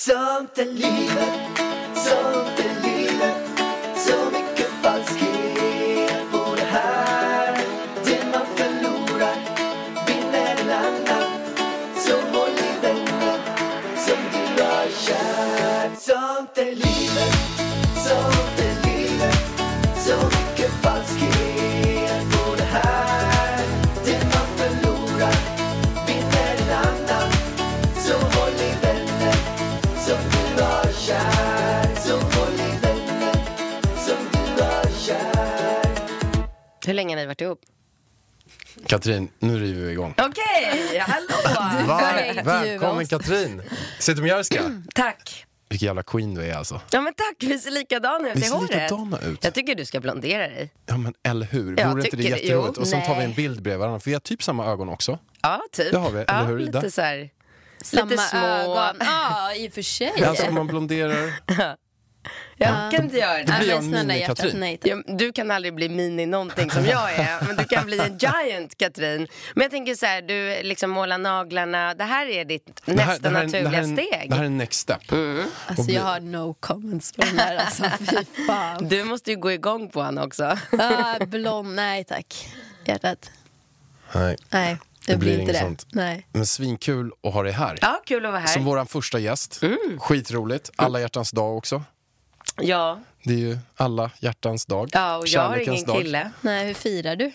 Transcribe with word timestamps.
Sånt 0.00 0.58
är 0.58 0.64
livet, 0.64 1.58
sånt 1.94 2.57
Hur 36.88 36.94
länge 36.94 37.14
har 37.14 37.20
ni 37.20 37.26
varit 37.26 37.40
ihop? 37.40 37.60
Katrin, 38.86 39.28
nu 39.38 39.58
river 39.58 39.86
vi 39.86 39.92
igång. 39.92 40.14
Okej, 40.18 40.98
hallå! 40.98 41.26
Va? 41.86 42.20
intervjua 42.28 42.42
Välkommen 42.42 43.02
oss. 43.02 43.08
Katrin! 43.08 43.62
Zytomierska. 43.98 44.82
Tack. 44.94 45.46
Vilken 45.68 45.86
jävla 45.86 46.02
queen 46.02 46.34
du 46.34 46.44
är 46.44 46.54
alltså. 46.54 46.80
Ja 46.90 47.00
men 47.00 47.14
tack, 47.14 47.36
vi 47.40 47.58
ser 47.58 47.70
likadana 47.70 48.30
ut 48.32 48.36
Vi 48.36 48.46
i 48.46 48.48
håret. 48.50 48.70
likadana 48.70 49.18
ut. 49.20 49.44
Jag 49.44 49.54
tycker 49.54 49.74
du 49.74 49.84
ska 49.84 50.00
blondera 50.00 50.48
dig. 50.48 50.70
Ja 50.86 50.96
men 50.96 51.14
eller 51.22 51.46
hur, 51.46 51.80
Ja, 51.80 51.88
vore 51.90 52.04
inte 52.04 52.16
det 52.16 52.22
jätteroligt? 52.22 52.74
Jo. 52.76 52.80
Och 52.82 52.88
sen 52.88 53.02
tar 53.02 53.18
vi 53.18 53.24
en 53.24 53.32
bild 53.34 53.62
bredvid 53.62 53.78
varandra, 53.78 54.00
för 54.00 54.10
vi 54.10 54.12
har 54.14 54.20
typ 54.20 54.42
samma 54.42 54.66
ögon 54.66 54.88
också. 54.88 55.18
Ja, 55.42 55.60
typ. 55.72 55.92
Det 55.92 55.98
har 55.98 56.10
vi, 56.10 56.24
ja, 56.28 56.38
eller 56.38 56.48
hur, 56.48 56.60
Ida? 56.60 56.78
Lite 56.80 56.90
så 56.90 57.02
här. 57.02 57.30
Samma 57.82 58.10
lite 58.10 58.22
små. 58.22 58.38
ögon. 58.46 58.96
Ja, 59.00 59.54
i 59.54 59.68
och 59.68 59.72
för 59.72 59.82
sig. 59.82 60.24
Alltså 60.24 60.46
om 60.48 60.54
man 60.54 60.66
blonderar, 60.66 61.32
Jag 62.60 62.90
kan 62.92 63.04
inte 63.04 63.16
göra 63.16 63.38
Då 63.38 63.38
det. 63.38 63.44
blir 63.44 63.58
Nej, 63.58 63.68
jag 63.68 63.82
men 63.84 63.90
snälla 63.90 64.16
hjärtat, 64.16 64.38
mini-Katrin. 64.54 64.78
Ja, 65.06 65.14
du 65.18 65.32
kan 65.32 65.50
aldrig 65.50 65.74
bli 65.74 65.88
mini 65.88 66.26
någonting 66.26 66.70
som 66.70 66.84
jag 66.86 67.14
är, 67.14 67.46
men 67.46 67.56
du 67.56 67.64
kan 67.64 67.86
bli 67.86 67.98
en 67.98 68.18
giant 68.18 68.78
Katrin. 68.78 69.26
Men 69.54 69.62
jag 69.62 69.70
tänker 69.70 69.94
så 69.94 70.06
här, 70.06 70.22
du 70.22 70.62
liksom 70.62 70.90
målar 70.90 71.18
naglarna. 71.18 71.94
Det 71.94 72.04
här 72.04 72.26
är 72.26 72.44
ditt 72.44 72.82
det 72.84 73.00
här, 73.00 73.06
nästa 73.08 73.28
det 73.30 73.36
här, 73.36 73.42
är- 73.42 73.46
naturliga 73.46 73.70
det 73.70 73.76
här, 73.76 73.84
steg. 73.96 74.30
det 74.30 74.36
här 74.36 74.44
är 74.44 74.48
next 74.48 74.80
step. 74.80 75.00
Alltså 75.66 75.84
bli- 75.84 75.94
jag 75.94 76.02
har 76.02 76.20
no 76.20 76.54
comments 76.60 77.12
på 77.12 77.22
den 77.22 77.38
här 77.38 77.56
alltså, 77.56 77.82
fy 78.10 78.16
fan. 78.46 78.88
Du 78.88 79.04
måste 79.04 79.30
ju 79.30 79.36
gå 79.36 79.52
igång 79.52 79.88
på 79.90 80.02
honom 80.02 80.24
också. 80.24 80.58
Ah, 80.78 81.24
blond, 81.26 81.74
nej 81.74 82.04
tack. 82.04 82.48
Hjärtat, 82.84 83.30
Nej. 84.14 84.36
nej. 84.50 84.76
Det, 85.06 85.12
Det 85.12 85.18
blir 85.18 85.28
blir 85.30 85.32
inte 85.32 85.42
inget 85.42 85.54
det. 85.54 85.60
sånt. 85.60 85.86
Nej. 85.92 86.26
Men 86.32 86.46
svinkul 86.46 87.12
att 87.22 87.32
ha 87.34 87.42
dig 87.42 87.52
här. 87.52 87.78
Ja, 87.82 88.02
kul 88.06 88.26
att 88.26 88.32
vara 88.32 88.40
här. 88.40 88.46
Som 88.48 88.64
vår 88.64 88.84
första 88.84 89.18
gäst. 89.18 89.62
Mm. 89.62 89.78
Skitroligt. 89.98 90.70
Alla 90.76 91.00
hjärtans 91.00 91.30
dag 91.30 91.56
också. 91.56 91.82
Ja, 92.60 93.00
Det 93.24 93.32
är 93.32 93.38
ju 93.38 93.58
alla 93.76 94.10
hjärtans 94.20 94.66
dag. 94.66 94.88
ja 94.92 95.16
och 95.16 95.26
jag 95.28 95.40
har 95.48 95.56
ingen 95.56 95.84
dag. 95.84 95.96
kille. 95.96 96.30
nej, 96.40 96.66
hur 96.66 96.74
firar 96.74 97.16
du? 97.16 97.32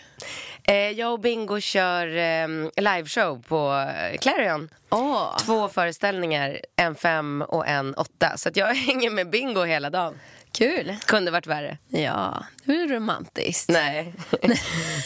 Eh, 0.64 0.76
jag 0.76 1.14
och 1.14 1.20
Bingo 1.20 1.60
kör 1.60 2.08
eh, 2.18 2.48
liveshow 2.78 3.42
på 3.48 3.86
eh, 4.12 4.18
Clarion. 4.18 4.70
Åh, 4.90 5.38
Två 5.38 5.70
föreställningar, 5.70 6.60
en 6.76 6.96
fem 6.96 7.42
och 7.48 7.68
en 7.68 7.94
åtta. 7.94 8.38
Så 8.38 8.50
att 8.50 8.58
jag 8.58 8.74
hänger 8.76 9.10
med 9.10 9.30
Bingo 9.30 9.64
hela 9.64 9.90
dagen. 9.90 10.20
kul. 10.52 10.96
Kunde 11.06 11.32
varit 11.32 11.48
värre. 11.48 11.78
Ja, 11.88 12.44
det 12.64 12.72
blir 12.72 12.88
romantiskt. 12.88 13.70
Nej. 13.70 14.14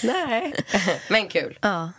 Nej. 0.04 0.54
Men 1.10 1.28
kul. 1.28 1.58
Ja. 1.62 1.92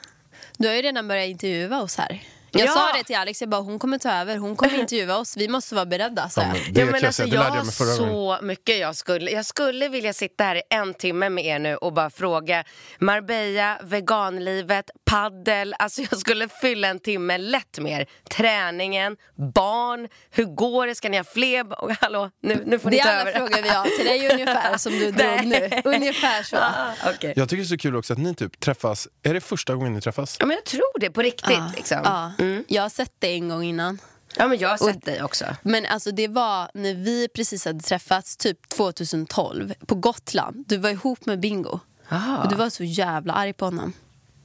Du 0.58 0.68
har 0.68 0.74
ju 0.74 0.82
redan 0.82 1.08
börjat 1.08 1.28
intervjua 1.28 1.82
oss 1.82 1.96
här. 1.98 2.22
Jag 2.50 2.66
Ja. 2.66 2.72
sa 2.72 2.92
det 2.98 3.04
till 3.04 3.16
Alex, 3.16 3.40
jag 3.40 3.50
bara, 3.50 3.60
hon 3.60 3.78
kommer 3.78 3.98
ta 3.98 4.12
över, 4.12 4.36
hon 4.36 4.56
kommer 4.56 4.78
intervjua 4.80 5.16
oss, 5.16 5.36
vi 5.36 5.48
måste 5.48 5.74
vara 5.74 5.86
beredda. 5.86 6.28
Så. 6.28 6.40
Ja, 6.40 6.46
men 6.46 6.54
det 6.74 6.80
Ja, 6.80 6.86
men 6.86 6.94
jag 6.94 7.04
alltså, 7.04 7.22
det 7.22 7.28
jag 7.28 7.44
jag 7.44 7.50
har 7.50 7.64
mig 7.64 7.74
förra 7.74 7.96
gången. 7.96 8.38
så 8.38 8.38
mycket 8.42 8.78
jag 8.78 8.96
skulle. 8.96 9.30
Jag 9.30 9.46
skulle 9.46 9.88
vilja 9.88 10.12
sitta 10.12 10.44
här 10.44 10.56
i 10.56 10.62
en 10.70 10.94
timme 10.94 11.28
med 11.28 11.44
er 11.44 11.58
nu 11.58 11.76
och 11.76 11.92
bara 11.92 12.10
fråga 12.10 12.64
Marbella, 12.98 13.78
veganlivet, 13.82 14.90
paddel. 15.10 15.74
Alltså 15.78 16.02
jag 16.10 16.20
skulle 16.20 16.48
fylla 16.48 16.88
en 16.88 16.98
timme 16.98 17.38
lätt 17.38 17.78
med 17.78 18.00
er. 18.00 18.06
Träningen, 18.30 19.16
barn, 19.54 20.08
hur 20.30 20.44
går 20.44 20.86
det? 20.86 20.94
Ska 20.94 21.08
ni 21.08 21.16
ha 21.16 21.24
fler 21.24 21.64
barn? 21.64 21.96
Hallå, 22.00 22.30
nu, 22.42 22.62
nu 22.66 22.78
får 22.78 22.90
Det 22.90 22.96
ni 22.96 23.02
ta 23.02 23.08
är 23.08 23.20
alla 23.20 23.30
över. 23.30 23.38
frågor 23.46 23.62
vi 23.62 23.68
har 23.68 23.84
till 23.84 24.04
dig 24.06 24.30
ungefär 24.32 24.76
som 24.78 24.92
du 24.92 25.10
drog 25.10 25.46
nu. 25.46 25.70
Ungefär 25.84 26.42
så. 26.42 26.56
Ah, 26.56 26.92
okej. 27.14 27.32
Jag 27.36 27.48
tycker 27.48 27.62
det 27.62 27.66
är 27.66 27.68
så 27.68 27.78
kul 27.78 27.96
också 27.96 28.12
att 28.12 28.18
ni 28.18 28.34
typ 28.34 28.60
träffas. 28.60 29.08
Är 29.22 29.34
det 29.34 29.40
första 29.40 29.74
gången 29.74 29.92
ni 29.92 30.00
träffas? 30.00 30.36
Ja, 30.40 30.46
men 30.46 30.54
jag 30.56 30.64
tror 30.64 31.00
det 31.00 31.10
på 31.10 31.22
riktigt. 31.22 31.58
liksom. 31.76 32.32
Ja. 32.38 32.62
Jag 32.68 32.82
har 32.82 32.88
sett 32.88 33.12
det 33.18 33.34
en 33.34 33.48
gång 33.48 33.62
innan. 33.64 33.98
ja, 34.36 34.48
men 34.48 34.58
jag 34.58 34.68
har 34.68 34.76
sett 34.76 35.04
dig 35.04 35.22
också. 35.22 35.44
Men 35.62 35.86
alltså 35.86 36.10
det 36.10 36.28
var 36.28 36.70
när 36.74 36.94
vi 36.94 37.28
precis 37.34 37.64
hade 37.64 37.80
träffats, 37.80 38.36
typ 38.36 38.68
2012, 38.68 39.74
på 39.86 39.94
Gotland. 39.94 40.64
Du 40.68 40.76
var 40.76 40.90
ihop 40.90 41.26
med 41.26 41.40
Bingo. 41.40 41.80
Aha. 42.10 42.42
Och 42.42 42.48
du 42.50 42.56
var 42.56 42.70
så 42.70 42.84
jävla 42.84 43.32
arg 43.32 43.52
på 43.52 43.64
honom. 43.64 43.92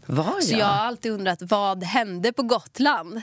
Var 0.05 0.41
Så 0.41 0.51
jag? 0.51 0.59
jag 0.59 0.65
har 0.65 0.85
alltid 0.85 1.11
undrat, 1.11 1.39
vad 1.41 1.83
hände 1.83 2.33
på 2.33 2.43
Gotland? 2.43 3.21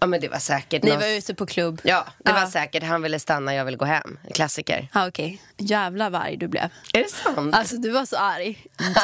Ja, 0.00 0.06
men 0.06 0.20
det 0.20 0.28
var 0.28 0.38
säkert 0.38 0.82
Ni 0.82 0.90
någon- 0.90 1.00
var 1.00 1.06
ute 1.08 1.34
på 1.34 1.46
klubb. 1.46 1.80
Ja, 1.84 2.06
det 2.24 2.32
var 2.32 2.40
Ja. 2.40 2.50
säkert. 2.50 2.82
Han 2.82 3.02
ville 3.02 3.18
stanna, 3.18 3.54
jag 3.54 3.64
ville 3.64 3.76
gå 3.76 3.84
hem. 3.84 4.18
Klassiker. 4.34 4.88
Ja, 4.94 5.08
okej. 5.08 5.42
Jävla 5.56 6.10
vad 6.10 6.22
arg 6.22 6.36
du 6.36 6.48
blev. 6.48 6.62
Är 6.92 7.02
det 7.02 7.10
sant? 7.10 7.54
Alltså 7.54 7.76
du 7.76 7.90
var 7.90 8.04
så 8.06 8.16
arg. 8.16 8.58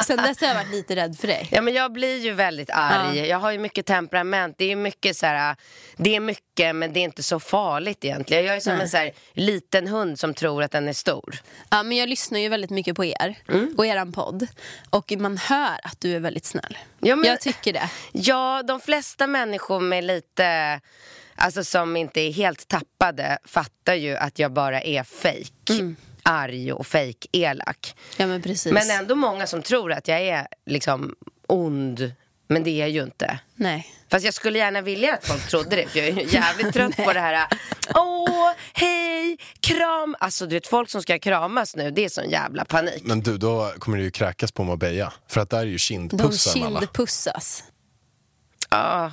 Sen 0.07 0.17
dess 0.17 0.41
har 0.41 0.47
jag 0.47 0.55
varit 0.55 0.71
lite 0.71 0.95
rädd 0.95 1.17
för 1.19 1.27
dig. 1.27 1.47
Ja, 1.51 1.61
men 1.61 1.73
jag 1.73 1.93
blir 1.93 2.17
ju 2.19 2.31
väldigt 2.33 2.69
arg. 2.73 3.17
Ja. 3.19 3.25
Jag 3.25 3.37
har 3.39 3.51
ju 3.51 3.57
mycket 3.59 3.85
temperament. 3.85 4.55
Det 4.57 4.71
är 4.71 4.75
mycket 4.75 5.17
så 5.17 5.25
här, 5.25 5.55
det 5.97 6.15
är 6.15 6.19
mycket 6.19 6.52
men 6.73 6.93
det 6.93 6.99
är 6.99 7.03
inte 7.03 7.23
så 7.23 7.39
farligt 7.39 8.05
egentligen. 8.05 8.45
Jag 8.45 8.55
är 8.55 8.59
som 8.59 8.73
en 8.73 8.89
så 8.89 8.97
här, 8.97 9.11
liten 9.33 9.87
hund 9.87 10.19
som 10.19 10.33
tror 10.33 10.63
att 10.63 10.71
den 10.71 10.87
är 10.87 10.93
stor. 10.93 11.35
Ja, 11.69 11.83
men 11.83 11.97
jag 11.97 12.09
lyssnar 12.09 12.39
ju 12.39 12.49
väldigt 12.49 12.69
mycket 12.69 12.95
på 12.95 13.05
er 13.05 13.35
Mm. 13.49 13.75
och 13.77 13.85
eran 13.85 14.11
podd. 14.11 14.47
Och 14.89 15.11
man 15.17 15.37
hör 15.37 15.79
att 15.83 15.99
du 16.01 16.15
är 16.15 16.19
väldigt 16.19 16.45
snäll. 16.45 16.77
Ja, 16.99 17.15
men- 17.15 17.29
Jag 17.29 17.41
tycker 17.41 17.73
det. 17.73 17.89
Ja, 18.11 18.63
de 18.67 18.79
flesta 18.79 19.27
människor 19.27 19.79
med 19.79 20.03
lite, 20.03 20.79
alltså 21.35 21.63
som 21.63 21.97
inte 21.97 22.21
är 22.21 22.31
helt 22.31 22.67
tappade 22.67 23.37
fattar 23.45 23.93
ju 23.93 24.15
att 24.15 24.39
jag 24.39 24.51
bara 24.53 24.81
är 24.81 25.03
fake. 25.03 25.95
Arg 26.25 26.73
och 26.73 26.87
fake 26.87 27.27
elak. 27.31 27.95
Ja 28.17 28.27
men 28.27 28.41
precis. 28.41 28.73
Men 28.73 28.89
ändå 28.91 29.15
många 29.15 29.47
som 29.47 29.61
tror 29.61 29.91
att 29.91 30.07
jag 30.07 30.21
är 30.21 30.47
liksom 30.65 31.15
ond. 31.47 32.11
Men 32.47 32.63
det 32.63 32.69
är 32.69 32.79
jag 32.79 32.89
ju 32.89 33.03
inte. 33.03 33.39
Nej. 33.55 33.87
Fast 34.11 34.25
jag 34.25 34.33
skulle 34.33 34.59
gärna 34.59 34.81
vilja 34.81 35.13
att 35.13 35.27
folk 35.27 35.47
trodde 35.47 35.75
det. 35.75 35.87
För 35.87 35.99
jag 35.99 36.07
är 36.07 36.11
ju 36.13 36.27
jävligt 36.29 36.73
trött 36.73 36.95
på 36.95 37.13
det 37.13 37.19
här. 37.19 37.47
Åh, 37.95 38.51
hej, 38.73 39.37
kram. 39.59 40.15
Alltså 40.19 40.45
du 40.45 40.55
vet 40.55 40.67
folk 40.67 40.89
som 40.89 41.01
ska 41.01 41.19
kramas 41.19 41.75
nu. 41.75 41.91
Det 41.91 42.05
är 42.05 42.09
sån 42.09 42.29
jävla 42.29 42.65
panik. 42.65 43.03
Men 43.05 43.21
du, 43.21 43.37
då 43.37 43.71
kommer 43.79 43.97
du 43.97 44.03
ju 44.03 44.11
kräkas 44.11 44.51
på 44.51 44.63
Marbella. 44.63 45.13
För 45.27 45.41
att 45.41 45.49
där 45.49 45.57
är 45.59 45.63
ju 45.63 45.71
De 45.73 45.77
kindpussar 45.79 46.65
alla. 46.65 46.79
kindpussas. 46.79 47.63
Ja. 48.69 49.11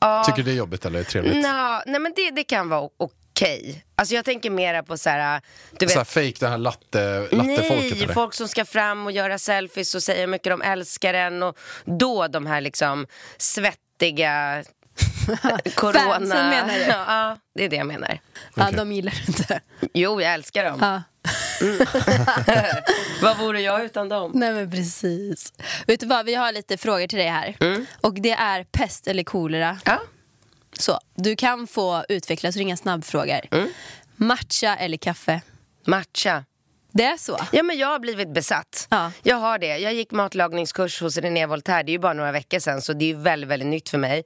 Ja. 0.00 0.24
Tycker 0.24 0.36
du 0.36 0.42
det 0.42 0.50
är 0.50 0.54
jobbigt 0.56 0.84
eller 0.86 0.98
är 0.98 1.04
det 1.04 1.10
trevligt? 1.10 1.34
Nå, 1.42 1.82
nej 1.86 2.00
men 2.00 2.12
det, 2.16 2.30
det 2.30 2.44
kan 2.44 2.68
vara 2.68 2.80
o- 2.82 3.10
okej. 3.34 3.84
Alltså 3.96 4.14
jag 4.14 4.24
tänker 4.24 4.50
mera 4.50 4.82
på 4.82 4.98
så 4.98 5.10
här, 5.10 5.40
du 5.78 5.86
Så 5.88 5.92
här 5.92 5.98
vet. 6.00 6.08
fake, 6.08 6.34
det 6.40 6.48
här 6.48 6.58
latte, 6.58 7.20
lattefolket 7.20 7.92
Nej, 7.92 8.02
eller? 8.02 8.14
folk 8.14 8.34
som 8.34 8.48
ska 8.48 8.64
fram 8.64 9.06
och 9.06 9.12
göra 9.12 9.38
selfies 9.38 9.94
och 9.94 10.02
säga 10.02 10.20
hur 10.20 10.26
mycket 10.26 10.50
de 10.50 10.62
älskar 10.62 11.14
en 11.14 11.42
och 11.42 11.58
då 11.84 12.28
de 12.28 12.46
här 12.46 12.60
liksom 12.60 13.06
svettiga 13.38 14.64
corona. 15.74 16.00
Fansen 16.00 16.48
menar 16.50 16.74
du? 16.74 16.80
Ja, 16.80 17.04
ja, 17.08 17.36
det 17.54 17.64
är 17.64 17.68
det 17.68 17.76
jag 17.76 17.86
menar. 17.86 18.18
Ja, 18.56 18.70
de 18.70 18.92
gillar 18.92 19.12
du 19.12 19.32
inte. 19.32 19.60
Jo, 19.94 20.20
jag 20.20 20.34
älskar 20.34 20.64
dem. 20.64 20.78
Ja. 20.80 21.02
Vad 23.22 23.38
vore 23.38 23.60
jag 23.60 23.84
utan 23.84 24.08
dem? 24.08 24.32
Nej 24.34 24.52
men 24.52 24.70
precis. 24.70 25.52
Vet 25.86 26.00
du 26.00 26.06
vad, 26.06 26.26
vi 26.26 26.34
har 26.34 26.52
lite 26.52 26.76
frågor 26.76 27.06
till 27.06 27.18
dig 27.18 27.28
här. 27.28 27.56
Mm. 27.60 27.86
Och 28.00 28.14
det 28.14 28.30
är 28.30 28.64
pest 28.64 29.06
eller 29.06 29.22
kolera. 29.24 29.78
Ja. 29.84 30.00
Så, 30.78 30.98
du 31.14 31.36
kan 31.36 31.66
få 31.66 32.04
utveckla, 32.08 32.52
så 32.52 32.58
inga 32.58 32.76
snabbfrågor. 32.76 33.40
Mm. 33.50 33.68
Matcha 34.16 34.76
eller 34.76 34.96
kaffe? 34.96 35.40
Matcha. 35.86 36.44
Det 36.92 37.04
är 37.04 37.16
så? 37.16 37.38
Ja, 37.52 37.62
men 37.62 37.78
jag 37.78 37.88
har 37.88 37.98
blivit 37.98 38.28
besatt. 38.28 38.86
Ja. 38.90 39.12
Jag 39.22 39.36
har 39.36 39.58
det. 39.58 39.78
Jag 39.78 39.94
gick 39.94 40.10
matlagningskurs 40.10 41.00
hos 41.00 41.16
René 41.16 41.46
Voltaire. 41.46 41.82
Det 41.82 41.90
är 41.90 41.92
ju 41.92 41.98
bara 41.98 42.12
några 42.12 42.32
veckor 42.32 42.58
sedan, 42.58 42.82
så 42.82 42.92
det 42.92 43.04
är 43.04 43.06
ju 43.06 43.16
väldigt, 43.16 43.50
väldigt 43.50 43.68
nytt 43.68 43.88
för 43.88 43.98
mig. 43.98 44.24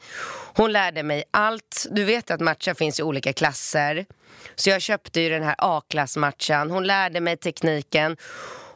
Hon 0.54 0.72
lärde 0.72 1.02
mig 1.02 1.24
allt. 1.30 1.86
Du 1.90 2.04
vet 2.04 2.30
att 2.30 2.40
matcha 2.40 2.74
finns 2.74 3.00
i 3.00 3.02
olika 3.02 3.32
klasser. 3.32 4.06
Så 4.54 4.70
jag 4.70 4.82
köpte 4.82 5.20
ju 5.20 5.30
den 5.30 5.42
här 5.42 5.54
A-klassmatchan. 5.58 6.70
Hon 6.70 6.86
lärde 6.86 7.20
mig 7.20 7.36
tekniken. 7.36 8.16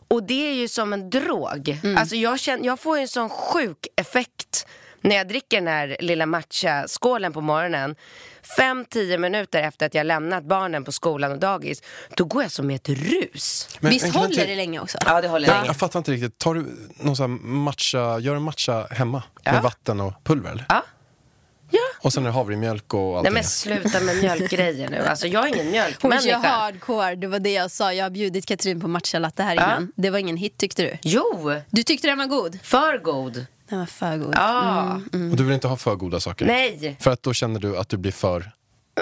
Och 0.08 0.22
det 0.22 0.50
är 0.50 0.54
ju 0.54 0.68
som 0.68 0.92
en 0.92 1.10
drog. 1.10 1.78
Alltså 1.98 2.16
jag, 2.16 2.40
känner, 2.40 2.66
jag 2.66 2.80
får 2.80 2.96
ju 2.96 3.02
en 3.02 3.08
sån 3.08 3.28
sjuk 3.28 3.86
effekt 3.96 4.66
när 5.02 5.16
jag 5.16 5.28
dricker 5.28 5.56
den 5.56 5.66
här 5.68 5.96
lilla 6.00 6.26
matcha-skålen 6.26 7.32
på 7.32 7.40
morgonen. 7.40 7.96
Fem, 8.56 8.84
tio 8.90 9.18
minuter 9.18 9.62
efter 9.62 9.86
att 9.86 9.94
jag 9.94 10.06
lämnat 10.06 10.44
barnen 10.44 10.84
på 10.84 10.92
skolan 10.92 11.32
och 11.32 11.38
dagis, 11.38 11.82
då 12.16 12.24
går 12.24 12.42
jag 12.42 12.52
som 12.52 12.70
i 12.70 12.74
ett 12.74 12.88
rus. 12.88 13.68
Men 13.80 13.90
Visst 13.90 14.14
håller 14.14 14.46
det 14.46 14.54
länge 14.56 14.80
också? 14.80 14.98
Ja, 15.06 15.20
det 15.20 15.28
håller 15.28 15.48
Jag, 15.48 15.54
länge. 15.54 15.66
jag 15.66 15.76
fattar 15.76 15.98
inte 15.98 16.12
riktigt. 16.12 16.38
Tar 16.38 16.54
du 16.54 16.66
någon 17.00 17.16
sån 17.16 17.30
här 17.30 17.38
matcha, 17.46 18.18
gör 18.18 18.36
en 18.36 18.42
matcha 18.42 18.86
hemma? 18.90 19.22
Ja. 19.42 19.52
Med 19.52 19.62
vatten 19.62 20.00
och 20.00 20.12
pulver? 20.24 20.64
Ja. 20.68 20.82
Ja. 21.70 21.80
Och 22.00 22.12
sen 22.12 22.22
är 22.22 22.26
det 22.26 22.32
havremjölk 22.32 22.94
och 22.94 23.00
Nej 23.00 23.16
allting. 23.18 23.32
men 23.34 23.44
sluta 23.44 24.00
med 24.00 24.16
mjölkgrejer 24.16 24.88
nu. 24.90 24.98
Alltså 24.98 25.26
jag 25.26 25.44
är 25.44 25.48
ingen 25.48 25.66
Hon 25.66 25.72
kör 25.72 25.72
mjölkmänniska. 25.72 26.38
hardcore, 26.38 27.14
det 27.14 27.26
var 27.26 27.38
det 27.38 27.52
jag 27.52 27.70
sa. 27.70 27.92
Jag 27.92 28.04
har 28.04 28.10
bjudit 28.10 28.46
Katrin 28.46 28.80
på 28.80 28.88
matchalatte 28.88 29.42
här 29.42 29.54
innan. 29.54 29.92
Det 29.96 30.10
var 30.10 30.18
ingen 30.18 30.36
hit 30.36 30.56
tyckte 30.58 30.82
du. 30.82 30.98
Jo, 31.02 31.52
Du 31.70 31.82
tyckte 31.82 32.08
den 32.08 32.18
var 32.18 32.26
god? 32.26 32.58
för 32.62 32.98
god. 32.98 33.46
Den 33.72 33.78
var 33.78 33.86
för 33.86 34.16
god. 34.16 34.34
Ja. 34.36 35.00
Och 35.12 35.36
du 35.36 35.44
vill 35.44 35.54
inte 35.54 35.68
ha 35.68 35.76
för 35.76 35.94
goda 35.94 36.20
saker? 36.20 36.46
Nej, 36.46 36.96
För 37.00 37.10
att 37.10 37.22
då 37.22 37.32
känner 37.34 37.60
du 37.60 37.76
att 37.78 37.88
du 37.88 37.96
blir 37.96 38.12
för... 38.12 38.50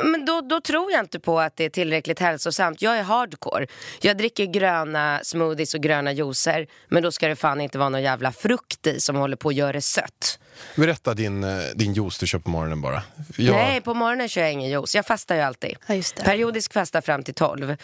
men 0.04 0.24
då, 0.24 0.40
då 0.40 0.60
tror 0.60 0.92
jag 0.92 1.00
inte 1.00 1.20
på 1.20 1.40
att 1.40 1.56
det 1.56 1.64
är 1.64 1.70
tillräckligt 1.70 2.18
hälsosamt. 2.18 2.82
Jag 2.82 2.98
är 2.98 3.02
hardcore. 3.02 3.66
Jag 4.00 4.18
dricker 4.18 4.44
gröna 4.44 5.20
smoothies 5.22 5.74
och 5.74 5.80
gröna 5.80 6.12
juicer. 6.12 6.66
Men 6.88 7.02
då 7.02 7.12
ska 7.12 7.28
det 7.28 7.36
fan 7.36 7.60
inte 7.60 7.78
vara 7.78 7.88
någon 7.88 8.02
jävla 8.02 8.32
frukt 8.32 8.86
i 8.86 9.00
som 9.00 9.16
håller 9.16 9.36
på 9.36 9.48
att 9.48 9.54
göra 9.54 9.72
det 9.72 9.80
sött. 9.80 10.38
Berätta 10.76 11.14
din, 11.14 11.44
eh, 11.44 11.60
din 11.74 11.92
juice 11.92 12.18
du 12.18 12.26
kör 12.26 12.38
på 12.38 12.50
morgonen 12.50 12.80
bara. 12.80 13.02
Jag, 13.36 13.52
Nej, 13.54 13.80
på 13.80 13.94
morgonen 13.94 14.28
kör 14.28 14.40
jag 14.40 14.52
ingen 14.52 14.70
juice. 14.70 14.94
Jag 14.94 15.06
fastar 15.06 15.34
ju 15.34 15.40
alltid. 15.40 15.76
Ja, 15.86 15.94
just 15.94 16.16
det. 16.16 16.22
Periodisk 16.22 16.72
fasta 16.72 17.02
fram 17.02 17.22
till 17.22 17.34
12. 17.34 17.76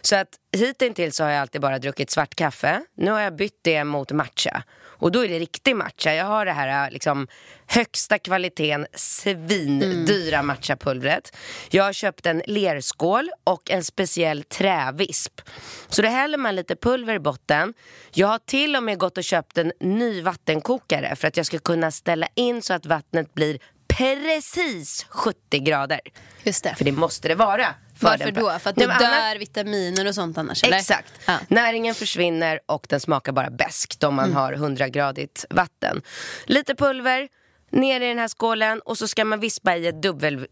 Så 0.00 0.16
att 0.16 0.28
hittills 0.56 1.16
så 1.16 1.24
har 1.24 1.30
jag 1.30 1.40
alltid 1.40 1.60
bara 1.60 1.78
druckit 1.78 2.10
svart 2.10 2.34
kaffe. 2.34 2.82
Nu 2.96 3.10
har 3.10 3.20
jag 3.20 3.36
bytt 3.36 3.58
det 3.62 3.84
mot 3.84 4.12
matcha. 4.12 4.62
Och 5.02 5.12
då 5.12 5.24
är 5.24 5.28
det 5.28 5.38
riktig 5.38 5.76
matcha. 5.76 6.14
Jag 6.14 6.24
har 6.24 6.44
det 6.44 6.52
här 6.52 6.90
liksom 6.90 7.28
högsta 7.66 8.18
kvaliteten 8.18 8.86
svindyra 8.94 10.42
matchapulvret. 10.42 11.36
Jag 11.70 11.84
har 11.84 11.92
köpt 11.92 12.26
en 12.26 12.42
lerskål 12.46 13.30
och 13.44 13.70
en 13.70 13.84
speciell 13.84 14.42
trävisp. 14.42 15.40
Så 15.88 16.02
då 16.02 16.08
häller 16.08 16.38
man 16.38 16.56
lite 16.56 16.76
pulver 16.76 17.14
i 17.14 17.18
botten. 17.18 17.74
Jag 18.12 18.28
har 18.28 18.38
till 18.38 18.76
och 18.76 18.82
med 18.82 18.98
gått 18.98 19.18
och 19.18 19.24
köpt 19.24 19.58
en 19.58 19.72
ny 19.80 20.22
vattenkokare 20.22 21.16
för 21.16 21.28
att 21.28 21.36
jag 21.36 21.46
ska 21.46 21.58
kunna 21.58 21.90
ställa 21.90 22.28
in 22.34 22.62
så 22.62 22.74
att 22.74 22.86
vattnet 22.86 23.34
blir 23.34 23.58
precis 23.88 25.06
70 25.08 25.58
grader. 25.58 26.00
Just 26.42 26.64
det. 26.64 26.74
För 26.74 26.84
det 26.84 26.92
måste 26.92 27.28
det 27.28 27.34
vara. 27.34 27.66
För 28.10 28.18
Varför 28.18 28.30
då? 28.30 28.58
För 28.58 28.70
att 28.70 28.82
annars- 28.82 28.98
dör 29.00 29.38
vitaminer 29.38 30.06
och 30.08 30.14
sånt 30.14 30.38
annars? 30.38 30.64
Eller? 30.64 30.76
Exakt. 30.76 31.12
Ja. 31.26 31.38
Näringen 31.48 31.94
försvinner 31.94 32.60
och 32.66 32.86
den 32.88 33.00
smakar 33.00 33.32
bara 33.32 33.50
beskt 33.50 34.04
om 34.04 34.14
man 34.14 34.24
Mm. 34.24 34.36
har 34.36 34.52
100-gradigt 34.52 35.44
vatten. 35.50 36.02
Lite 36.44 36.74
pulver, 36.74 37.28
ner 37.70 38.00
i 38.00 38.08
den 38.08 38.18
här 38.18 38.28
skålen 38.28 38.80
och 38.80 38.98
så 38.98 39.08
ska 39.08 39.24
man 39.24 39.40
vispa 39.40 39.76
i 39.76 39.86
ett 39.86 40.02
dubbel, 40.02 40.46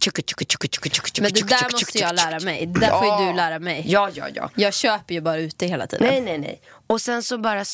tjucka, 0.00 0.22
Men 1.22 1.32
det 1.32 1.48
där 1.48 1.72
måste 1.72 1.98
jag 1.98 2.14
lära 2.14 2.40
mig. 2.40 2.66
Det 2.66 2.80
där 2.80 2.90
får 2.90 3.20
ju 3.22 3.26
du 3.30 3.36
lära 3.36 3.58
mig. 3.58 3.84
Ja, 3.86 4.10
ja, 4.14 4.24
ja. 4.34 4.50
Jag 4.54 4.74
köper 4.74 5.14
ju 5.14 5.20
bara 5.20 5.38
ute 5.38 5.66
hela 5.66 5.86
tiden. 5.86 6.06
Nej, 6.06 6.20
nej, 6.20 6.38
nej. 6.38 6.60
Och 6.86 7.00
sen 7.00 7.22
så 7.22 7.38
bara 7.38 7.64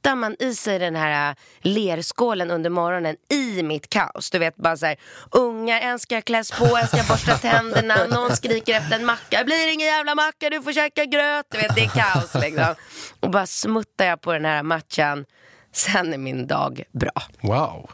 smuttar 0.00 0.16
man 0.16 0.36
i 0.38 0.54
sig 0.54 0.78
den 0.78 0.96
här 0.96 1.30
äh, 1.30 1.36
lerskålen 1.60 2.50
under 2.50 2.70
morgonen 2.70 3.16
i 3.28 3.62
mitt 3.62 3.90
kaos. 3.90 4.30
Du 4.30 4.38
vet, 4.38 4.56
bara 4.56 4.76
så 4.76 4.86
här, 4.86 4.96
ungar, 5.30 5.80
en 5.80 5.98
ska 5.98 6.20
kläs 6.20 6.50
på, 6.50 6.76
en 6.76 6.86
ska 6.86 7.02
borsta 7.08 7.38
tänderna, 7.38 7.94
någon 8.10 8.36
skriker 8.36 8.74
efter 8.74 8.96
en 8.96 9.06
macka. 9.06 9.44
Blir 9.44 9.72
ingen 9.72 9.86
jävla 9.86 10.14
macka, 10.14 10.50
du 10.50 10.62
får 10.62 10.72
käka 10.72 11.04
gröt. 11.04 11.46
Du 11.50 11.58
vet, 11.58 11.74
det 11.74 11.84
är 11.84 11.88
kaos 11.88 12.34
liksom. 12.42 12.74
Och 13.20 13.30
bara 13.30 13.46
smuttar 13.46 14.06
jag 14.06 14.20
på 14.20 14.32
den 14.32 14.44
här 14.44 14.62
matchan. 14.62 15.24
Sen 15.72 16.14
är 16.14 16.18
min 16.18 16.46
dag 16.46 16.82
bra. 16.92 17.22
Wow. 17.40 17.90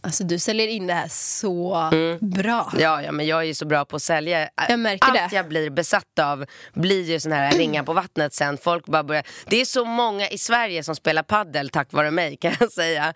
Alltså 0.00 0.24
du 0.24 0.38
säljer 0.38 0.68
in 0.68 0.86
det 0.86 0.94
här 0.94 1.08
så 1.08 1.90
bra. 2.20 2.72
Ja, 2.78 3.02
ja, 3.02 3.12
men 3.12 3.26
jag 3.26 3.38
är 3.40 3.44
ju 3.44 3.54
så 3.54 3.66
bra 3.66 3.84
på 3.84 3.96
att 3.96 4.02
sälja. 4.02 4.48
Jag 4.68 4.78
märker 4.78 5.08
Allt 5.08 5.30
det. 5.30 5.36
jag 5.36 5.48
blir 5.48 5.70
besatt 5.70 6.18
av 6.20 6.44
blir 6.74 7.02
ju 7.10 7.20
sån 7.20 7.32
här 7.32 7.52
ringa 7.52 7.84
på 7.84 7.92
vattnet 7.92 8.34
sen. 8.34 8.58
Folk 8.58 8.86
bara 8.86 9.04
börjar... 9.04 9.24
Det 9.46 9.60
är 9.60 9.64
så 9.64 9.84
många 9.84 10.28
i 10.28 10.38
Sverige 10.38 10.82
som 10.82 10.96
spelar 10.96 11.22
paddel 11.22 11.68
tack 11.68 11.92
vare 11.92 12.10
mig 12.10 12.36
kan 12.36 12.52
jag 12.60 12.72
säga. 12.72 13.14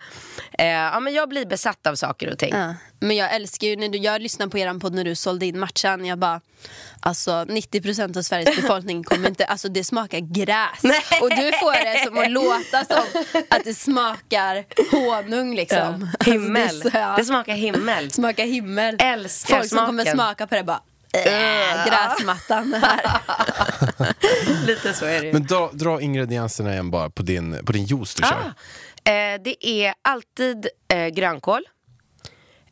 Eh, 0.59 0.65
ja, 0.67 0.99
men 0.99 1.13
jag 1.13 1.29
blir 1.29 1.45
besatt 1.45 1.87
av 1.87 1.95
saker 1.95 2.31
och 2.31 2.37
ting. 2.37 2.53
Ja. 2.55 2.75
Men 3.03 3.17
jag 3.17 3.35
älskar 3.35 3.67
ju 3.67 3.75
när 3.75 3.89
du, 3.89 3.97
jag 3.97 4.21
lyssnade 4.21 4.51
på 4.51 4.57
eran 4.57 4.79
podd 4.79 4.93
när 4.93 5.03
du 5.03 5.15
sålde 5.15 5.45
in 5.45 5.59
matchan. 5.59 6.05
Jag 6.05 6.19
bara, 6.19 6.41
alltså 6.99 7.31
90% 7.31 8.17
av 8.17 8.21
Sveriges 8.21 8.55
befolkning 8.55 9.03
kommer 9.03 9.29
inte, 9.29 9.45
alltså 9.45 9.69
det 9.69 9.83
smakar 9.83 10.19
gräs. 10.19 10.83
Nej. 10.83 11.01
Och 11.21 11.29
du 11.29 11.51
får 11.51 11.93
det 11.93 12.05
som 12.05 12.17
att 12.17 12.31
låta 12.31 12.85
som 12.85 13.23
att 13.49 13.63
det 13.63 13.73
smakar 13.73 14.65
honung 14.91 15.55
liksom. 15.55 16.09
Alltså, 16.19 16.31
Himmel. 16.31 16.79
det, 16.79 16.87
är 16.87 16.91
så, 16.91 16.97
ja. 16.97 17.15
Det 17.17 17.25
smakar 17.25 17.53
himmel. 17.53 18.11
smakar 18.11 18.45
himmel. 18.45 18.97
Älskar 18.99 19.57
Folk 19.57 19.69
som 19.69 19.85
kommer 19.85 20.03
smaken. 20.03 20.17
smaka 20.17 20.47
på 20.47 20.55
det 20.55 20.63
bara, 20.63 20.81
äh, 21.13 21.85
gräsmattan 21.87 22.73
här. 22.73 23.01
Lite 24.67 24.93
så 24.93 25.05
är 25.05 25.19
det 25.21 25.27
ju. 25.27 25.33
Men 25.33 25.45
dra, 25.45 25.69
dra 25.73 26.01
ingredienserna 26.01 26.71
igen 26.73 26.91
bara 26.91 27.09
på 27.09 27.23
din, 27.23 27.65
på 27.65 27.71
din 27.71 27.85
juice 27.85 28.15
du 28.15 28.21
kör. 28.21 28.53
Ah, 29.05 29.11
eh, 29.11 29.41
det 29.43 29.67
är 29.67 29.93
alltid 30.01 30.67
eh, 30.93 31.07
grönkål. 31.07 31.63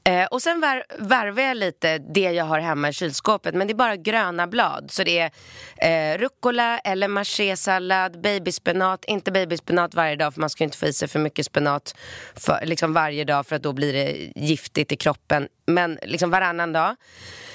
Eh, 0.09 0.25
och 0.25 0.41
sen 0.41 0.61
var, 0.61 0.83
varvar 0.99 1.43
jag 1.43 1.57
lite 1.57 1.97
det 1.97 2.31
jag 2.31 2.45
har 2.45 2.59
hemma 2.59 2.89
i 2.89 2.93
kylskåpet. 2.93 3.55
Men 3.55 3.67
det 3.67 3.73
är 3.73 3.75
bara 3.75 3.95
gröna 3.95 4.47
blad. 4.47 4.91
Så 4.91 5.03
det 5.03 5.19
är 5.19 6.13
eh, 6.13 6.17
rucola 6.17 6.79
eller 6.79 7.07
machésallad, 7.07 8.21
babyspenat. 8.21 9.05
Inte 9.05 9.31
babyspenat 9.31 9.93
varje 9.93 10.15
dag 10.15 10.33
för 10.33 10.41
man 10.41 10.49
ska 10.49 10.63
ju 10.63 10.65
inte 10.65 10.77
få 10.77 10.85
i 10.85 10.93
sig 10.93 11.07
för 11.07 11.19
mycket 11.19 11.45
spenat 11.45 11.95
för, 12.35 12.65
liksom 12.65 12.93
varje 12.93 13.23
dag 13.23 13.47
för 13.47 13.55
att 13.55 13.63
då 13.63 13.73
blir 13.73 13.93
det 13.93 14.31
giftigt 14.35 14.91
i 14.91 14.95
kroppen. 14.95 15.47
Men 15.65 15.99
liksom 16.01 16.29
varannan 16.29 16.73
dag. 16.73 16.95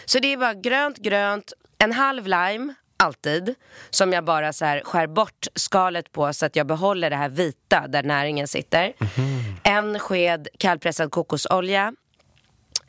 Så 0.04 0.18
det 0.18 0.32
är 0.32 0.36
bara 0.36 0.54
grönt, 0.54 0.98
grönt, 0.98 1.52
en 1.78 1.92
halv 1.92 2.26
lime 2.26 2.74
alltid. 2.96 3.54
Som 3.90 4.12
jag 4.12 4.24
bara 4.24 4.52
så 4.52 4.64
här 4.64 4.82
skär 4.84 5.06
bort 5.06 5.46
skalet 5.54 6.12
på 6.12 6.32
så 6.32 6.46
att 6.46 6.56
jag 6.56 6.66
behåller 6.66 7.10
det 7.10 7.16
här 7.16 7.28
vita 7.28 7.86
där 7.88 8.02
näringen 8.02 8.48
sitter. 8.48 8.92
En 9.62 9.98
sked 9.98 10.48
kallpressad 10.58 11.10
kokosolja. 11.10 11.94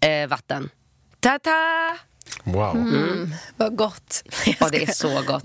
Eh, 0.06 0.28
vatten. 0.28 0.70
Ta-ta! 1.20 1.98
Wow. 2.44 3.32
Vad 3.58 3.76
gott. 3.76 4.24
Och 4.62 4.72
det 4.72 4.84
är 4.84 4.92
så 4.92 5.22
gott. 5.22 5.44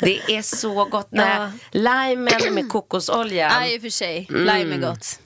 Det 0.00 0.36
är 0.36 0.42
så 0.42 0.84
gott. 0.84 1.08
Ja. 1.10 1.52
När 1.72 2.10
limen 2.10 2.54
med 2.54 2.68
kokosolja. 2.68 3.52
Ja, 3.60 3.66
i 3.66 3.78
och 3.78 3.82
för 3.82 3.88
sig. 3.88 4.26
Lime 4.30 4.74
är 4.74 4.78
gott. 4.78 5.18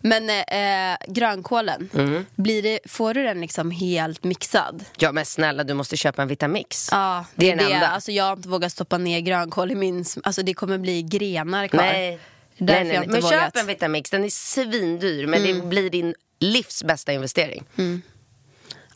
Men 0.00 0.30
eh, 0.30 0.96
grönkålen, 1.08 1.90
blir 2.34 2.62
det, 2.62 2.78
får 2.84 3.14
du 3.14 3.22
den 3.22 3.40
liksom 3.40 3.70
helt 3.70 4.24
mixad? 4.24 4.84
Ja 4.98 5.12
men 5.12 5.26
snälla 5.26 5.64
du 5.64 5.74
måste 5.74 5.96
köpa 5.96 6.22
en 6.22 6.28
Vitamix. 6.28 6.88
Ja, 6.92 7.24
det 7.34 7.50
är 7.50 7.56
den 7.56 7.72
enda. 7.72 7.88
Alltså, 7.88 8.12
jag 8.12 8.24
har 8.24 8.32
inte 8.32 8.48
vågat 8.48 8.72
stoppa 8.72 8.98
ner 8.98 9.20
grönkål 9.20 9.70
i 9.70 9.74
min... 9.74 10.04
Alltså 10.22 10.42
det 10.42 10.54
kommer 10.54 10.78
bli 10.78 11.02
grenar 11.02 11.68
kvar. 11.68 11.82
Nej. 11.82 12.18
Därför 12.58 12.84
nej, 12.84 12.84
nej, 12.84 12.98
nej. 12.98 13.08
Men 13.08 13.20
vågat. 13.20 13.32
Mm. 13.32 13.44
köp 13.44 13.56
en 13.56 13.66
Vitamix, 13.66 14.10
den 14.10 14.24
är 14.24 14.30
svindyr 14.30 15.26
men 15.26 15.42
det 15.42 15.66
blir 15.66 15.90
din 15.90 16.14
livs 16.38 16.84
bästa 16.84 17.12
investering. 17.12 17.64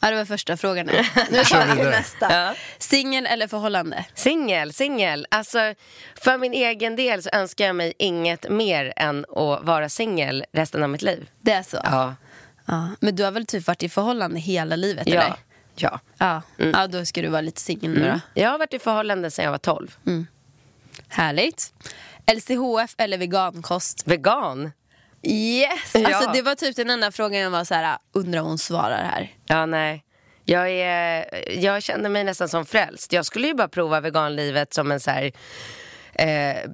Ja, 0.01 0.11
det 0.11 0.17
var 0.17 0.25
första 0.25 0.57
frågan. 0.57 0.87
Nu, 1.31 1.45
tar 1.45 1.77
vi 1.77 1.83
nästa. 1.83 2.33
Ja. 2.33 2.55
Singel 2.79 3.27
eller 3.27 3.49
förhållande? 3.49 4.05
Singel, 4.15 4.73
singel. 4.73 5.27
Alltså, 5.31 5.75
för 6.15 6.39
min 6.39 6.53
egen 6.53 6.97
del 6.97 7.23
så 7.23 7.31
önskar 7.33 7.65
jag 7.67 7.77
mig 7.77 7.93
inget 7.99 8.51
mer 8.51 8.93
än 8.97 9.25
att 9.29 9.65
vara 9.65 9.89
singel 9.89 10.45
resten 10.53 10.83
av 10.83 10.91
mitt 10.91 11.03
liv. 11.03 11.29
Det 11.41 11.53
är 11.53 11.63
så? 11.63 11.81
Ja. 11.85 12.15
Ja. 12.67 12.89
Men 13.01 13.17
du 13.17 13.25
har 13.25 13.31
väl 13.31 13.47
typ 13.47 13.67
varit 13.67 13.83
i 13.83 13.89
förhållande 13.89 14.41
hela 14.41 14.77
livet? 14.77 15.09
Ja. 15.09 15.23
Eller? 15.23 15.37
ja. 15.75 16.01
Ja. 16.19 16.43
ja, 16.57 16.87
då 16.87 17.05
ska 17.05 17.23
du 17.23 17.29
vara 17.29 17.41
lite 17.41 17.61
singel 17.61 17.91
nu 17.91 18.01
då. 18.13 18.41
Jag 18.41 18.51
har 18.51 18.59
varit 18.59 18.75
i 18.75 18.79
förhållande 18.79 19.31
sedan 19.31 19.45
jag 19.45 19.53
var 19.53 19.59
12. 19.59 19.97
Härligt. 21.09 21.73
LCHF 22.35 22.95
eller 22.99 23.19
vegankost? 23.19 24.07
Vegan. 24.07 24.73
Yes! 25.23 25.91
Ja. 25.95 26.15
Alltså, 26.15 26.33
det 26.33 26.43
var 26.43 26.55
typ 26.55 26.77
den 26.77 26.91
enda 26.91 27.13
frågan 27.13 27.41
jag 27.41 27.51
var 27.51 27.65
så 27.65 27.75
här, 27.75 27.99
undrar 28.13 28.41
om 28.41 28.47
hon 28.47 28.59
svarar 28.59 29.05
här. 29.05 29.31
Ja, 29.47 29.67
nej. 29.67 30.05
Jag, 30.45 30.71
är, 30.71 31.27
jag 31.59 31.83
känner 31.83 32.09
mig 32.09 32.25
nästan 32.25 32.49
som 32.49 32.67
frälst. 32.67 33.13
Jag 33.13 33.27
skulle 33.27 33.47
ju 33.47 33.55
bara 33.55 33.69
prova 33.69 34.01
veganlivet 34.01 34.75
som 34.75 34.93
en 34.93 35.01
så 35.01 35.11
här, 35.11 35.33
eh, 36.13 36.71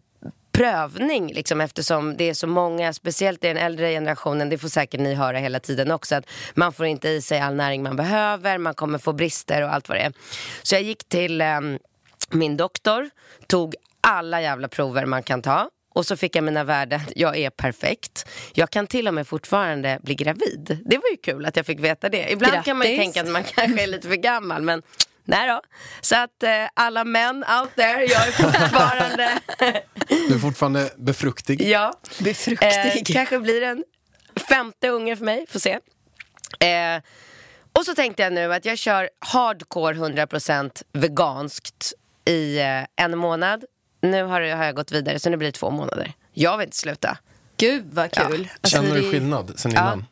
prövning 0.53 1.33
liksom, 1.33 1.61
eftersom 1.61 2.17
det 2.17 2.31
är 2.31 2.35
så 2.35 2.47
många, 2.47 2.93
speciellt 2.93 3.45
i 3.45 3.49
den 3.49 3.57
äldre 3.57 3.91
generationen, 3.91 4.49
det 4.49 4.59
får 4.59 4.69
säkert 4.69 5.01
ni 5.01 5.15
höra 5.15 5.39
hela 5.39 5.61
tiden 5.61 5.91
också, 5.91 6.15
att 6.15 6.31
man 6.55 6.73
får 6.73 6.87
inte 6.87 7.09
i 7.09 7.23
sig 7.23 7.41
all 7.41 7.55
näring 7.55 7.83
man 7.83 7.97
behöver, 7.97 8.59
man 8.59 8.75
kommer 8.75 8.99
få 8.99 9.13
brister 9.13 9.63
och 9.63 9.75
allt 9.75 9.89
vad 9.89 9.99
det 9.99 10.03
är. 10.03 10.13
Så 10.63 10.75
jag 10.75 10.83
gick 10.83 11.09
till 11.09 11.41
eh, 11.41 11.61
min 12.31 12.57
doktor, 12.57 13.11
tog 13.47 13.75
alla 14.01 14.43
jävla 14.43 14.69
prover 14.69 15.07
man 15.07 15.23
kan 15.23 15.43
ta 15.43 15.71
och 15.99 16.07
så 16.07 16.17
fick 16.17 16.37
jag 16.37 16.45
mina 16.45 16.65
värden, 16.65 17.01
jag 17.17 17.37
är 17.37 17.51
perfekt. 17.51 18.29
Jag 18.55 18.71
kan 18.71 18.87
till 18.87 19.09
och 19.09 19.15
med 19.15 19.27
fortfarande 19.29 19.99
bli 20.03 20.15
gravid. 20.15 20.79
Det 20.85 20.97
var 20.99 21.09
ju 21.11 21.17
kul 21.17 21.47
att 21.47 21.57
jag 21.57 21.67
fick 21.67 21.81
veta 21.81 22.09
det. 22.09 22.33
Ibland 22.33 22.65
kan 22.65 22.77
man 22.79 22.87
ju 22.87 22.97
Grattis. 22.97 23.15
tänka 23.15 23.27
att 23.29 23.33
man 23.33 23.45
kanske 23.45 23.83
är 23.83 23.87
lite 23.87 24.09
för 24.09 24.15
gammal 24.17 24.63
men 24.63 24.83
nej 25.25 25.49
då. 25.49 25.61
Så 26.01 26.17
att 26.17 26.43
eh, 26.43 26.51
alla 26.75 27.05
män 27.05 27.37
out 27.61 27.75
there, 27.77 28.05
jag 28.05 28.29
är 28.29 28.33
fortfarande, 28.33 29.31
Du 30.29 30.35
är 30.35 30.39
fortfarande 30.39 30.91
befruktig. 30.97 31.63
ja. 31.63 31.93
Befruktig. 32.21 32.69
Eh, 32.97 33.03
kanske 33.15 33.39
blir 33.39 33.63
en 33.63 33.85
femte 34.49 34.89
unge 34.89 35.17
för 35.17 35.25
mig, 35.25 35.47
får 35.49 35.59
se. 35.61 35.73
Eh, 36.61 37.03
och 37.73 37.85
så 37.85 37.95
tänkte 37.95 38.23
jag 38.23 38.33
nu 38.33 38.55
att 38.55 38.65
jag 38.65 38.79
kör 38.79 39.09
hardcore 39.19 39.95
100% 39.95 40.83
veganskt 40.93 41.93
i 42.25 42.59
eh, 42.59 42.85
en 43.05 43.19
månad. 43.19 43.65
Nu 44.01 44.23
har, 44.23 44.41
har 44.57 44.65
jag 44.65 44.75
gått 44.77 44.93
vidare 44.93 45.19
så 45.19 45.31
nu 45.31 45.37
blir 45.37 45.49
det 45.49 45.53
två 45.53 45.71
månader. 45.71 46.13
Jag 46.33 46.59
vill 46.59 46.65
inte 46.65 46.77
sluta. 46.77 47.19
Gud 47.57 47.85
vad 47.93 48.11
kul. 48.13 48.49
Alltså, 48.61 48.77
Känner 48.77 48.95
du 48.95 49.01
det- 49.03 49.11
skillnad 49.11 49.53
sen 49.57 49.73
Ja. 49.75 49.81
innan? 49.81 50.07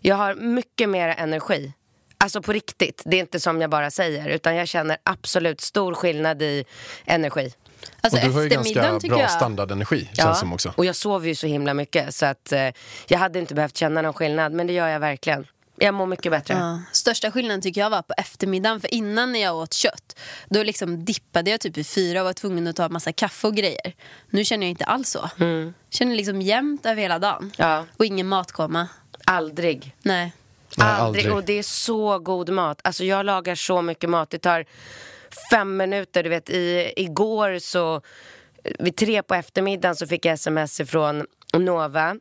Jag 0.00 0.16
har 0.16 0.34
mycket 0.34 0.88
mer 0.88 1.08
energi. 1.08 1.72
Alltså 2.18 2.42
på 2.42 2.52
riktigt. 2.52 3.02
Det 3.04 3.16
är 3.16 3.20
inte 3.20 3.40
som 3.40 3.60
jag 3.60 3.70
bara 3.70 3.90
säger. 3.90 4.28
Utan 4.28 4.56
jag 4.56 4.68
känner 4.68 4.96
absolut 5.02 5.60
stor 5.60 5.94
skillnad 5.94 6.42
i 6.42 6.64
energi. 7.04 7.54
Alltså 8.00 8.20
och 8.20 8.26
du 8.26 8.30
har 8.32 8.42
ju 8.42 8.48
ganska 8.48 8.98
bra 9.08 9.20
jag... 9.20 9.30
standardenergi, 9.30 10.08
känns 10.12 10.38
som 10.40 10.52
också. 10.52 10.72
och 10.76 10.84
jag 10.84 10.96
sover 10.96 11.28
ju 11.28 11.34
så 11.34 11.46
himla 11.46 11.74
mycket. 11.74 12.14
Så 12.14 12.26
att 12.26 12.52
eh, 12.52 12.68
jag 13.08 13.18
hade 13.18 13.38
inte 13.38 13.54
behövt 13.54 13.76
känna 13.76 14.02
någon 14.02 14.12
skillnad. 14.14 14.52
Men 14.52 14.66
det 14.66 14.72
gör 14.72 14.88
jag 14.88 15.00
verkligen. 15.00 15.46
Jag 15.82 15.94
mår 15.94 16.06
mycket 16.06 16.32
bättre. 16.32 16.54
Ja. 16.54 16.80
Största 16.92 17.30
skillnaden 17.30 17.62
tycker 17.62 17.80
jag 17.80 17.90
var 17.90 18.02
på 18.02 18.14
eftermiddagen. 18.16 18.80
För 18.80 18.94
innan 18.94 19.32
när 19.32 19.40
jag 19.40 19.56
åt 19.56 19.72
kött, 19.72 20.18
då 20.48 20.62
liksom 20.62 21.04
dippade 21.04 21.50
jag 21.50 21.60
typ 21.60 21.78
i 21.78 21.84
fyra 21.84 22.20
och 22.20 22.26
var 22.26 22.32
tvungen 22.32 22.66
att 22.66 22.76
ta 22.76 22.88
massa 22.88 23.12
kaffe 23.12 23.46
och 23.46 23.54
grejer. 23.54 23.94
Nu 24.30 24.44
känner 24.44 24.66
jag 24.66 24.70
inte 24.70 24.84
alls 24.84 25.10
så. 25.10 25.30
Känner 25.90 26.14
liksom 26.16 26.42
jämnt 26.42 26.86
över 26.86 27.02
hela 27.02 27.18
dagen. 27.18 27.38
Mm. 27.38 27.52
Ja. 27.56 27.86
Och 27.96 28.04
ingen 28.04 28.26
matkoma. 28.26 28.88
Aldrig. 29.24 29.96
Nej. 30.02 30.32
Nej, 30.76 30.88
aldrig. 30.88 31.24
aldrig. 31.24 31.34
Och 31.34 31.44
det 31.44 31.52
är 31.52 31.62
så 31.62 32.18
god 32.18 32.50
mat. 32.50 32.80
Alltså 32.84 33.04
jag 33.04 33.26
lagar 33.26 33.54
så 33.54 33.82
mycket 33.82 34.10
mat. 34.10 34.30
Det 34.30 34.38
tar 34.38 34.64
fem 35.50 35.76
minuter. 35.76 36.22
Du 36.22 36.28
vet, 36.28 36.50
i, 36.50 36.92
igår 36.96 37.58
så 37.58 38.02
vid 38.78 38.96
tre 38.96 39.22
på 39.22 39.34
eftermiddagen 39.34 39.96
så 39.96 40.06
fick 40.06 40.24
jag 40.24 40.34
sms 40.34 40.80
ifrån 40.80 41.26
Nova. 41.52 42.16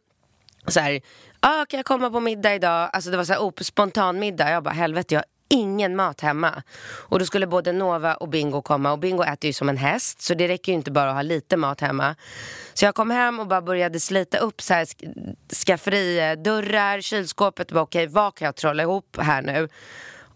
Så 0.68 0.80
här, 0.80 1.02
ah, 1.40 1.66
kan 1.66 1.78
jag 1.78 1.86
komma 1.86 2.10
på 2.10 2.20
middag 2.20 2.56
idag? 2.56 2.90
Alltså 2.94 3.10
det 3.12 3.18
var 3.18 3.24
så 3.24 3.34
här, 3.34 3.40
oh, 3.40 3.54
spontan 3.62 4.20
middag. 4.20 4.52
Jag 4.52 4.64
bara, 4.64 4.74
helvete, 4.74 5.14
jag 5.14 5.20
har 5.20 5.26
ingen 5.52 5.96
mat 5.96 6.22
hemma. 6.22 6.64
Och 6.90 7.20
då 7.20 7.26
skulle 7.26 7.48
både 7.48 7.72
Nova 7.72 8.16
och 8.16 8.30
Bingo 8.30 8.62
komma. 8.62 8.92
Och 8.92 9.00
Bingo 9.00 9.24
äter 9.24 9.48
ju 9.48 9.54
som 9.54 9.70
en 9.70 9.78
häst, 9.78 10.22
så 10.22 10.34
det 10.34 10.48
räcker 10.48 10.72
ju 10.72 10.76
inte 10.78 10.92
bara 10.92 11.10
att 11.10 11.16
ha 11.16 11.22
lite 11.22 11.58
mat 11.58 11.82
hemma. 11.82 12.16
Så 12.74 12.86
jag 12.86 12.96
kom 12.96 13.12
hem 13.12 13.40
och 13.40 13.48
bara 13.48 13.62
började 13.62 14.00
slita 14.00 14.38
upp 14.38 14.62
så 14.62 14.74
här 14.74 14.86
sk- 14.86 15.36
skafferidörrar, 15.66 16.98
eh, 16.98 17.02
kylskåpet. 17.02 17.72
Bara, 17.72 17.82
Okej, 17.82 18.08
vad 18.08 18.36
kan 18.36 18.46
jag 18.46 18.56
trolla 18.56 18.84
ihop 18.84 19.18
här 19.20 19.42
nu? 19.42 19.70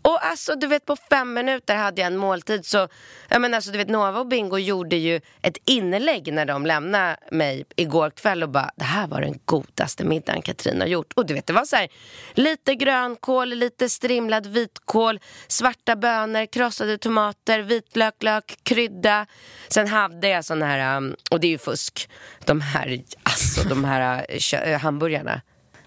Och 0.06 0.26
alltså 0.26 0.56
du 0.56 0.68
vet 0.68 0.86
på 0.86 0.96
fem 1.10 1.34
minuter 1.34 1.76
hade 1.76 2.02
jag 2.02 2.08
en 2.08 2.18
måltid 2.18 2.66
så 2.66 2.88
jag 3.30 3.42
menar 3.42 3.56
alltså 3.56 3.72
du 3.72 3.78
vet 3.78 3.90
Nova 3.90 4.20
och 4.20 4.28
Bingo 4.28 4.58
gjorde 4.58 4.96
ju 4.96 5.22
ett 5.42 5.58
inlägg 5.66 6.34
när 6.34 6.46
de 6.46 6.66
lämnade 6.66 7.18
mig 7.32 7.66
igår 7.76 8.10
kväll 8.10 8.44
och 8.44 8.50
bara 8.50 8.72
det 8.76 8.84
här 8.84 9.08
var 9.08 9.22
den 9.22 9.40
godaste 9.46 10.04
middagen 10.04 10.42
Katrin 10.42 10.82
har 10.82 10.88
gjort. 10.88 11.14
Och 11.16 11.26
du 11.26 11.34
vet 11.34 11.48
det 11.48 11.54
var 11.54 11.66
så 11.66 11.76
här 11.76 11.88
lite 12.34 12.76
grönkål, 12.76 13.50
lite 13.50 13.90
strimlad 13.90 14.48
vitkål, 14.48 15.20
svarta 15.48 15.96
bönor, 15.96 16.46
krossade 16.46 16.98
tomater, 16.98 17.60
vitlök, 17.60 18.24
lök, 18.24 18.58
krydda. 18.64 19.26
Sen 19.68 19.88
hade 19.88 20.28
jag 20.28 20.46
sån 20.46 20.62
här, 20.62 20.98
um, 20.98 21.16
och 21.32 21.40
det 21.40 21.48
är 21.48 21.52
ju 21.52 21.58
fusk, 21.58 22.10
de 22.46 22.62
här, 22.62 23.02
alltså 23.24 23.64
de 23.70 23.84
här 23.84 24.26
uh, 24.64 24.72
uh, 24.74 24.78
hamburgarna. 24.78 25.42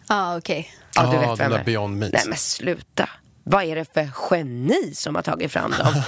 Ja, 0.08 0.36
okej. 0.36 0.72
Ja, 0.94 1.02
du 1.02 1.16
Ah, 1.16 1.30
vet 1.30 1.40
vem 1.40 1.50
det 1.50 1.58
är. 1.58 1.64
Beyond 1.64 1.96
Meats. 1.98 2.12
Nej 2.12 2.22
men 2.26 2.38
sluta. 2.38 3.08
Vad 3.48 3.64
är 3.64 3.76
det 3.76 3.84
för 3.94 4.08
geni 4.30 4.94
som 4.94 5.14
har 5.14 5.22
tagit 5.22 5.52
fram 5.52 5.70
dem? 5.70 6.02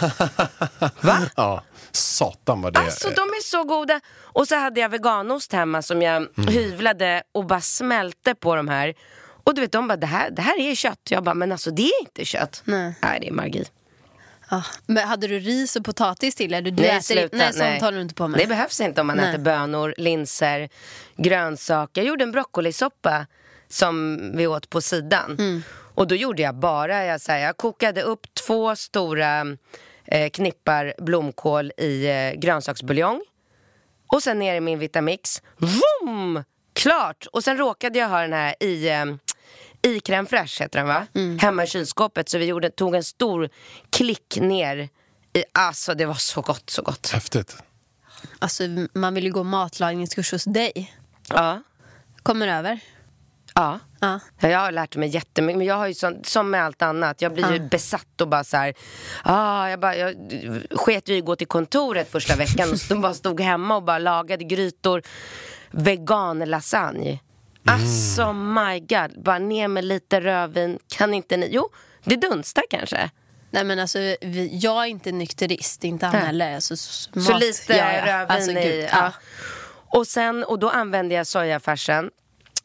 Va? 1.01 1.19
Ja, 1.37 1.63
satan 1.93 2.63
vad 2.63 2.73
det 2.73 2.81
Alltså 2.81 3.09
är. 3.09 3.15
de 3.15 3.21
är 3.23 3.43
så 3.43 3.65
goda. 3.65 4.01
Och 4.21 4.49
så 4.49 4.57
hade 4.57 4.81
jag 4.81 4.89
veganost 4.89 5.53
hemma 5.53 5.83
som 5.83 6.03
jag 6.03 6.17
Mm. 6.17 6.49
hyvlade 6.49 7.23
och 7.33 7.45
bara 7.47 7.61
smälte 7.61 8.35
på 8.35 8.57
de 8.57 8.69
här. 8.69 8.95
Och 9.45 9.55
du 9.55 9.61
vet 9.61 9.73
de 9.73 9.89
bara, 9.89 9.97
det 9.97 10.07
här, 10.07 10.31
det 10.31 10.43
här 10.43 10.61
är 10.61 10.75
kött. 10.75 11.01
Jag 11.11 11.25
bara, 11.25 11.35
men 11.35 11.53
alltså 11.53 11.71
det 11.71 11.83
är 11.83 12.01
inte 12.01 12.25
kött. 12.25 12.63
Nej. 12.65 12.95
Nej, 13.03 13.21
det 13.21 13.29
är 13.29 13.33
magi. 13.33 13.65
Ja. 14.51 14.63
Men 14.87 15.09
hade 15.09 15.27
du 15.27 15.39
ris 15.39 15.77
och 15.77 15.85
potatis 15.85 16.35
till? 16.35 16.55
Eller 16.55 16.71
du 16.71 16.83
Nej, 16.83 16.91
äter, 16.91 17.01
sluta. 17.01 17.37
nej, 17.37 17.53
sånt 17.53 17.81
håller 17.83 17.97
du 17.97 18.03
inte 18.03 18.15
på 18.15 18.29
med. 18.29 18.41
Det 18.41 18.47
behövs 18.47 18.81
inte 18.81 19.01
om 19.01 19.07
man 19.07 19.17
Nej. 19.17 19.29
äter 19.31 19.39
bönor, 19.39 19.95
linser, 19.99 20.69
grönsaker. 21.17 22.01
Jag 22.01 22.09
gjorde 22.09 22.25
en 22.25 22.33
broccolisoppa 22.33 23.27
som 23.69 24.19
vi 24.37 24.47
åt 24.47 24.71
på 24.71 24.81
sidan. 24.81 25.37
Mm. 25.39 25.63
Och 25.99 26.07
då 26.07 26.15
gjorde 26.15 26.43
jag 26.43 26.55
bara, 26.55 27.05
jag, 27.05 27.21
så 27.21 27.33
här, 27.33 27.39
jag 27.39 27.57
kokade 27.57 28.03
upp 28.03 28.35
två 28.35 28.77
stora 28.77 29.47
eh, 30.05 30.31
knippar 30.31 30.95
blomkål 30.99 31.73
i 31.77 32.07
eh, 32.07 32.41
grönsaksbuljong. 32.41 33.25
Och 34.13 34.23
sen 34.23 34.39
ner 34.39 34.55
i 34.55 34.61
min 34.61 34.79
Vitamix. 34.79 35.43
Vroom! 35.57 36.45
Klart! 36.73 37.27
Och 37.33 37.45
sen 37.45 37.57
råkade 37.57 37.99
jag 37.99 38.09
ha 38.09 38.21
den 38.21 38.33
här 38.33 38.55
i, 38.61 38.89
eh, 38.89 39.05
i 39.83 39.99
crème 39.99 40.27
fraîche 40.27 40.63
heter 40.63 40.79
den 40.79 40.87
va? 40.87 41.07
Mm. 41.15 41.39
Hemma 41.39 41.65
i 41.65 41.67
kylskåpet. 41.67 42.29
Så 42.29 42.39
vi 42.39 42.45
gjorde, 42.45 42.71
tog 42.71 42.95
en 42.95 43.05
stor 43.05 43.49
klick 43.91 44.39
ner. 44.41 44.89
I, 45.33 45.45
alltså 45.53 45.95
det 45.95 46.07
var 46.07 46.15
så 46.15 46.41
gott, 46.41 46.71
så 46.71 46.83
gott. 46.83 47.11
Häftigt. 47.11 47.57
Alltså, 48.39 48.63
man 48.93 49.15
vill 49.15 49.25
ju 49.25 49.33
gå 49.33 49.45
matlagningskurs 49.45 50.33
hos 50.33 50.45
dig. 50.45 50.95
Ja. 51.29 51.63
Kommer 52.23 52.49
över. 52.49 52.81
Ja. 53.55 53.79
Ja. 54.01 54.21
Ja, 54.41 54.49
Jag 54.49 54.59
har 54.59 54.73
lärt 54.73 54.97
mig 54.97 55.09
jättemycket, 55.09 55.59
men 55.59 55.67
jag 55.67 55.75
har 55.75 55.87
ju 55.87 55.95
sån, 55.95 56.25
som 56.25 56.51
med 56.51 56.65
allt 56.65 56.83
annat, 56.83 57.23
jag 57.23 57.35
blir 57.35 57.53
ju 57.53 57.61
besatt 57.69 58.21
och 58.21 58.29
bara 58.29 58.45
så 58.45 58.57
här, 58.57 58.75
ah, 59.23 59.69
jag, 59.69 59.81
bara, 59.81 59.97
jag 59.97 60.15
sket 60.71 61.09
ju 61.09 61.15
i 61.15 61.19
att 61.19 61.25
gå 61.25 61.37
till 61.37 61.47
kontoret 61.47 62.11
första 62.13 62.37
veckan 62.37 62.71
och 62.73 62.81
stod, 62.81 63.01
bara 63.01 63.15
stod 63.15 63.41
hemma 63.41 63.77
och 63.77 63.83
bara 63.83 63.99
lagade 63.99 64.45
grytor 64.45 65.03
veganlasagne. 65.71 67.19
Alltså 67.67 68.33
my 68.33 68.81
god, 68.81 69.23
bara 69.23 69.39
ner 69.39 69.69
med 69.69 69.85
lite 69.85 70.21
rödvin, 70.21 70.79
kan 70.89 71.15
inte 71.15 71.37
ni, 71.37 71.49
jo, 71.53 71.69
det 72.05 72.17
dunstar 72.17 72.65
kanske. 72.71 73.11
Nej, 73.51 73.65
men 73.65 73.79
alltså, 73.79 73.99
vi, 74.21 74.59
jag 74.63 74.83
är 74.83 74.87
inte 74.87 75.13
nykterist, 75.13 75.85
inte 75.85 76.07
han 76.07 76.15
heller. 76.15 76.55
Alltså, 76.55 76.77
Så 76.77 77.11
mat 77.15 77.41
lite 77.41 77.73
gör 77.73 77.93
jag. 77.93 78.07
rödvin 78.07 78.37
Alltså, 78.37 78.51
i. 78.51 78.89
Ja. 78.93 78.99
ja. 78.99 79.13
Och, 79.99 80.07
sen, 80.07 80.45
och 80.45 80.59
då 80.59 80.71
använde 80.71 81.15
jag 81.15 81.27
sojafärsen, 81.27 82.11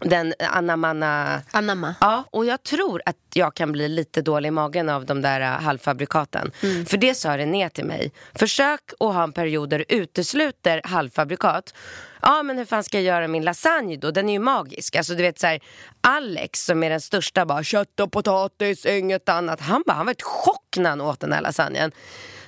den 0.05 0.33
anamanna 0.39 1.41
Anamma. 1.51 1.95
Ja, 2.01 2.23
och 2.31 2.45
jag 2.45 2.63
tror 2.63 3.01
att 3.05 3.17
jag 3.33 3.53
kan 3.53 3.71
bli 3.71 3.87
lite 3.87 4.21
dålig 4.21 4.47
i 4.47 4.51
magen 4.51 4.89
av 4.89 5.05
de 5.05 5.21
där 5.21 5.41
uh, 5.41 5.47
halvfabrikaten. 5.47 6.51
Mm. 6.63 6.85
För 6.85 6.97
det 6.97 7.15
sa 7.15 7.35
ner 7.35 7.69
till 7.69 7.85
mig. 7.85 8.11
Försök 8.35 8.79
att 8.99 9.13
ha 9.13 9.23
en 9.23 9.31
period 9.31 9.69
där 9.69 9.77
du 9.77 9.85
utesluter 9.95 10.81
halvfabrikat. 10.83 11.73
Ja, 12.21 12.43
men 12.43 12.57
hur 12.57 12.65
fan 12.65 12.83
ska 12.83 12.97
jag 12.97 13.03
göra 13.03 13.27
min 13.27 13.43
lasagne 13.43 13.97
då? 13.97 14.11
Den 14.11 14.29
är 14.29 14.33
ju 14.33 14.39
magisk. 14.39 14.95
Alltså 14.95 15.15
du 15.15 15.21
vet 15.23 15.39
så 15.39 15.47
här, 15.47 15.59
Alex 16.01 16.65
som 16.65 16.83
är 16.83 16.89
den 16.89 17.01
största 17.01 17.45
bara 17.45 17.63
kött 17.63 17.99
och 17.99 18.11
potatis, 18.11 18.85
inget 18.85 19.29
annat. 19.29 19.61
Han 19.61 19.83
bara, 19.85 19.93
han 19.93 20.05
var 20.05 20.11
ett 20.11 20.21
chock 20.21 20.77
när 20.77 20.89
han 20.89 21.01
åt 21.01 21.19
den 21.19 21.33
här 21.33 21.41
lasagnen. 21.41 21.91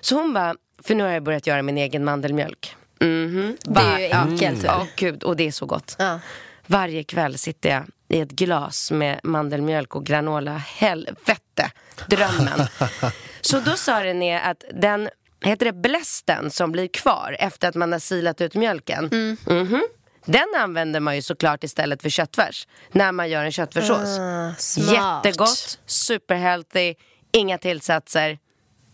Så 0.01 0.15
hon 0.15 0.33
bara, 0.33 0.55
för 0.83 0.95
nu 0.95 1.03
har 1.03 1.11
jag 1.11 1.23
börjat 1.23 1.47
göra 1.47 1.61
min 1.61 1.77
egen 1.77 2.05
mandelmjölk. 2.05 2.75
Mhm. 2.99 3.57
Det 3.63 3.79
är 3.79 3.99
ju 3.99 4.11
enkelt? 4.11 4.63
Ja, 4.63 4.87
gud, 4.95 5.23
och 5.23 5.35
det 5.35 5.47
är 5.47 5.51
så 5.51 5.65
gott. 5.65 5.95
Ja. 5.99 6.19
Varje 6.67 7.03
kväll 7.03 7.37
sitter 7.37 7.69
jag 7.69 7.83
i 8.07 8.21
ett 8.21 8.31
glas 8.31 8.91
med 8.91 9.19
mandelmjölk 9.23 9.95
och 9.95 10.05
granola. 10.05 10.51
Helvete! 10.57 11.71
Drömmen. 12.09 12.67
Så 13.41 13.59
då 13.59 13.75
sa 13.75 14.03
René 14.03 14.39
att 14.39 14.63
den, 14.73 15.09
heter 15.41 15.65
det 15.65 15.73
blästen 15.73 16.51
som 16.51 16.71
blir 16.71 16.87
kvar 16.87 17.35
efter 17.39 17.69
att 17.69 17.75
man 17.75 17.91
har 17.91 17.99
silat 17.99 18.41
ut 18.41 18.55
mjölken. 18.55 19.09
Mm. 19.11 19.37
Mhm. 19.47 19.83
Den 20.25 20.47
använder 20.57 20.99
man 20.99 21.15
ju 21.15 21.21
såklart 21.21 21.63
istället 21.63 22.01
för 22.01 22.09
köttfärs 22.09 22.67
när 22.91 23.11
man 23.11 23.29
gör 23.29 23.45
en 23.45 23.51
köttfärssås. 23.51 24.19
Smart. 24.57 25.25
Jättegott, 25.25 25.79
superhealthy, 25.85 26.95
inga 27.31 27.57
tillsatser. 27.57 28.39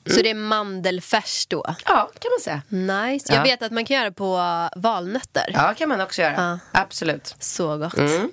Så 0.05 0.21
det 0.21 0.29
är 0.29 0.33
mandelfärs 0.35 1.45
då? 1.47 1.65
Ja, 1.85 2.11
kan 2.19 2.31
man 2.31 2.39
säga. 2.41 2.61
Nice. 2.69 3.25
Ja. 3.29 3.35
Jag 3.35 3.43
vet 3.43 3.61
att 3.61 3.71
man 3.71 3.85
kan 3.85 3.97
göra 3.97 4.11
på 4.11 4.35
valnötter. 4.75 5.51
Ja, 5.53 5.73
kan 5.77 5.89
man 5.89 6.01
också 6.01 6.21
göra. 6.21 6.33
Ja. 6.37 6.59
Absolut. 6.81 7.35
Så 7.39 7.77
gott. 7.77 7.97
Mm. 7.97 8.31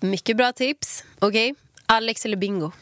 Mycket 0.00 0.36
bra 0.36 0.52
tips. 0.52 1.04
Okej, 1.18 1.54
Alex 1.86 2.24
eller 2.24 2.36
Bingo? 2.36 2.72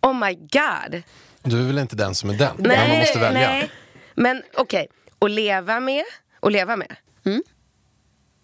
Oh 0.00 0.14
my 0.14 0.34
god. 0.34 1.02
Du 1.42 1.60
är 1.60 1.66
väl 1.66 1.78
inte 1.78 1.96
den 1.96 2.14
som 2.14 2.30
är 2.30 2.34
den? 2.34 2.56
Nej, 2.58 2.88
man 2.88 2.98
måste 2.98 3.18
välja. 3.18 3.48
nej. 3.48 3.70
Men 4.14 4.42
okej, 4.56 4.88
att 5.18 5.30
leva 5.30 5.80
med, 5.80 6.04
och 6.40 6.50
leva 6.50 6.76
med. 6.76 6.96
Mm. 7.24 7.42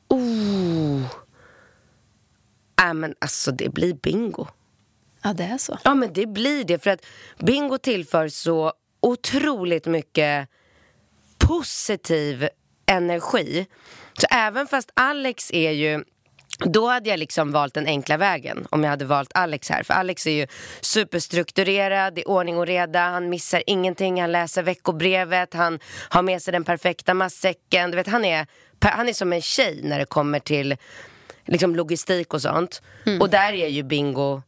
Oh. 0.09 1.03
Äh, 2.89 2.95
men 2.95 3.15
alltså 3.19 3.53
det 3.53 3.69
blir 3.69 3.95
bingo. 3.95 4.47
Ja, 5.25 5.33
det 5.33 5.45
är 5.45 5.59
så. 5.59 5.78
Ja 5.85 5.95
men 5.95 6.12
det 6.12 6.26
blir 6.26 6.64
det 6.64 6.83
för 6.83 6.90
att 6.90 7.07
bingo 7.38 7.78
tillför 7.78 8.28
så 8.28 8.73
otroligt 9.00 9.87
mycket 9.87 10.49
positiv 11.38 12.49
energi. 12.87 13.66
Så 14.21 14.26
även 14.31 14.66
fast 14.66 14.90
Alex 14.95 15.50
är 15.52 15.71
ju 15.71 16.04
då 16.59 16.88
hade 16.88 17.11
jag 17.11 17.19
liksom 17.19 17.52
valt 17.52 17.75
den 17.75 17.87
enkla 17.87 18.16
vägen 18.16 18.66
om 18.71 18.83
jag 18.85 18.90
hade 18.90 19.04
valt 19.04 19.31
Alex 19.35 19.71
här. 19.71 19.83
För 19.83 19.95
Alex 19.95 20.26
är 20.26 20.31
ju 20.31 20.47
superstrukturerad, 20.81 22.14
det 22.14 22.21
är 22.21 22.28
ordning 22.28 22.57
och 22.59 22.66
reda, 22.66 23.00
han 23.00 23.28
missar 23.28 23.62
ingenting, 23.66 24.21
han 24.21 24.33
läser 24.33 24.62
veckobrevet, 24.62 25.54
han 25.54 25.78
har 26.09 26.23
med 26.23 26.43
sig 26.43 26.52
den 26.52 26.64
perfekta 26.64 27.14
matsäcken. 27.14 27.90
Du 27.90 27.97
vet, 27.97 28.07
han, 28.07 28.25
är, 28.25 28.47
han 28.81 29.09
är 29.09 29.12
som 29.12 29.33
en 29.33 29.43
tjej 29.43 29.81
när 29.83 29.99
det 29.99 30.04
kommer 30.04 30.38
till 30.38 30.76
liksom, 31.45 31.76
logistik 31.76 32.35
och 32.35 32.43
sånt. 32.43 32.83
Och 33.21 33.31
där 33.31 33.52
är 33.52 33.69
ju 33.69 33.83
Bingo 33.83 34.43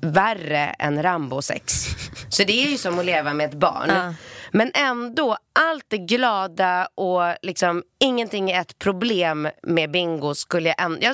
värre 0.00 0.74
än 0.78 1.02
Rambo 1.02 1.42
6. 1.42 1.86
Så 2.28 2.44
det 2.44 2.64
är 2.64 2.70
ju 2.70 2.78
som 2.78 2.98
att 2.98 3.04
leva 3.04 3.34
med 3.34 3.46
ett 3.48 3.54
barn. 3.54 3.88
Ja. 3.88 4.14
Men 4.52 4.70
ändå, 4.74 5.36
allt 5.52 5.84
det 5.88 5.98
glada 5.98 6.88
och 6.94 7.22
liksom 7.42 7.82
ingenting 7.98 8.50
är 8.50 8.60
ett 8.60 8.78
problem 8.78 9.48
med 9.62 9.90
Bingo 9.90 10.34
skulle 10.34 10.68
jag 10.68 10.82
ändå... 10.82 11.06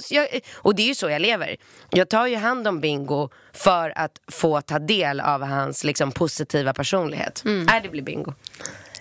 Och 0.54 0.74
det 0.74 0.82
är 0.82 0.86
ju 0.86 0.94
så 0.94 1.10
jag 1.10 1.22
lever. 1.22 1.56
Jag 1.90 2.08
tar 2.08 2.26
ju 2.26 2.36
hand 2.36 2.68
om 2.68 2.80
Bingo 2.80 3.28
för 3.52 3.98
att 3.98 4.20
få 4.30 4.60
ta 4.60 4.78
del 4.78 5.20
av 5.20 5.42
hans 5.42 5.84
liksom, 5.84 6.12
positiva 6.12 6.74
personlighet. 6.74 7.42
Mm. 7.44 7.68
Äh, 7.68 7.82
det 7.82 7.88
blir 7.88 8.02
Bingo. 8.02 8.34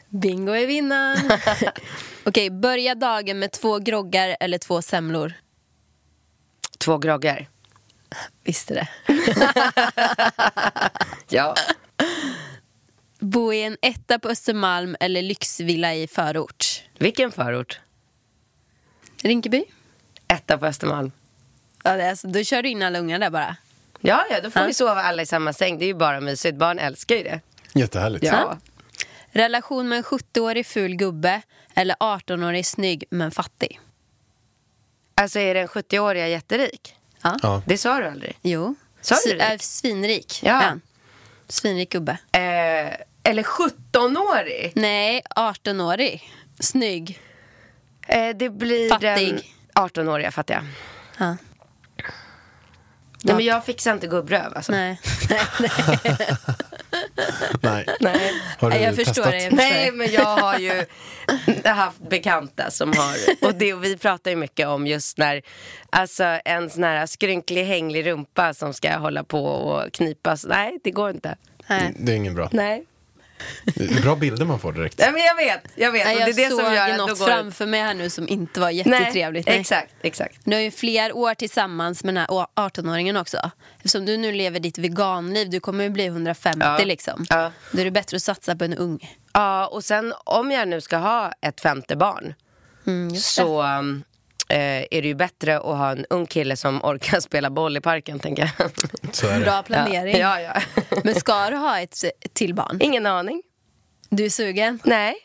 Bingo 0.10 0.52
är 0.52 0.68
vinnaren. 0.68 1.32
Okej, 2.24 2.50
börja 2.50 2.96
dagen 2.96 3.40
med 3.40 3.52
två 3.52 3.80
groggar 3.80 4.38
eller 4.40 4.58
två 4.58 4.82
semlor. 4.82 5.34
Två 6.80 6.98
groggar. 6.98 7.51
Visste 8.44 8.74
det. 8.74 8.88
Ja. 11.30 11.56
Bo 13.20 13.54
i 13.54 13.64
en 13.64 13.78
etta 13.82 14.20
på 14.20 14.30
Östermalm 14.30 14.96
eller 15.00 15.22
lyxvilla 15.22 15.94
i 15.96 16.08
förort. 16.08 16.84
Vilken 16.98 17.32
förort? 17.32 17.80
Rinkeby. 19.24 19.64
Etta 20.28 20.58
på 20.58 20.66
Östermalm. 20.66 21.12
Ja, 21.84 21.98
det 21.98 22.04
är 22.04 22.10
alltså, 22.10 22.28
då 22.28 22.44
kör 22.44 22.62
du 22.64 22.70
in 22.70 22.84
alla 22.84 23.00
ungar 23.00 23.20
där 23.20 23.30
bara. 23.30 23.56
Ja, 24.00 24.26
ja, 24.30 24.42
då 24.42 24.52
får 24.52 24.62
Ja. 24.62 24.68
vi 24.68 24.74
sova 24.74 25.02
alla 25.02 25.22
i 25.22 25.26
samma 25.26 25.54
säng. 25.54 25.78
Det 25.80 25.86
är 25.86 25.88
ju 25.88 25.94
bara 25.94 26.20
mysigt. 26.20 26.58
Barn 26.58 26.80
älskar 26.80 27.16
ju 27.16 27.24
det. 27.24 27.40
Jättehärligt. 27.74 28.26
Ja. 28.26 28.58
Relation 29.32 29.90
med 29.90 29.98
en 29.98 30.04
70-årig 30.04 30.66
ful 30.66 30.96
gubbe 30.96 31.42
eller 31.76 31.96
18-årig 31.96 32.66
snygg 32.66 33.04
men 33.10 33.32
fattig. 33.32 33.80
Alltså 35.16 35.40
är 35.40 35.54
den 35.54 35.68
70-åriga 35.68 36.28
jätterik? 36.28 36.96
Ja. 37.22 37.38
Ja. 37.42 37.62
Det 37.66 37.78
sa 37.78 38.00
du 38.00 38.08
aldrig. 38.08 38.38
Jo. 38.42 38.76
Sa 39.02 39.16
du 39.26 39.34
det? 39.34 39.44
är 39.44 39.58
svinrik. 39.58 40.40
Ja. 40.44 40.74
Svinrik 41.48 41.92
gubbe. 41.92 42.12
Eh, 42.32 42.94
eller 43.24 43.44
17-årig? 43.44 44.72
Nej, 44.76 45.22
18-årig. 45.36 46.34
Snygg. 46.60 47.20
Eh, 48.08 48.30
det 48.36 48.50
blir 48.50 48.90
Fattig. 48.90 49.08
den 49.08 49.42
18-åriga 49.76 50.32
fattar 50.32 50.54
jag. 50.54 50.64
Ja. 51.18 51.38
Nej, 53.24 53.36
men 53.36 53.46
jag 53.46 53.66
fixar 53.66 53.94
inte 53.94 54.08
gubbröv 54.08 54.54
alltså. 54.56 54.72
Nej. 54.72 55.00
Nej, 55.30 55.42
nej. 56.04 56.38
Nej. 57.62 57.86
Nej. 58.00 58.34
Har 58.60 58.70
du 58.70 58.76
Nej, 58.76 58.86
jag 58.86 58.96
förstår 58.96 59.24
testat? 59.24 59.32
det. 59.32 59.40
Förstår 59.40 59.56
Nej, 59.58 59.86
det. 59.86 59.92
men 59.92 60.12
jag 60.12 60.38
har 60.38 60.60
ju 60.60 60.86
haft 61.66 62.10
bekanta 62.10 62.72
som 62.72 62.94
har... 62.98 63.16
Och, 63.48 63.56
det, 63.56 63.74
och 63.74 63.84
vi 63.84 63.98
pratar 63.98 64.32
ju 64.32 64.38
mycket 64.38 64.68
om 64.68 64.88
just 64.88 65.18
när... 65.18 65.42
Alltså 65.90 66.24
en 66.46 66.70
sån 66.70 66.84
här 66.84 67.06
skrynklig, 67.06 67.64
hänglig 67.66 68.06
rumpa 68.08 68.54
som 68.54 68.74
ska 68.74 68.98
hålla 68.98 69.24
på 69.24 69.46
och 69.46 69.92
knipas. 69.94 70.46
Nej, 70.50 70.80
det 70.84 70.92
går 70.92 71.10
inte. 71.10 71.36
Nej. 71.68 71.94
Det 72.00 72.12
är 72.12 72.16
ingen 72.16 72.36
bra. 72.36 72.50
Nej. 72.52 72.86
Bra 74.02 74.16
bilder 74.16 74.46
man 74.46 74.60
får 74.60 74.72
direkt. 74.74 74.98
Nej, 74.98 75.12
men 75.12 75.22
jag 75.22 75.36
vet. 75.36 75.62
Jag 75.76 75.92
vet. 75.92 76.06
Nej, 76.06 76.16
och 76.16 76.22
jag 76.22 76.28
det 76.36 76.42
är 76.42 76.50
det 76.50 76.56
såg 76.56 76.60
som 76.66 76.74
gör 76.74 76.90
att 76.90 76.98
något 76.98 77.20
går... 77.20 77.26
framför 77.26 77.66
mig 77.66 77.82
här 77.82 77.94
nu 77.94 78.10
som 78.10 78.28
inte 78.28 78.60
var 78.60 78.68
Nej, 78.68 78.78
jättetrevligt. 78.78 79.48
Nej, 79.48 79.60
exakt, 79.60 79.94
exakt. 80.02 80.38
Du 80.44 80.54
har 80.56 80.62
ju 80.62 80.72
fler 80.72 81.16
år 81.16 81.34
tillsammans 81.34 82.04
med 82.04 82.14
den 82.14 82.26
här 82.30 82.46
18-åringen 82.56 83.22
också. 83.22 83.52
Eftersom 83.78 84.06
du 84.06 84.18
nu 84.18 84.32
lever 84.32 84.60
ditt 84.60 84.78
veganliv, 84.78 85.50
du 85.50 85.60
kommer 85.60 85.84
ju 85.84 85.90
bli 85.90 86.06
150 86.06 86.60
Ja. 86.62 86.78
liksom. 86.86 87.26
Ja. 87.30 87.52
Då 87.72 87.82
är 87.82 87.86
det 87.86 87.92
bättre 87.92 88.18
att 88.18 88.24
satsa 88.24 88.56
på 88.56 88.64
en 88.64 88.74
ung. 88.74 89.18
Ja, 89.34 89.68
och 89.68 89.84
sen 89.84 90.14
om 90.24 90.52
jag 90.52 90.68
nu 90.68 90.82
ska 90.82 90.98
ha 90.98 91.32
ett 91.42 91.62
femte 91.62 91.96
barn 91.96 92.34
Mm, 92.88 93.16
så 93.16 93.64
um, 93.64 94.04
eh, 94.52 94.86
är 94.92 95.02
det 95.02 95.08
ju 95.08 95.16
bättre 95.16 95.58
att 95.58 95.64
ha 95.64 95.92
en 95.92 96.06
ung 96.10 96.26
kille 96.26 96.56
som 96.58 96.82
orkar 96.84 97.20
spela 97.30 97.50
boll 97.50 97.78
i 97.78 97.82
parken, 97.82 98.20
tänker 98.20 98.54
jag. 98.58 98.72
Så 99.16 99.28
är 99.28 99.40
det. 99.40 99.46
Bra 99.46 99.64
planering. 99.64 100.18
Ja, 100.18 100.42
ja. 100.42 100.62
ja. 100.90 100.98
Men 101.04 101.16
ska 101.16 101.50
du 101.50 101.56
ha 101.56 101.80
ett, 101.80 102.04
till 102.34 102.54
barn? 102.54 102.78
Ingen 102.82 103.06
aning. 103.06 103.42
Du 104.10 104.26
är 104.26 104.30
sugen? 104.30 104.80
Nej, 104.84 105.16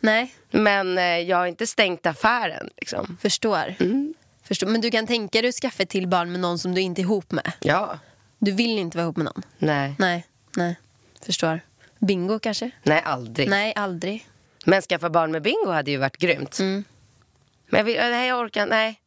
Nej, 0.00 0.34
men 0.50 0.98
eh, 0.98 1.04
jag 1.04 1.36
har 1.36 1.46
inte 1.46 1.66
stängt 1.66 2.06
affären. 2.06 2.70
Liksom. 2.76 3.18
förstår. 3.20 3.74
Mm. 3.80 4.14
förstår. 4.44 4.66
Men 4.66 4.80
du 4.80 4.90
kan 4.90 5.06
tänka 5.06 5.40
dig 5.42 5.48
att 5.48 5.54
skaffa 5.54 5.82
ett 5.82 5.88
till 5.88 6.08
barn 6.08 6.32
med 6.32 6.40
någon 6.40 6.58
som 6.58 6.74
du 6.74 6.80
inte 6.80 7.00
är 7.00 7.02
ihop 7.02 7.32
med? 7.32 7.52
Ja, 7.60 7.98
Du 8.38 8.52
vill 8.52 8.78
inte 8.78 8.96
vara 8.96 9.04
ihop 9.04 9.16
med 9.16 9.24
någon? 9.24 9.42
nej, 9.58 9.94
Nej, 9.98 10.26
nej. 10.56 10.76
Förstår. 11.26 11.60
Bingo 11.98 12.38
kanske? 12.38 12.70
nej 12.82 13.02
aldrig. 13.04 13.48
Nej, 13.48 13.72
aldrig. 13.76 14.26
Men 14.66 14.82
skaffa 14.82 15.10
barn 15.10 15.32
med 15.32 15.42
bingo 15.42 15.70
hade 15.70 15.90
ju 15.90 15.96
varit 15.96 16.16
grymt. 16.16 16.58
Mm. 16.58 16.84
Men 17.72 17.78
jag, 17.78 17.84
vill, 17.84 17.96
nej, 17.96 18.28
jag 18.28 18.40
orkar 18.40 18.66
nej. 18.66 19.00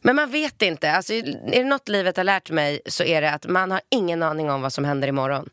Men 0.00 0.16
man 0.16 0.30
vet 0.30 0.62
inte. 0.62 0.92
Alltså, 0.92 1.12
är 1.12 1.50
det 1.50 1.64
något 1.64 1.88
livet 1.88 2.16
har 2.16 2.24
lärt 2.24 2.50
mig 2.50 2.80
så 2.86 3.04
är 3.04 3.20
det 3.20 3.30
att 3.32 3.46
man 3.46 3.70
har 3.70 3.80
ingen 3.90 4.22
aning 4.22 4.50
om 4.50 4.62
vad 4.62 4.72
som 4.72 4.84
händer 4.84 5.08
imorgon. 5.08 5.48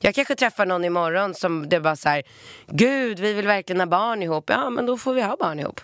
Jag 0.00 0.14
kanske 0.14 0.34
träffar 0.34 0.66
någon 0.66 0.84
imorgon 0.84 1.34
som 1.34 1.68
det 1.68 1.80
bara 1.80 1.96
så 1.96 2.08
här, 2.08 2.22
Gud, 2.66 3.18
vi 3.18 3.32
vill 3.32 3.46
verkligen 3.46 3.80
ha 3.80 3.86
barn 3.86 4.22
ihop. 4.22 4.50
Ja, 4.50 4.70
men 4.70 4.86
då 4.86 4.98
får 4.98 5.14
vi 5.14 5.22
ha 5.22 5.36
barn 5.36 5.60
ihop. 5.60 5.80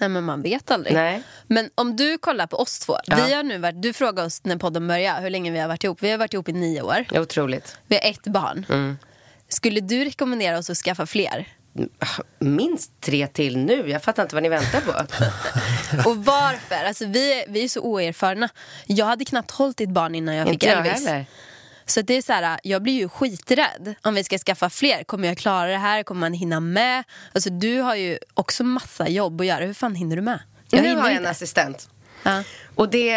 Nej, 0.00 0.08
men 0.08 0.24
man 0.24 0.42
vet 0.42 0.70
aldrig. 0.70 0.94
Nej. 0.94 1.22
Men 1.46 1.70
om 1.74 1.96
du 1.96 2.18
kollar 2.18 2.46
på 2.46 2.56
oss 2.56 2.78
två. 2.78 2.96
Ja. 3.04 3.16
Vi 3.26 3.34
har 3.34 3.42
nu 3.42 3.58
varit, 3.58 3.82
du 3.82 3.92
frågade 3.92 4.26
oss 4.26 4.44
när 4.44 4.56
podden 4.56 4.88
började 4.88 5.20
hur 5.20 5.30
länge 5.30 5.50
vi 5.50 5.58
har 5.58 5.68
varit 5.68 5.84
ihop. 5.84 6.02
Vi 6.02 6.10
har 6.10 6.18
varit 6.18 6.34
ihop 6.34 6.48
i 6.48 6.52
nio 6.52 6.82
år. 6.82 7.04
Otroligt. 7.14 7.78
Vi 7.86 7.94
har 7.96 8.10
ett 8.10 8.26
barn. 8.26 8.66
Mm. 8.68 8.98
Skulle 9.48 9.80
du 9.80 10.04
rekommendera 10.04 10.58
oss 10.58 10.70
att 10.70 10.76
skaffa 10.76 11.06
fler? 11.06 11.46
Minst 12.38 13.00
tre 13.00 13.26
till 13.26 13.56
nu. 13.58 13.90
Jag 13.90 14.02
fattar 14.02 14.22
inte 14.22 14.34
vad 14.36 14.42
ni 14.42 14.48
väntar 14.48 14.80
på. 14.80 14.90
Och 16.10 16.16
varför? 16.24 16.84
Alltså, 16.86 17.06
vi, 17.06 17.40
är, 17.40 17.44
vi 17.48 17.64
är 17.64 17.68
så 17.68 17.80
oerfarna. 17.80 18.48
Jag 18.86 19.06
hade 19.06 19.24
knappt 19.24 19.50
hållit 19.50 19.80
ett 19.80 19.88
barn 19.88 20.14
innan 20.14 20.34
jag 20.34 20.48
fick 20.48 20.64
jag 20.64 20.86
Elvis. 20.86 21.06
heller. 21.06 21.26
Så 21.86 22.02
det 22.02 22.14
är 22.14 22.22
så 22.22 22.32
här, 22.32 22.60
jag 22.62 22.82
blir 22.82 22.92
ju 22.92 23.08
skiträdd 23.08 23.94
om 24.02 24.14
vi 24.14 24.24
ska 24.24 24.38
skaffa 24.38 24.70
fler. 24.70 25.04
Kommer 25.04 25.28
jag 25.28 25.38
klara 25.38 25.66
det 25.70 25.76
här? 25.76 26.02
Kommer 26.02 26.20
man 26.20 26.32
hinna 26.32 26.60
med? 26.60 27.04
Alltså, 27.32 27.50
du 27.50 27.80
har 27.80 27.94
ju 27.94 28.18
också 28.34 28.64
massa 28.64 29.08
jobb 29.08 29.40
att 29.40 29.46
göra. 29.46 29.64
Hur 29.64 29.74
fan 29.74 29.94
hinner 29.94 30.16
du 30.16 30.22
med? 30.22 30.40
nu 30.72 30.78
hinner 30.78 30.94
har 30.96 31.02
jag 31.02 31.10
en 31.10 31.16
inte. 31.16 31.30
assistent. 31.30 31.88
Ja. 32.22 32.42
Och 32.74 32.88
det, 32.90 33.14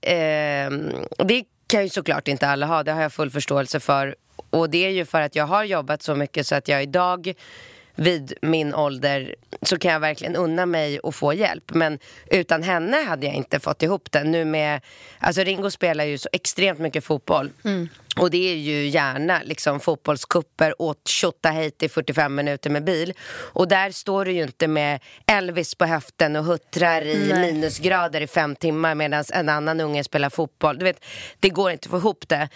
eh, 0.00 0.70
det 1.26 1.44
kan 1.66 1.82
ju 1.82 1.88
såklart 1.88 2.28
inte 2.28 2.48
alla 2.48 2.66
ha, 2.66 2.82
det 2.82 2.92
har 2.92 3.02
jag 3.02 3.12
full 3.12 3.30
förståelse 3.30 3.80
för. 3.80 4.16
Och 4.50 4.70
det 4.70 4.86
är 4.86 4.90
ju 4.90 5.04
för 5.04 5.20
att 5.20 5.36
jag 5.36 5.46
har 5.46 5.64
jobbat 5.64 6.02
så 6.02 6.14
mycket 6.14 6.46
så 6.46 6.54
att 6.54 6.68
jag 6.68 6.82
idag 6.82 7.34
vid 7.98 8.32
min 8.42 8.74
ålder 8.74 9.34
så 9.62 9.78
kan 9.78 9.92
jag 9.92 10.00
verkligen 10.00 10.36
unna 10.36 10.66
mig 10.66 10.98
och 10.98 11.14
få 11.14 11.32
hjälp. 11.32 11.74
Men 11.74 11.98
utan 12.30 12.62
henne 12.62 12.96
hade 12.96 13.26
jag 13.26 13.34
inte 13.34 13.60
fått 13.60 13.82
ihop 13.82 14.12
det. 14.12 14.24
Nu 14.24 14.44
med, 14.44 14.80
alltså 15.18 15.42
Ringo 15.42 15.70
spelar 15.70 16.04
ju 16.04 16.18
så 16.18 16.28
extremt 16.32 16.78
mycket 16.78 17.04
fotboll. 17.04 17.50
Och 18.20 18.30
det 18.30 18.52
är 18.52 18.56
ju 18.56 18.88
gärna 18.88 19.40
liksom 19.44 19.80
fotbollskupper 19.80 20.82
åt 20.82 21.08
Tjotahejt 21.08 21.86
i 21.86 21.88
45 21.88 22.34
minuter 22.34 22.70
med 22.70 22.84
bil. 22.84 23.12
Och 23.30 23.68
där 23.68 23.90
står 23.90 24.24
du 24.24 24.32
ju 24.32 24.42
inte 24.42 24.68
med 24.68 25.00
Elvis 25.26 25.74
på 25.74 25.84
höften 25.84 26.36
och 26.36 26.44
huttrar 26.44 27.02
i 27.02 27.28
Nej. 27.32 27.40
minusgrader 27.40 28.20
i 28.20 28.26
fem 28.26 28.56
timmar 28.56 28.94
medan 28.94 29.24
en 29.32 29.48
annan 29.48 29.80
unge 29.80 30.04
spelar 30.04 30.30
fotboll. 30.30 30.78
Du 30.78 30.84
vet, 30.84 31.04
det 31.40 31.48
går 31.48 31.70
inte 31.70 31.86
att 31.86 31.90
få 31.90 31.96
ihop 31.96 32.28
det. 32.28 32.48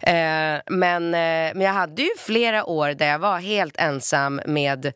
Eh, 0.00 0.60
men, 0.66 1.14
eh, 1.14 1.54
men 1.54 1.60
jag 1.60 1.72
hade 1.72 2.02
ju 2.02 2.10
flera 2.18 2.64
år 2.64 2.88
där 2.88 3.06
jag 3.06 3.18
var 3.18 3.38
helt 3.38 3.76
ensam 3.76 4.40
med 4.46 4.92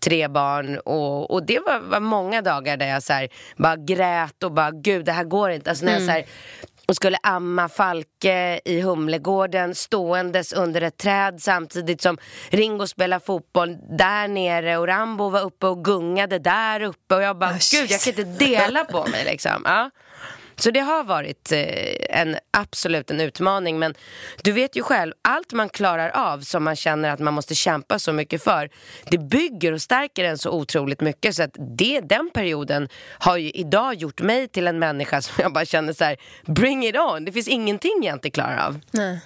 tre 0.00 0.28
barn 0.28 0.78
och, 0.78 1.30
och 1.30 1.46
det 1.46 1.58
var, 1.58 1.78
var 1.78 2.00
många 2.00 2.42
dagar 2.42 2.76
där 2.76 2.86
jag 2.86 3.02
så 3.02 3.12
här, 3.12 3.28
bara 3.56 3.76
grät 3.76 4.42
och 4.42 4.52
bara 4.52 4.70
gud 4.70 5.04
det 5.04 5.12
här 5.12 5.24
går 5.24 5.50
inte. 5.50 5.70
Alltså 5.70 5.84
när 5.84 5.92
jag 5.92 6.02
så 6.02 6.10
här, 6.10 6.24
och 6.88 6.96
skulle 6.96 7.18
amma 7.22 7.68
Falke 7.68 8.60
i 8.64 8.80
Humlegården 8.80 9.74
ståendes 9.74 10.52
under 10.52 10.80
ett 10.80 10.96
träd 10.96 11.42
samtidigt 11.42 12.02
som 12.02 12.18
Ringo 12.50 12.86
spelade 12.86 13.24
fotboll 13.24 13.76
där 13.98 14.28
nere 14.28 14.76
och 14.76 14.86
Rambo 14.86 15.28
var 15.28 15.40
uppe 15.40 15.66
och 15.66 15.84
gungade 15.84 16.38
där 16.38 16.82
uppe 16.82 17.14
och 17.14 17.22
jag 17.22 17.38
bara 17.38 17.58
shit. 17.58 17.80
gud 17.80 17.90
jag 17.90 18.00
kan 18.00 18.24
inte 18.24 18.44
dela 18.44 18.84
på 18.84 19.06
mig 19.06 19.24
liksom. 19.24 19.62
Ja. 19.64 19.90
Så 20.58 20.70
det 20.70 20.80
har 20.80 21.04
varit 21.04 21.52
eh, 21.52 22.20
en 22.20 22.36
absolut 22.50 23.10
en 23.10 23.20
utmaning 23.20 23.78
men 23.78 23.94
du 24.42 24.52
vet 24.52 24.76
ju 24.76 24.82
själv, 24.82 25.12
allt 25.22 25.52
man 25.52 25.68
klarar 25.68 26.08
av 26.08 26.40
som 26.40 26.64
man 26.64 26.76
känner 26.76 27.10
att 27.10 27.20
man 27.20 27.34
måste 27.34 27.54
kämpa 27.54 27.98
så 27.98 28.12
mycket 28.12 28.42
för 28.42 28.70
det 29.10 29.18
bygger 29.18 29.72
och 29.72 29.82
stärker 29.82 30.24
en 30.24 30.38
så 30.38 30.50
otroligt 30.50 31.00
mycket 31.00 31.36
så 31.36 31.42
att 31.42 31.56
det, 31.78 32.00
den 32.00 32.30
perioden 32.34 32.88
har 33.18 33.36
ju 33.36 33.50
idag 33.50 33.94
gjort 33.94 34.20
mig 34.20 34.48
till 34.48 34.66
en 34.66 34.78
människa 34.78 35.22
som 35.22 35.34
jag 35.42 35.52
bara 35.52 35.64
känner 35.64 35.92
så 35.92 36.04
här, 36.04 36.16
bring 36.46 36.86
it 36.86 36.96
on, 36.96 37.24
det 37.24 37.32
finns 37.32 37.48
ingenting 37.48 38.00
jag 38.02 38.16
inte 38.16 38.30
klarar 38.30 38.66
av. 38.66 38.80
Nej. 38.90 39.20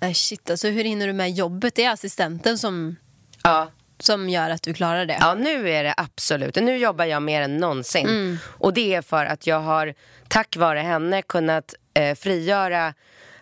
Nej, 0.00 0.14
shit, 0.14 0.50
alltså, 0.50 0.68
hur 0.68 0.84
hinner 0.84 1.06
du 1.06 1.12
med 1.12 1.30
jobbet? 1.30 1.74
Det 1.74 1.84
är 1.84 1.92
assistenten 1.92 2.58
som, 2.58 2.96
Ja. 3.42 3.70
Som 3.98 4.28
gör 4.28 4.50
att 4.50 4.62
du 4.62 4.74
klarar 4.74 5.06
det. 5.06 5.16
Ja, 5.20 5.34
nu 5.34 5.70
är 5.70 5.84
det 5.84 5.94
absolut. 5.96 6.54
Nu 6.56 6.76
jobbar 6.76 7.04
jag 7.04 7.22
mer 7.22 7.42
än 7.42 7.56
någonsin. 7.56 8.38
Och 8.44 8.74
det 8.74 8.94
är 8.94 9.02
för 9.02 9.26
att 9.26 9.46
jag 9.46 9.60
har, 9.60 9.94
tack 10.28 10.56
vare 10.56 10.78
henne, 10.78 11.22
kunnat 11.22 11.74
eh, 11.94 12.14
frigöra 12.14 12.94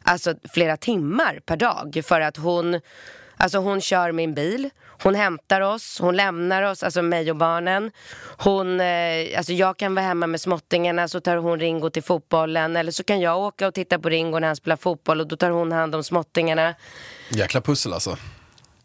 alltså, 0.02 0.34
flera 0.52 0.76
timmar 0.76 1.40
per 1.46 1.56
dag. 1.56 2.02
För 2.04 2.20
att 2.20 2.36
hon, 2.36 2.80
alltså, 3.36 3.58
hon 3.58 3.80
kör 3.80 4.12
min 4.12 4.34
bil, 4.34 4.70
hon 5.02 5.14
hämtar 5.14 5.60
oss, 5.60 5.98
hon 6.00 6.16
lämnar 6.16 6.62
oss, 6.62 6.82
alltså 6.82 7.02
mig 7.02 7.30
och 7.30 7.36
barnen. 7.36 7.90
Hon, 8.38 8.80
eh, 8.80 9.38
alltså, 9.38 9.52
jag 9.52 9.76
kan 9.76 9.94
vara 9.94 10.06
hemma 10.06 10.26
med 10.26 10.40
småttingarna 10.40 11.08
så 11.08 11.20
tar 11.20 11.36
hon 11.36 11.60
Ringo 11.60 11.90
till 11.90 12.02
fotbollen. 12.02 12.76
Eller 12.76 12.92
så 12.92 13.04
kan 13.04 13.20
jag 13.20 13.38
åka 13.38 13.66
och 13.66 13.74
titta 13.74 13.98
på 13.98 14.08
Ringo 14.08 14.38
när 14.38 14.46
han 14.46 14.56
spelar 14.56 14.76
fotboll 14.76 15.20
och 15.20 15.26
då 15.26 15.36
tar 15.36 15.50
hon 15.50 15.72
hand 15.72 15.94
om 15.94 16.04
småttingarna. 16.04 16.74
Jäkla 17.28 17.60
pussel 17.60 17.92
alltså. 17.92 18.16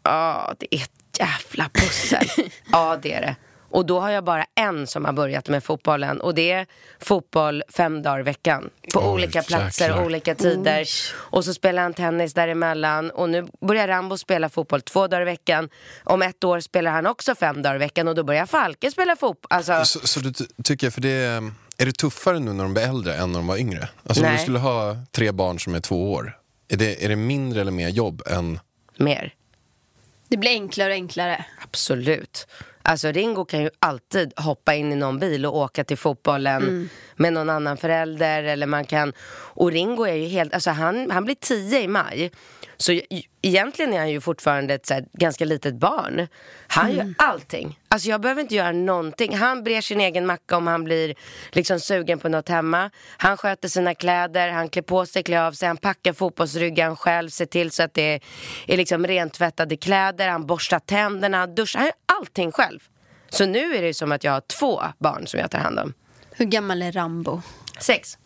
Ja, 0.02 0.54
det 0.58 0.74
är 0.74 0.80
jävla 1.18 1.70
pussel. 1.74 2.26
ja, 2.72 2.98
det 3.02 3.12
är 3.12 3.20
det. 3.20 3.36
Och 3.74 3.86
då 3.86 4.00
har 4.00 4.10
jag 4.10 4.24
bara 4.24 4.44
en 4.54 4.86
som 4.86 5.04
har 5.04 5.12
börjat 5.12 5.48
med 5.48 5.64
fotbollen 5.64 6.20
och 6.20 6.34
det 6.34 6.50
är 6.50 6.66
fotboll 7.00 7.62
fem 7.68 8.02
dagar 8.02 8.20
i 8.20 8.22
veckan. 8.22 8.70
På 8.94 9.00
Oj, 9.00 9.06
olika 9.06 9.42
platser, 9.42 9.84
jäklar. 9.88 10.04
olika 10.04 10.34
tider. 10.34 10.86
Och 11.14 11.44
så 11.44 11.54
spelar 11.54 11.82
han 11.82 11.94
tennis 11.94 12.34
däremellan 12.34 13.10
och 13.10 13.28
nu 13.30 13.46
börjar 13.66 13.88
Rambo 13.88 14.18
spela 14.18 14.48
fotboll 14.48 14.80
två 14.82 15.06
dagar 15.06 15.22
i 15.22 15.24
veckan. 15.24 15.68
Om 16.04 16.22
ett 16.22 16.44
år 16.44 16.60
spelar 16.60 16.90
han 16.92 17.06
också 17.06 17.34
fem 17.34 17.62
dagar 17.62 17.74
i 17.76 17.78
veckan 17.78 18.08
och 18.08 18.14
då 18.14 18.24
börjar 18.24 18.46
Falke 18.46 18.90
spela 18.90 19.16
fotboll. 19.16 19.48
Alltså, 19.50 19.84
Så, 19.84 20.06
så 20.06 20.20
du 20.20 20.32
ty- 20.32 20.44
tycker, 20.64 20.90
för 20.90 21.00
det 21.00 21.08
är, 21.10 21.52
är 21.78 21.86
det 21.86 21.92
tuffare 21.92 22.38
nu 22.38 22.52
när 22.52 22.64
de 22.64 22.74
blir 22.74 22.84
äldre 22.84 23.14
än 23.14 23.32
när 23.32 23.38
de 23.38 23.46
var 23.46 23.56
yngre? 23.56 23.88
Alltså 24.06 24.22
om 24.22 24.28
Nej. 24.28 24.36
du 24.36 24.42
skulle 24.42 24.58
ha 24.58 24.96
tre 25.12 25.32
barn 25.32 25.58
som 25.60 25.74
är 25.74 25.80
två 25.80 26.12
år, 26.12 26.38
är 26.68 26.76
det, 26.76 27.04
är 27.04 27.08
det 27.08 27.16
mindre 27.16 27.60
eller 27.60 27.72
mer 27.72 27.88
jobb 27.88 28.22
än... 28.26 28.60
mer. 28.96 29.34
Det 30.32 30.36
blir 30.38 30.50
enklare 30.50 30.88
och 30.88 30.94
enklare. 30.94 31.44
Absolut. 31.62 32.46
Alltså 32.82 33.08
Ringo 33.12 33.44
kan 33.44 33.62
ju 33.62 33.70
alltid 33.78 34.32
hoppa 34.36 34.74
in 34.74 34.92
i 34.92 34.96
någon 34.96 35.18
bil 35.18 35.46
och 35.46 35.56
åka 35.56 35.84
till 35.84 35.96
fotbollen 35.96 36.62
Mm. 36.62 36.88
med 37.16 37.32
någon 37.32 37.50
annan 37.50 37.76
förälder 37.76 38.42
eller 38.42 38.66
man 38.66 38.84
kan 38.84 39.12
och 39.54 39.72
Ringo 39.72 40.04
är 40.04 40.14
ju 40.14 40.26
helt, 40.26 40.54
alltså 40.54 40.70
han, 40.70 41.10
han 41.10 41.24
blir 41.24 41.34
tio 41.34 41.80
i 41.82 41.88
maj 41.88 42.30
så 42.76 43.00
egentligen 43.42 43.92
är 43.92 43.98
han 43.98 44.10
ju 44.10 44.20
fortfarande 44.20 44.74
ett 44.74 44.86
så 44.86 44.94
här, 44.94 45.04
ganska 45.12 45.44
litet 45.44 45.74
barn. 45.74 46.28
Han 46.68 46.90
Mm. 46.90 46.96
gör 46.96 47.14
allting. 47.18 47.78
Alltså 47.88 48.08
jag 48.08 48.20
behöver 48.20 48.42
inte 48.42 48.54
göra 48.54 48.72
någonting. 48.72 49.36
Han 49.36 49.62
brer 49.64 49.80
sin 49.80 50.00
egen 50.00 50.26
macka 50.26 50.56
om 50.56 50.66
han 50.66 50.84
blir 50.84 51.14
liksom 51.52 51.80
sugen 51.80 52.18
på 52.18 52.28
något 52.28 52.48
hemma. 52.48 52.90
Han 53.16 53.36
sköter 53.36 53.68
sina 53.68 53.94
kläder, 53.94 54.48
han 54.48 54.68
klär 54.68 54.82
på 54.82 55.06
sig, 55.06 55.22
klär 55.22 55.42
av 55.42 55.52
sig, 55.52 55.68
han 55.68 55.76
packar 55.76 56.12
fotbollsryggan 56.12 56.96
själv, 56.96 57.28
ser 57.28 57.46
till 57.46 57.70
så 57.70 57.82
att 57.82 57.94
det 57.94 58.20
är 58.66 58.76
liksom 58.76 59.06
rentvättade 59.06 59.76
kläder, 59.76 60.28
han 60.28 60.46
borstar 60.46 60.78
tänderna, 60.78 61.38
han 61.38 61.54
duschar, 61.54 61.78
han 61.80 61.86
gör 61.86 61.94
allting 62.18 62.52
själv. 62.52 62.78
Så 63.28 63.46
nu 63.46 63.76
är 63.76 63.82
det 63.82 63.94
som 63.94 64.12
att 64.12 64.24
jag 64.24 64.32
har 64.32 64.40
två 64.40 64.82
barn 64.98 65.26
som 65.26 65.40
jag 65.40 65.50
tar 65.50 65.58
hand 65.58 65.78
om. 65.78 65.94
Hur 66.32 66.44
gammal 66.44 66.82
är 66.82 66.92
Rambo? 66.92 67.42
Sex, 67.80 68.18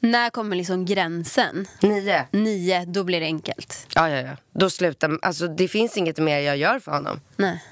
När 0.00 0.30
kommer 0.30 0.56
liksom 0.56 0.84
gränsen? 0.84 1.66
nio. 1.80 2.26
Nio, 2.30 2.84
då 2.84 3.04
blir 3.04 3.20
det 3.20 3.26
enkelt. 3.26 3.86
Ja, 3.94 4.10
ja, 4.10 4.20
ja. 4.20 4.36
Då 4.52 4.70
slutar, 4.70 5.18
alltså 5.22 5.48
det 5.48 5.68
finns 5.68 5.96
inget 5.96 6.18
mer 6.18 6.38
jag 6.38 6.56
gör 6.56 6.78
för 6.78 6.92
honom. 6.92 7.20
Nej. 7.36 7.64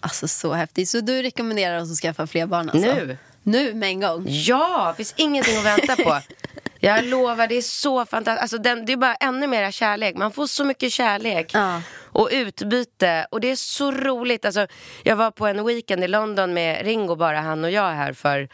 Alltså 0.00 0.28
så 0.28 0.52
häftigt. 0.52 0.88
Så 0.88 1.00
du 1.00 1.22
rekommenderar 1.22 1.80
oss 1.80 1.92
att 1.92 1.98
skaffa 1.98 2.26
fler 2.26 2.46
barn 2.46 2.70
alltså? 2.70 2.94
Nu. 2.94 3.18
Nu 3.42 3.74
med 3.74 3.88
en 3.88 4.00
gång? 4.00 4.26
Ja, 4.28 4.88
det 4.88 4.96
finns 4.96 5.14
ingenting 5.16 5.56
att 5.58 5.64
vänta 5.64 5.96
på. 5.96 6.20
Jag 6.80 7.04
lovar, 7.04 7.46
det 7.46 7.54
är 7.54 7.62
så 7.62 8.06
fantastiskt. 8.06 8.42
Alltså, 8.42 8.58
den, 8.58 8.86
det 8.86 8.92
är 8.92 8.96
bara 8.96 9.14
ännu 9.14 9.46
mer 9.46 9.70
kärlek. 9.70 10.16
Man 10.16 10.32
får 10.32 10.46
så 10.46 10.64
mycket 10.64 10.92
kärlek. 10.92 11.50
Ja. 11.54 11.82
Och 12.02 12.28
utbyte. 12.32 13.26
Och 13.30 13.40
det 13.40 13.50
är 13.50 13.56
så 13.56 13.92
roligt. 13.92 14.44
Alltså, 14.44 14.66
jag 15.02 15.16
var 15.16 15.30
på 15.30 15.46
en 15.46 15.64
weekend 15.66 16.04
i 16.04 16.08
London 16.08 16.54
med 16.54 16.84
Ringo, 16.84 17.16
bara 17.16 17.40
han 17.40 17.64
och 17.64 17.70
jag 17.70 17.90
här 17.90 18.12
för 18.12 18.48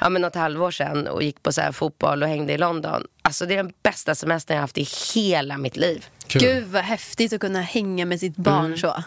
ja, 0.00 0.08
men 0.08 0.22
något 0.22 0.34
halvår 0.34 0.70
sedan. 0.70 1.06
Och 1.06 1.22
gick 1.22 1.42
på 1.42 1.52
så 1.52 1.60
här 1.60 1.72
fotboll 1.72 2.22
och 2.22 2.28
hängde 2.28 2.52
i 2.52 2.58
London. 2.58 3.06
Alltså 3.22 3.46
det 3.46 3.54
är 3.54 3.56
den 3.56 3.72
bästa 3.82 4.14
semestern 4.14 4.54
jag 4.54 4.58
har 4.58 4.62
haft 4.64 4.78
i 4.78 4.88
hela 5.14 5.58
mitt 5.58 5.76
liv. 5.76 6.06
Kul. 6.26 6.42
Gud 6.42 6.64
vad 6.64 6.82
häftigt 6.82 7.32
att 7.32 7.40
kunna 7.40 7.60
hänga 7.60 8.04
med 8.06 8.20
sitt 8.20 8.36
barn 8.36 8.64
Mm. 8.64 8.78
så. 8.78 9.02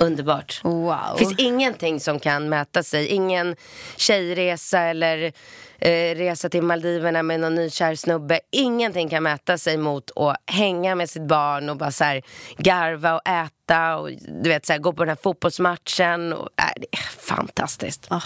Underbart. 0.00 0.60
Wow. 0.64 0.96
Det 1.12 1.18
finns 1.18 1.38
ingenting 1.38 2.00
som 2.00 2.20
kan 2.20 2.48
mäta 2.48 2.82
sig. 2.82 3.06
Ingen 3.06 3.56
tjejresa 3.96 4.78
eller 4.80 5.32
eh, 5.78 6.14
resa 6.16 6.48
till 6.48 6.62
Maldiverna 6.62 7.22
med 7.22 7.40
någon 7.40 7.54
nykär 7.54 7.94
snubbe. 7.94 8.40
Ingenting 8.50 9.08
kan 9.08 9.22
mäta 9.22 9.58
sig 9.58 9.76
mot 9.76 10.10
att 10.16 10.36
hänga 10.46 10.94
med 10.94 11.10
sitt 11.10 11.22
barn 11.28 11.68
och 11.68 11.76
bara 11.76 11.90
så 11.90 12.04
här 12.04 12.22
garva 12.58 13.14
och 13.14 13.28
äta 13.28 13.96
och 13.96 14.10
du 14.42 14.48
vet 14.50 14.66
så 14.66 14.72
här, 14.72 14.80
gå 14.80 14.92
på 14.92 15.04
den 15.04 15.08
här 15.08 15.22
fotbollsmatchen. 15.22 16.32
Och, 16.32 16.48
äh, 16.56 16.64
det 16.76 16.86
är 16.98 17.02
fantastiskt. 17.36 18.06
Ah. 18.10 18.20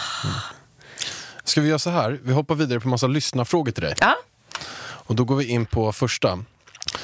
Ska 1.46 1.60
vi 1.60 1.68
göra 1.68 1.78
så 1.78 1.90
här? 1.90 2.20
Vi 2.22 2.32
hoppar 2.32 2.54
vidare 2.54 2.80
på 2.80 2.88
massa 2.88 3.06
lyssnarfrågor 3.06 3.72
till 3.72 3.82
dig. 3.82 3.94
Ja. 4.00 4.16
Och 4.78 5.14
då 5.14 5.24
går 5.24 5.36
vi 5.36 5.44
in 5.44 5.66
på 5.66 5.92
första. 5.92 6.38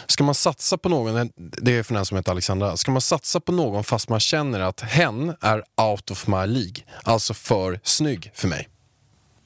Ska 0.06 0.24
man 0.24 0.34
satsa 0.34 0.78
på 0.78 0.88
någon, 0.88 1.30
det 1.36 1.78
är 1.78 1.82
för 1.82 1.94
den 1.94 2.04
som 2.04 2.16
heter 2.16 2.32
Alexandra, 2.32 2.76
ska 2.76 2.90
man 2.90 3.00
satsa 3.00 3.40
på 3.40 3.52
någon 3.52 3.84
fast 3.84 4.08
man 4.08 4.20
känner 4.20 4.60
att 4.60 4.80
hen 4.80 5.34
är 5.40 5.62
out 5.76 6.10
of 6.10 6.26
my 6.26 6.46
League, 6.46 6.82
alltså 7.02 7.34
för 7.34 7.80
snygg 7.82 8.30
för 8.34 8.48
mig? 8.48 8.68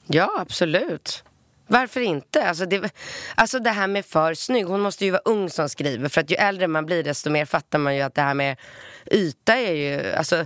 Ja, 0.07 0.31
absolut. 0.39 1.23
Varför 1.67 2.01
inte? 2.01 2.49
Alltså 2.49 2.65
det, 2.65 2.91
alltså 3.35 3.59
det 3.59 3.69
här 3.69 3.87
med 3.87 4.05
för 4.05 4.33
snygg, 4.33 4.65
hon 4.65 4.81
måste 4.81 5.05
ju 5.05 5.11
vara 5.11 5.21
ung 5.25 5.49
som 5.49 5.69
skriver. 5.69 6.09
För 6.09 6.21
att 6.21 6.31
ju 6.31 6.35
äldre 6.35 6.67
man 6.67 6.85
blir 6.85 7.03
desto 7.03 7.29
mer 7.29 7.45
fattar 7.45 7.79
man 7.79 7.95
ju 7.95 8.01
att 8.01 8.15
det 8.15 8.21
här 8.21 8.33
med 8.33 8.57
yta 9.11 9.57
är 9.57 9.73
ju, 9.73 10.13
alltså 10.13 10.45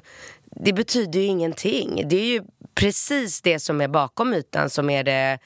det 0.56 0.74
betyder 0.74 1.20
ju 1.20 1.26
ingenting. 1.26 2.04
Det 2.10 2.16
är 2.16 2.26
ju 2.26 2.42
precis 2.82 3.42
det 3.42 3.60
som 3.60 3.82
är 3.82 3.88
bakom 3.88 4.34
ytan 4.34 4.70
som 4.70 4.90
är 4.90 5.04
det 5.04 5.40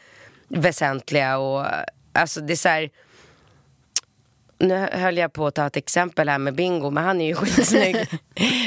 väsentliga 0.48 1.38
och 1.38 1.66
alltså 2.14 2.42
det 2.42 2.54
är 2.54 2.58
så 2.58 2.70
här, 2.70 2.90
nu 4.58 4.88
höll 4.92 5.18
jag 5.18 5.34
på 5.34 5.48
att 5.48 5.56
ta 5.56 5.68
ett 5.68 5.78
exempel 5.78 6.30
här 6.30 6.38
med 6.38 6.56
Bingo, 6.56 6.90
men 6.90 7.04
han 7.04 7.22
är 7.22 7.26
ju 7.26 7.36
skitsnygg. 7.36 8.08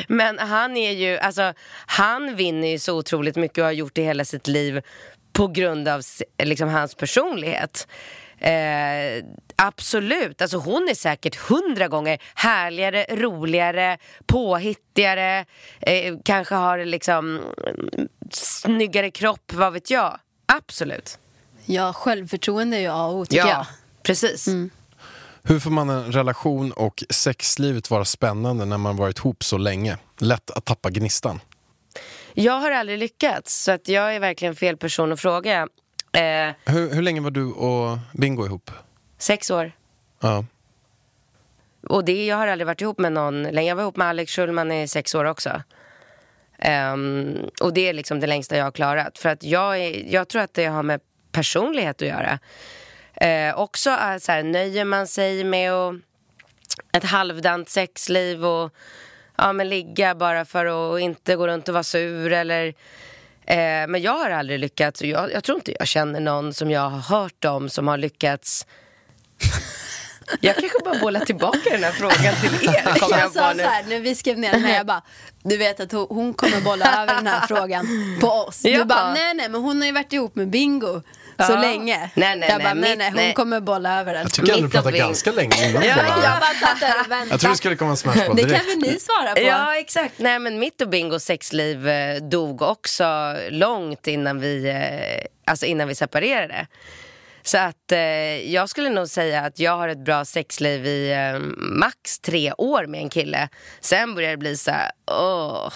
men 0.08 0.38
han 0.38 0.76
är 0.76 0.90
ju, 0.90 1.18
alltså 1.18 1.52
han 1.86 2.36
vinner 2.36 2.68
ju 2.68 2.78
så 2.78 2.98
otroligt 2.98 3.36
mycket 3.36 3.58
och 3.58 3.64
har 3.64 3.72
gjort 3.72 3.94
det 3.94 4.02
hela 4.02 4.24
sitt 4.24 4.46
liv 4.46 4.82
på 5.32 5.46
grund 5.46 5.88
av 5.88 6.02
liksom, 6.42 6.68
hans 6.68 6.94
personlighet. 6.94 7.88
Eh, 8.40 9.24
absolut, 9.56 10.42
alltså 10.42 10.56
hon 10.58 10.88
är 10.90 10.94
säkert 10.94 11.36
hundra 11.36 11.88
gånger 11.88 12.18
härligare, 12.34 13.06
roligare, 13.10 13.98
påhittigare, 14.26 15.44
eh, 15.80 16.14
kanske 16.24 16.54
har 16.54 16.84
liksom 16.84 17.36
mm, 17.66 18.08
snyggare 18.30 19.10
kropp, 19.10 19.52
vad 19.52 19.72
vet 19.72 19.90
jag. 19.90 20.18
Absolut. 20.46 21.18
Ja, 21.66 21.92
självförtroende 21.92 22.76
är 22.76 22.80
ju 22.80 22.88
A 22.88 23.06
och 23.06 23.14
O 23.16 23.24
tycker 23.24 23.46
Ja, 23.46 23.48
jag. 23.48 23.66
precis. 24.02 24.48
Hur 25.42 25.60
får 25.60 25.70
man 25.70 25.90
en 25.90 26.12
relation 26.12 26.72
och 26.72 27.04
sexlivet 27.10 27.90
vara 27.90 28.04
spännande 28.04 28.64
när 28.64 28.78
man 28.78 28.96
varit 28.96 29.18
ihop 29.18 29.44
så 29.44 29.58
länge? 29.58 29.96
Lätt 30.18 30.50
att 30.50 30.64
tappa 30.64 30.90
gnistan. 30.90 31.40
Jag 32.34 32.52
har 32.60 32.70
aldrig 32.70 32.98
lyckats, 32.98 33.62
så 33.64 33.72
att 33.72 33.88
jag 33.88 34.14
är 34.14 34.20
verkligen 34.20 34.56
fel 34.56 34.76
person 34.76 35.12
att 35.12 35.20
fråga. 35.20 35.68
Eh, 36.12 36.54
Hur, 36.64 36.94
hur 36.94 37.02
länge 37.02 37.20
var 37.20 37.30
du 37.30 37.44
och 37.52 37.98
Bingo 38.12 38.46
ihop? 38.46 38.70
sex 39.18 39.50
år. 39.50 39.72
Ja. 40.20 40.44
Och 41.88 42.04
det, 42.04 42.26
jag 42.26 42.36
har 42.36 42.46
aldrig 42.46 42.66
varit 42.66 42.80
ihop 42.80 42.98
med 42.98 43.12
någon 43.12 43.42
länge. 43.42 43.68
Jag 43.68 43.76
var 43.76 43.82
ihop 43.82 43.96
med 43.96 44.06
Alex 44.06 44.32
Schulman 44.32 44.72
i 44.72 44.88
sex 44.88 45.14
år 45.14 45.24
också. 45.24 45.62
Ehm, 46.58 47.36
och 47.60 47.72
det 47.74 47.88
är 47.88 47.92
liksom 47.92 48.20
det 48.20 48.26
längsta 48.26 48.56
jag 48.56 48.64
har 48.64 48.70
klarat. 48.72 49.18
För 49.18 49.28
att 49.28 49.42
jag, 49.42 49.78
är, 49.78 50.12
jag 50.12 50.28
tror 50.28 50.42
att 50.42 50.54
det 50.54 50.66
har 50.66 50.82
med 50.82 51.00
personlighet 51.32 52.02
att 52.02 52.08
göra. 52.08 52.38
Eh, 53.14 53.58
också 53.58 53.90
är 53.90 54.18
så 54.18 54.32
här, 54.32 54.42
nöjer 54.42 54.84
man 54.84 55.06
sig 55.06 55.44
med 55.44 55.72
att, 55.72 55.94
ett 56.92 57.04
halvdant 57.04 57.68
sexliv 57.68 58.44
och 58.46 58.72
ja, 59.36 59.52
men 59.52 59.68
ligga 59.68 60.14
bara 60.14 60.44
för 60.44 60.94
att 60.94 61.00
inte 61.00 61.36
gå 61.36 61.46
runt 61.46 61.68
och 61.68 61.74
vara 61.74 61.82
sur 61.84 62.32
eller 62.32 62.74
eh, 63.56 63.56
men 63.88 64.02
jag 64.02 64.12
har 64.12 64.30
aldrig 64.30 64.58
lyckats 64.58 65.00
och 65.00 65.06
jag, 65.06 65.32
jag 65.32 65.44
tror 65.44 65.58
inte 65.58 65.74
jag 65.78 65.88
känner 65.88 66.20
någon 66.20 66.54
som 66.54 66.70
jag 66.70 66.90
har 66.90 66.98
hört 67.20 67.44
om 67.44 67.68
som 67.68 67.88
har 67.88 67.98
lyckats 67.98 68.66
jag 70.40 70.56
kanske 70.56 70.78
bara 70.84 70.98
bollar 70.98 71.20
tillbaka 71.20 71.70
den 71.70 71.84
här 71.84 71.92
frågan 71.92 72.34
till 72.40 72.68
er. 72.68 72.98
Kommer 73.00 73.16
Jag 73.16 73.24
jag 73.24 73.32
sa 73.32 73.52
nu. 73.52 73.62
så 73.62 73.68
här, 73.68 73.84
när 73.88 74.00
vi 74.00 74.14
skrev 74.14 74.38
ner 74.38 74.52
den 74.52 74.64
här, 74.64 74.76
jag 74.76 74.86
bara, 74.86 75.02
du 75.42 75.56
vet 75.56 75.80
att 75.80 75.92
hon, 75.92 76.34
kommer 76.34 76.60
bolla 76.60 77.02
över 77.02 77.14
den 77.14 77.26
här 77.26 77.46
frågan 77.48 77.86
på 78.20 78.28
oss. 78.28 78.60
Ja. 78.64 78.78
Du 78.78 78.84
bara, 78.84 79.12
nej 79.12 79.34
nej, 79.34 79.48
men 79.48 79.60
hon 79.62 79.78
har 79.80 79.86
ju 79.86 79.92
varit 79.92 80.12
ihop 80.12 80.34
med 80.36 80.50
Bingo 80.50 81.02
så 81.46 81.56
länge. 81.60 82.10
Nej, 82.14 82.36
nej, 82.36 82.48
jag 82.50 82.62
bara, 82.62 82.74
nej, 82.74 82.82
nej 82.88 82.96
nej, 82.96 83.06
hon 83.08 83.16
nej. 83.16 83.34
kommer 83.34 83.60
bolla 83.60 84.00
över 84.00 84.14
den. 84.14 84.22
Jag 84.22 84.32
tycker 84.32 84.62
du 84.62 84.68
pratade 84.68 84.98
ganska 84.98 85.32
länge 85.32 85.68
innan 85.70 85.82
Ja. 85.82 85.88
Jag 85.88 86.40
bara 86.40 86.54
satt 86.60 86.80
där 86.80 87.00
och 87.00 87.06
väntade. 87.10 87.30
Jag 87.30 87.40
tror 87.40 87.50
det 87.50 87.56
skulle 87.56 87.76
komma 87.76 87.90
en 87.90 87.96
smashboll 87.96 88.36
Det 88.36 88.42
direkt. 88.42 88.58
kan 88.58 88.80
väl 88.80 88.90
ni 88.92 88.98
svara 89.00 89.34
på? 89.34 89.40
Ja, 89.40 89.76
exakt. 89.76 90.14
Nej, 90.18 90.38
men 90.38 90.58
mitt 90.58 90.80
och 90.80 90.88
Bingos 90.88 91.24
sexliv 91.24 91.88
eh, 91.88 92.16
dog 92.16 92.62
också 92.62 93.36
långt 93.50 94.06
innan 94.06 94.40
vi, 94.40 94.68
eh, 94.68 95.24
alltså 95.52 95.66
innan 95.66 95.88
vi 95.88 95.94
separerade. 95.94 96.66
Så 97.42 97.58
att 97.58 97.92
eh, 97.92 97.98
jag 98.52 98.68
skulle 98.68 98.90
nog 98.90 99.08
säga 99.08 99.40
att 99.40 99.58
jag 99.58 99.76
har 99.76 99.88
ett 99.88 100.04
bra 100.04 100.24
sexliv 100.24 100.86
i 100.86 101.12
eh, 101.12 101.38
max 101.58 102.18
tre 102.18 102.52
år 102.58 102.86
med 102.86 103.00
en 103.00 103.08
kille. 103.10 103.48
Sen 103.80 104.14
börjar 104.14 104.30
det 104.30 104.36
bli 104.36 104.56
så 104.56 104.70
här, 104.70 104.90
åh, 105.10 105.72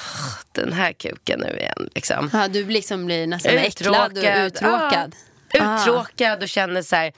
den 0.52 0.72
här 0.72 0.92
kuken 0.92 1.40
nu 1.40 1.56
igen 1.58 1.90
liksom. 1.94 2.30
Ja, 2.32 2.48
du 2.48 2.64
liksom 2.64 3.06
blir 3.06 3.26
nästan 3.26 3.52
äcklad 3.58 4.18
och 4.18 4.24
uttråkad. 4.46 5.14
Ja, 5.14 5.31
uttråkad 5.54 6.42
och 6.42 6.48
känner 6.48 6.82
så 6.82 6.96
här, 6.96 7.12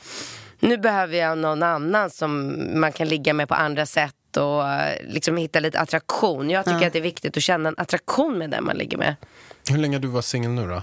nu 0.60 0.76
behöver 0.76 1.16
jag 1.16 1.38
någon 1.38 1.62
annan 1.62 2.10
som 2.10 2.56
man 2.80 2.92
kan 2.92 3.08
ligga 3.08 3.32
med 3.34 3.48
på 3.48 3.54
andra 3.54 3.86
sätt 3.86 4.36
och 4.36 4.68
eh, 4.68 4.96
liksom 5.06 5.36
hitta 5.36 5.60
lite 5.60 5.80
attraktion. 5.80 6.50
Jag 6.50 6.64
tycker 6.64 6.86
att 6.86 6.92
det 6.92 6.98
är 6.98 7.02
viktigt 7.02 7.36
att 7.36 7.42
känna 7.42 7.68
en 7.68 7.74
attraktion 7.78 8.38
med 8.38 8.50
den 8.50 8.64
man 8.64 8.76
ligger 8.76 8.96
med. 8.98 9.16
Hur 9.70 9.78
länge 9.78 9.96
har 9.96 10.02
du 10.02 10.08
varit 10.08 10.24
singel 10.24 10.50
nu 10.50 10.66
då? 10.66 10.82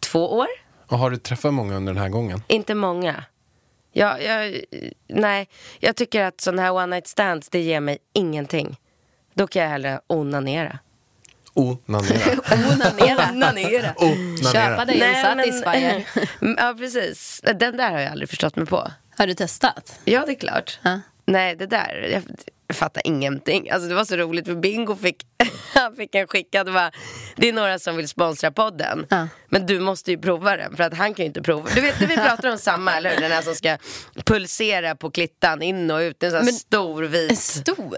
Två 0.00 0.32
år? 0.38 0.46
Och 0.88 0.98
har 0.98 1.10
du 1.10 1.16
träffat 1.16 1.54
många 1.54 1.76
under 1.76 1.92
den 1.92 2.02
här 2.02 2.08
gången? 2.08 2.42
Inte 2.48 2.74
många. 2.74 3.24
Jag, 3.92 4.22
jag, 4.22 4.60
nej, 5.08 5.48
jag 5.80 5.96
tycker 5.96 6.24
att 6.24 6.40
sådana 6.40 6.62
här 6.62 6.72
one 6.72 6.86
night 6.86 7.06
stands, 7.06 7.48
det 7.48 7.60
ger 7.60 7.80
mig 7.80 7.98
ingenting. 8.12 8.76
Då 9.34 9.46
kan 9.46 9.62
jag 9.62 9.68
hellre 9.68 10.00
onanera. 10.06 10.78
Onanera. 11.56 12.40
Onanera. 12.72 13.30
Onanera. 13.32 13.94
Onanera. 13.96 14.52
Köpa 14.52 14.84
dig 14.84 15.02
en 15.02 15.22
Satisfyer. 15.22 16.04
ja, 16.56 16.74
precis. 16.78 17.40
Den 17.42 17.76
där 17.76 17.90
har 17.90 18.00
jag 18.00 18.12
aldrig 18.12 18.28
förstått 18.28 18.56
mig 18.56 18.66
på. 18.66 18.90
Har 19.18 19.26
du 19.26 19.34
testat? 19.34 20.00
Ja, 20.04 20.24
det 20.26 20.32
är 20.32 20.36
klart. 20.36 20.78
Ja. 20.82 21.00
Nej, 21.26 21.56
det 21.56 21.66
där, 21.66 22.08
jag, 22.12 22.22
jag 22.66 22.76
fattar 22.76 23.02
ingenting. 23.06 23.70
Alltså, 23.70 23.88
det 23.88 23.94
var 23.94 24.04
så 24.04 24.16
roligt 24.16 24.46
för 24.46 24.54
Bingo 24.54 24.96
fick, 24.96 25.26
han 25.74 25.96
fick 25.96 26.14
en 26.14 26.26
skickad. 26.26 26.72
Bara, 26.72 26.90
det 27.36 27.48
är 27.48 27.52
några 27.52 27.78
som 27.78 27.96
vill 27.96 28.08
sponsra 28.08 28.50
podden. 28.50 29.06
Ja. 29.10 29.28
Men 29.48 29.66
du 29.66 29.80
måste 29.80 30.10
ju 30.10 30.18
prova 30.18 30.56
den 30.56 30.76
för 30.76 30.84
att 30.84 30.94
han 30.94 31.14
kan 31.14 31.22
ju 31.22 31.26
inte 31.26 31.42
prova. 31.42 31.70
Du 31.74 31.80
vet, 31.80 32.00
vi 32.00 32.16
pratar 32.16 32.50
om 32.50 32.58
samma, 32.58 32.96
eller 32.96 33.10
hur? 33.10 33.20
Den 33.20 33.32
här 33.32 33.42
som 33.42 33.54
ska 33.54 33.76
pulsera 34.24 34.94
på 34.96 35.10
klittan 35.10 35.62
in 35.62 35.90
och 35.90 35.98
ut. 35.98 36.22
En 36.22 36.30
sån 36.30 36.36
här 36.38 36.44
Men- 36.44 36.54
stor 36.54 37.02
vit. 37.02 37.38
stor? 37.38 37.96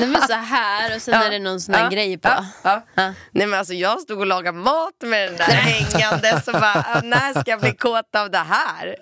Den 0.00 0.14
är 0.16 0.26
så 0.26 0.32
här 0.32 0.96
och 0.96 1.02
sen 1.02 1.14
är 1.14 1.30
det 1.30 1.38
någon 1.38 1.60
sån 1.60 1.74
Ja, 1.74 1.88
grej 1.88 2.18
på. 2.18 2.28
Ja, 2.28 2.46
ja. 2.62 2.82
Ja. 2.94 3.12
Nej 3.30 3.46
men 3.46 3.58
alltså 3.58 3.74
jag 3.74 4.00
stod 4.00 4.18
och 4.20 4.26
lagade 4.26 4.58
mat 4.58 4.94
med 5.04 5.28
den 5.28 5.36
där 5.36 5.44
hängandes 5.44 6.48
och 6.48 6.52
bara, 6.52 6.84
"Ah, 6.88 7.00
när 7.04 7.32
ska 7.40 7.50
jag 7.50 7.60
bli 7.60 7.72
kåt 7.72 8.14
av 8.16 8.30
det 8.30 8.38
här? 8.38 8.96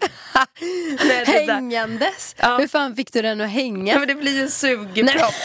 Nej, 1.06 1.24
det. 1.26 1.52
Hängandes? 1.52 2.34
Ja. 2.38 2.56
Hur 2.58 2.68
fan 2.68 2.96
fick 2.96 3.12
du 3.12 3.22
den 3.22 3.40
att 3.40 3.44
Ja, 3.46 3.50
hänga? 3.52 3.98
men 3.98 4.08
det 4.08 4.14
blir 4.14 4.32
ju 4.36 4.42
en 4.42 4.50
sugpropp. 4.50 5.34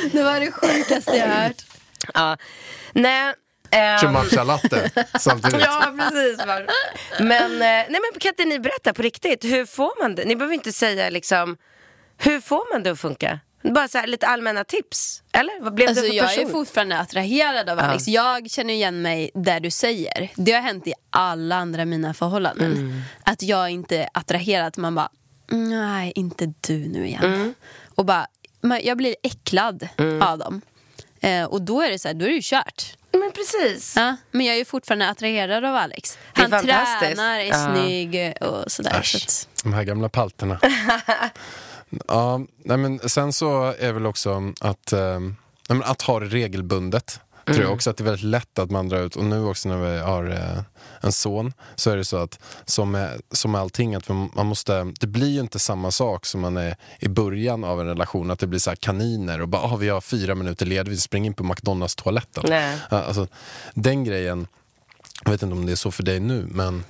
Det 0.12 0.22
var 0.22 0.40
det 0.40 0.52
sjukaste 0.52 1.16
jag 1.16 1.26
hört. 1.28 1.62
Ja. 2.14 2.36
Nej. 2.92 3.34
ehm, 3.70 3.98
Kör 3.98 4.08
matcha 4.10 4.44
latte 4.44 4.90
samtidigt. 5.18 5.60
Ja, 5.60 5.94
precis. 5.98 6.38
Men, 7.20 7.52
eh, 7.52 7.58
nej, 7.58 7.86
men 7.90 8.20
kan 8.20 8.28
inte 8.28 8.44
ni 8.44 8.58
berätta 8.58 8.94
på 8.94 9.02
riktigt, 9.02 9.44
hur 9.44 9.66
får 9.66 10.02
man 10.02 10.14
det? 10.14 10.24
Ni 10.24 10.36
behöver 10.36 10.54
inte 10.54 10.72
säga 10.72 11.10
liksom, 11.10 11.56
hur 12.18 12.40
får 12.40 12.72
man 12.74 12.82
det 12.82 12.90
att 12.90 13.00
funka? 13.00 13.40
Bara 13.62 13.88
så 13.88 13.98
här, 13.98 14.06
lite 14.06 14.26
allmänna 14.26 14.64
tips, 14.64 15.22
eller? 15.32 15.60
Vad 15.62 15.74
blev 15.74 15.88
Alltså, 15.88 16.02
du 16.02 16.08
för 16.08 16.16
jag 16.16 16.28
person? 16.28 16.46
är 16.46 16.50
fortfarande 16.52 16.98
attraherad 16.98 17.68
av 17.68 17.78
Alex. 17.78 18.08
Jag 18.08 18.50
känner 18.50 18.74
igen 18.74 19.02
mig 19.02 19.30
där 19.34 19.60
du 19.60 19.70
säger. 19.70 20.30
Det 20.34 20.52
har 20.52 20.60
hänt 20.60 20.86
i 20.86 20.92
alla 21.10 21.56
andra 21.56 21.84
mina 21.84 22.14
förhållanden. 22.14 22.72
Mm. 22.72 23.02
Att 23.24 23.42
jag 23.42 23.70
inte 23.70 23.98
är 23.98 24.08
attraherad. 24.14 24.66
Att 24.66 24.76
man 24.76 24.94
bara, 24.94 25.08
nej, 25.50 26.12
inte 26.14 26.52
du 26.60 26.78
nu 26.78 27.06
igen. 27.06 27.24
Mm. 27.24 27.54
Och 27.94 28.04
bara, 28.04 28.26
man- 28.60 28.80
jag 28.84 28.96
blir 28.96 29.16
äcklad 29.22 29.88
av 30.20 30.38
dem. 30.38 30.60
Eh, 31.20 31.44
och 31.44 31.62
då 31.62 31.82
är 31.82 31.90
det 31.90 31.98
så 31.98 32.08
här, 32.08 32.14
då 32.14 32.24
är 32.24 32.28
det 32.28 32.34
ju 32.34 32.40
kört. 32.42 32.96
Men 33.12 33.32
precis. 33.32 33.96
Ja, 33.96 34.16
men 34.30 34.46
jag 34.46 34.54
är 34.54 34.58
ju 34.58 34.64
fortfarande 34.64 35.08
attraherad 35.08 35.64
av 35.64 35.74
Alex. 35.76 36.18
Är 36.34 36.40
Han 36.42 36.50
fantastiskt. 36.50 37.00
tränar, 37.16 37.38
är 37.38 37.44
Ja. 37.44 37.74
snygg 37.74 38.32
och 38.40 38.72
sådär. 38.72 39.02
Så 39.02 39.16
att, 39.16 39.48
de 39.64 39.72
här 39.74 39.84
gamla 39.84 40.08
palterna. 40.08 40.60
ja, 42.08 42.40
nej 42.64 42.76
men 42.76 43.08
sen 43.08 43.32
så 43.32 43.74
är 43.78 43.92
väl 43.92 44.06
också 44.06 44.52
att, 44.60 44.92
eh, 44.92 45.20
nej 45.20 45.34
men 45.68 45.82
att 45.82 46.02
ha 46.02 46.20
det 46.20 46.26
regelbundet. 46.26 47.20
Tror 47.54 47.64
jag 47.64 47.72
också 47.72 47.90
att 47.90 47.96
det 47.96 48.02
är 48.02 48.04
väldigt 48.04 48.24
lätt 48.24 48.58
att 48.58 48.70
man 48.70 48.88
drar 48.88 48.98
ut, 48.98 49.16
och 49.16 49.24
nu 49.24 49.44
också 49.44 49.68
när 49.68 49.76
vi 49.76 49.98
har 49.98 50.30
eh, 50.30 50.62
en 51.00 51.12
son, 51.12 51.52
så 51.74 51.90
är 51.90 51.96
det 51.96 52.04
så 52.04 52.16
att 52.16 52.38
som 52.64 52.90
med, 52.90 53.20
som 53.32 53.52
med 53.52 53.60
allting, 53.60 53.94
att 53.94 54.08
man 54.08 54.46
måste, 54.46 54.92
det 55.00 55.06
blir 55.06 55.28
ju 55.28 55.40
inte 55.40 55.58
samma 55.58 55.90
sak 55.90 56.26
som 56.26 56.40
man 56.40 56.56
är 56.56 56.76
i 56.98 57.08
början 57.08 57.64
av 57.64 57.80
en 57.80 57.86
relation, 57.86 58.30
att 58.30 58.38
det 58.38 58.46
blir 58.46 58.60
så 58.60 58.70
här 58.70 58.76
kaniner 58.76 59.40
och 59.40 59.48
bara, 59.48 59.62
ah, 59.62 59.76
vi 59.76 59.88
har 59.88 60.00
fyra 60.00 60.34
minuter 60.34 60.66
led, 60.66 60.88
vi 60.88 60.96
springer 60.96 61.26
in 61.26 61.34
på 61.34 61.44
McDonalds 61.44 61.96
toaletten. 61.96 62.44
Alltså, 62.88 63.26
den 63.74 64.04
grejen, 64.04 64.46
jag 65.24 65.30
vet 65.30 65.42
inte 65.42 65.52
om 65.54 65.66
det 65.66 65.72
är 65.72 65.76
så 65.76 65.90
för 65.90 66.02
dig 66.02 66.20
nu, 66.20 66.46
men... 66.50 66.84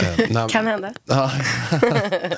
Eh, 0.00 0.30
när, 0.30 0.48
Kan 0.48 0.66
hända. 0.66 0.92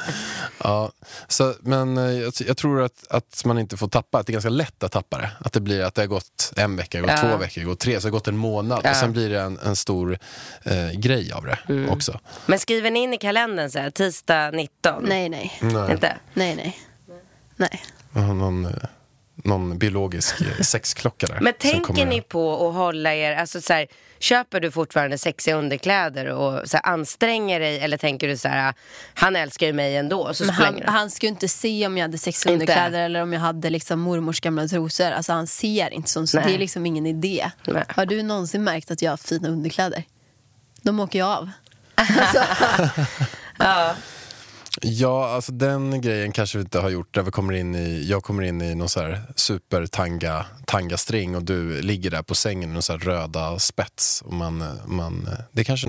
Ja. 0.65 0.93
Så, 1.29 1.55
men 1.61 1.99
eh, 1.99 2.05
jag, 2.13 2.33
jag 2.47 2.57
tror 2.57 2.83
att, 2.83 3.07
att 3.11 3.43
man 3.45 3.59
inte 3.59 3.77
får 3.77 3.89
tappa, 3.89 4.19
att 4.19 4.27
det 4.27 4.31
är 4.31 4.33
ganska 4.33 4.49
lätt 4.49 4.83
att 4.83 4.93
tappa 4.93 5.19
det. 5.19 5.31
Att 5.41 5.53
det 5.53 5.61
blir 5.61 5.83
att 5.83 5.95
det 5.95 6.03
har 6.03 6.07
gått 6.07 6.53
en 6.57 6.77
vecka, 6.77 6.99
har 6.99 7.03
gått 7.03 7.11
Ja. 7.23 7.31
två 7.31 7.37
veckor, 7.37 7.61
har 7.61 7.69
gått 7.69 7.81
tre, 7.81 8.01
så 8.01 8.07
har 8.07 8.11
det 8.11 8.13
gått 8.13 8.29
en 8.29 8.37
månad 8.37 8.81
Ja. 8.85 8.91
och 8.91 8.97
sen 8.97 9.13
blir 9.13 9.31
det 9.31 9.41
en, 9.41 9.59
en 9.59 9.77
stor 9.77 10.19
eh, 10.63 10.91
grej 10.91 11.33
av 11.33 11.45
det 11.45 11.59
Mm. 11.69 11.91
också. 11.91 12.21
Men 12.47 12.59
skriver 12.59 12.91
ni 12.91 13.01
in 13.03 13.15
i 13.15 13.19
kalendern 13.19 13.71
så 13.71 13.79
här, 13.79 13.91
tisdag 13.91 14.51
19? 14.51 15.05
nej, 15.09 15.29
nej. 15.29 15.53
Nej. 15.61 15.91
Inte? 15.93 16.17
Nej, 16.35 16.57
nej. 16.57 16.79
Nej. 17.57 17.83
Har 18.27 18.35
någon, 18.35 18.65
eh, 18.67 18.73
någon 19.43 19.79
biologisk 19.79 20.41
eh, 20.41 20.47
sexklocka 20.63 21.27
där. 21.27 21.39
Men 21.41 21.53
tänker 21.59 21.81
kommer- 21.81 22.07
ni 22.07 22.21
på 22.21 22.69
att 22.69 22.75
hålla 22.75 23.15
er, 23.15 23.37
alltså 23.37 23.61
så 23.61 23.73
här, 23.73 23.87
köper 24.19 24.61
du 24.61 24.71
fortfarande 24.71 25.19
sexiga 25.19 25.57
underkläder 25.57 26.27
och 26.27 26.69
så 26.69 26.77
här, 26.77 26.87
anstränger 26.87 27.61
dig 27.61 27.79
eller 27.81 27.97
tänker 27.97 28.29
du 28.29 28.37
så 28.37 28.49
här, 28.49 28.75
han 29.15 29.37
älskar 29.37 29.67
ju 29.67 29.73
mig 29.73 29.97
ändå 29.97 30.35
så 30.35 30.45
Men 30.45 30.55
han, 30.55 30.83
han 30.87 31.11
skulle 31.11 31.29
inte 31.31 31.49
se 31.49 31.87
om 31.87 31.97
jag 31.99 32.05
hade 32.05 32.19
sexiga 32.19 32.53
Inte? 32.53 32.63
underkläder 32.63 33.01
eller 33.05 33.23
om 33.23 33.33
jag 33.33 33.41
hade 33.41 33.71
liksom 33.71 34.01
mormors 34.01 34.41
gamla 34.41 34.69
trosor. 34.69 35.11
Alltså 35.11 35.33
han 35.33 35.47
ser 35.47 35.91
inte 35.95 36.11
sånt, 36.11 36.31
så 36.31 36.37
Nej. 36.37 36.47
det 36.47 36.55
är 36.55 36.59
liksom 36.59 36.87
ingen 36.87 37.07
idé. 37.07 37.51
Nej. 37.67 37.85
Har 37.89 38.07
du 38.07 38.23
någonsin 38.23 38.65
märkt 38.65 38.91
att 38.91 39.03
jag 39.03 39.13
har 39.13 39.17
fina 39.17 39.49
underkläder? 39.49 40.05
De 40.83 41.01
åker 41.01 41.19
jag 41.19 41.29
av. 41.29 41.51
Alltså, 41.95 42.45
Ja. 43.59 43.95
Ja, 44.85 45.29
alltså 45.29 45.53
den 45.53 46.01
grejen 46.01 46.33
kanske 46.33 46.59
vi 46.59 46.63
inte 46.63 46.79
har 46.79 46.91
gjort 46.91 47.15
där 47.15 47.23
vi 47.23 47.31
kommer 47.31 47.53
in 47.53 47.75
i, 47.75 48.05
jag 48.09 48.23
kommer 48.23 48.43
in 48.43 48.63
i 48.63 48.75
någon 48.75 48.89
så 48.89 49.01
här 49.01 49.23
supertanga-string 49.37 51.37
och 51.37 51.43
du 51.43 51.83
ligger 51.83 52.11
där 52.11 52.23
på 52.23 52.35
sängen 52.35 52.71
i 52.71 52.73
någon 52.73 52.83
så 52.83 52.93
här 52.93 53.01
röda 53.01 53.59
spets. 53.59 54.23
Och 54.27 54.33
man, 54.33 54.65
man, 54.87 55.29
det 55.53 55.65
kanske 55.65 55.89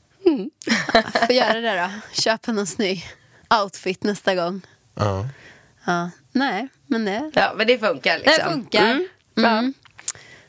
får 1.27 1.35
göra 1.35 1.61
det 1.61 1.81
då. 1.81 1.89
Köpa 2.21 2.51
någon 2.51 2.67
snygg 2.67 3.05
outfit 3.63 4.03
nästa 4.03 4.35
gång. 4.35 4.61
Ja. 4.95 5.27
Ja. 5.85 6.09
Nej, 6.31 6.67
men 6.87 7.05
det, 7.05 7.31
ja, 7.33 7.53
men 7.57 7.67
det 7.67 7.77
funkar 7.79 8.17
liksom. 8.17 8.33
det 8.37 8.51
funkar. 8.51 8.81
Mm. 8.81 9.07
Mm. 9.35 9.73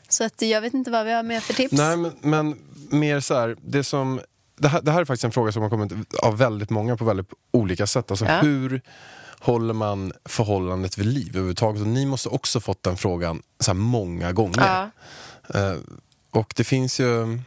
Så 0.09 0.23
att 0.23 0.41
jag 0.41 0.61
vet 0.61 0.73
inte 0.73 0.91
vad 0.91 1.05
vi 1.05 1.13
har 1.13 1.23
mer 1.23 1.39
för 1.39 1.53
tips. 1.53 1.73
Nej, 1.73 1.97
men, 1.97 2.13
men 2.21 2.57
mer 2.89 3.19
så 3.19 3.33
här, 3.39 3.55
det 3.61 3.83
som... 3.83 4.21
Det 4.57 4.67
här, 4.67 4.81
det 4.81 4.91
här 4.91 5.01
är 5.01 5.05
faktiskt 5.05 5.23
en 5.23 5.31
fråga 5.31 5.51
som 5.51 5.61
har 5.61 5.69
kommit 5.69 5.91
av 6.23 6.37
väldigt 6.37 6.69
många 6.69 6.97
på 6.97 7.05
väldigt 7.05 7.27
olika 7.51 7.87
sätt. 7.87 8.11
Alltså 8.11 8.25
Ja. 8.25 8.41
hur 8.41 8.81
håller 9.39 9.73
man 9.73 10.13
förhållandet 10.25 10.97
vid 10.97 11.05
liv 11.05 11.29
överhuvudtaget? 11.29 11.81
Och 11.81 11.87
ni 11.87 12.05
måste 12.05 12.29
också 12.29 12.59
fått 12.59 12.83
den 12.83 12.97
frågan 12.97 13.41
så 13.59 13.71
här 13.71 13.75
många 13.75 14.31
gånger. 14.31 14.89
Ja. 15.53 15.59
Eh, 15.59 15.77
och 16.31 16.53
det 16.55 16.63
finns 16.63 16.99
ju... 16.99 17.39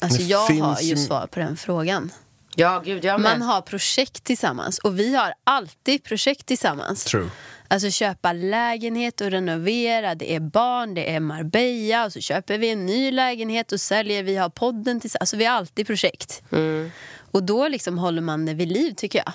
alltså, 0.00 0.18
det 0.18 0.24
jag 0.24 0.46
finns 0.46 0.62
har 0.62 0.80
ju 0.80 0.88
ju- 0.88 0.96
svar 0.96 1.26
på 1.26 1.40
den 1.40 1.56
frågan. 1.56 2.10
ja, 2.54 2.82
gud 2.84 3.04
jag 3.04 3.20
med. 3.20 3.38
Man 3.38 3.48
har 3.48 3.60
projekt 3.60 4.24
tillsammans 4.24 4.78
och 4.78 4.98
vi 4.98 5.14
har 5.16 5.34
alltid 5.44 6.04
projekt 6.04 6.46
tillsammans. 6.46 7.04
True. 7.04 7.30
Alltså 7.68 7.90
köpa 7.90 8.32
lägenhet 8.32 9.20
och 9.20 9.30
renovera, 9.30 10.14
det 10.14 10.34
är 10.34 10.40
barn, 10.40 10.94
det 10.94 11.14
är 11.14 11.20
Marbella 11.20 12.04
och 12.04 12.12
så 12.12 12.20
köper 12.20 12.58
vi 12.58 12.70
en 12.70 12.86
ny 12.86 13.10
lägenhet 13.10 13.72
och 13.72 13.80
säljer, 13.80 14.22
vi 14.22 14.36
har 14.36 14.48
podden 14.48 15.00
tillsammans. 15.00 15.20
Alltså 15.20 15.36
vi 15.36 15.44
har 15.44 15.56
alltid 15.56 15.86
projekt. 15.86 16.42
Mm. 16.52 16.90
Och 17.30 17.42
då 17.42 17.68
liksom 17.68 17.98
håller 17.98 18.22
man 18.22 18.46
det 18.46 18.54
vid 18.54 18.68
liv 18.72 18.92
tycker 18.96 19.18
jag. 19.18 19.32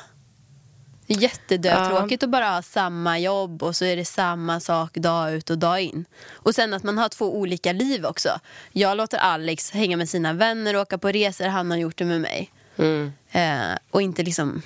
Det 1.11 1.15
är 1.15 1.21
jättedötråkigt 1.21 2.23
att 2.23 2.29
bara 2.29 2.49
ha 2.49 2.61
samma 2.61 3.19
jobb 3.19 3.63
och 3.63 3.75
så 3.75 3.85
är 3.85 3.95
det 3.95 4.05
samma 4.05 4.59
sak 4.59 4.93
dag 4.93 5.33
ut 5.33 5.49
och 5.49 5.57
dag 5.57 5.81
in. 5.81 6.05
Och 6.33 6.55
sen 6.55 6.73
att 6.73 6.83
man 6.83 6.97
har 6.97 7.09
två 7.09 7.37
olika 7.37 7.73
liv 7.73 8.05
också. 8.05 8.29
Jag 8.71 8.97
låter 8.97 9.17
Alex 9.17 9.71
hänga 9.71 9.97
med 9.97 10.09
sina 10.09 10.33
vänner 10.33 10.75
och 10.75 10.81
åka 10.81 10.97
på 10.97 11.09
resor, 11.09 11.45
han 11.45 11.71
har 11.71 11.77
gjort 11.77 11.97
det 11.97 12.05
med 12.05 12.21
mig. 12.21 12.51
Mm. 12.77 13.13
Eh, 13.31 13.77
och 13.91 14.01
inte 14.01 14.23
liksom 14.23 14.61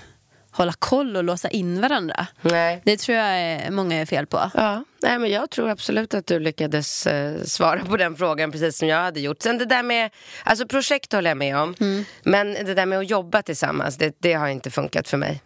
hålla 0.52 0.74
koll 0.74 1.18
och 1.18 1.24
låsa 1.24 1.50
in 1.50 1.82
varandra. 1.82 2.28
Nej. 2.42 2.82
Det 2.86 2.98
tror 2.98 3.18
jag 3.18 3.28
är, 3.28 3.72
många 3.72 3.96
är 3.96 4.06
fel 4.06 4.26
på. 4.26 4.52
Ja, 4.54 4.84
nej, 5.02 5.20
men 5.20 5.32
jag 5.32 5.50
tror 5.50 5.70
absolut 5.70 6.14
att 6.14 6.28
du 6.28 6.40
lyckades 6.40 7.08
eh, 7.08 7.44
svara 7.44 7.86
på 7.86 7.98
den 7.98 8.16
frågan 8.16 8.52
precis 8.52 8.78
som 8.78 8.88
jag 8.88 8.98
hade 8.98 9.20
gjort. 9.20 9.42
Sen 9.42 9.58
det 9.58 9.66
där 9.66 9.84
med, 9.84 10.12
alltså 10.44 10.68
projekt 10.68 11.14
håller 11.14 11.30
jag 11.30 11.38
med 11.38 11.58
om. 11.58 11.76
Mm. 11.80 12.06
Men 12.24 12.54
det 12.54 12.74
där 12.74 12.86
med 12.86 13.00
att 13.00 13.10
jobba 13.10 13.42
tillsammans, 13.42 13.98
det, 13.98 14.16
det 14.20 14.34
har 14.34 14.48
inte 14.48 14.72
funkat 14.72 15.08
för 15.08 15.18
mig. 15.18 15.42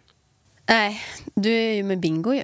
Nej, 0.70 1.00
du 1.34 1.50
är 1.50 1.74
ju 1.74 1.82
med 1.82 2.00
Bingo 2.00 2.34
ju. 2.34 2.42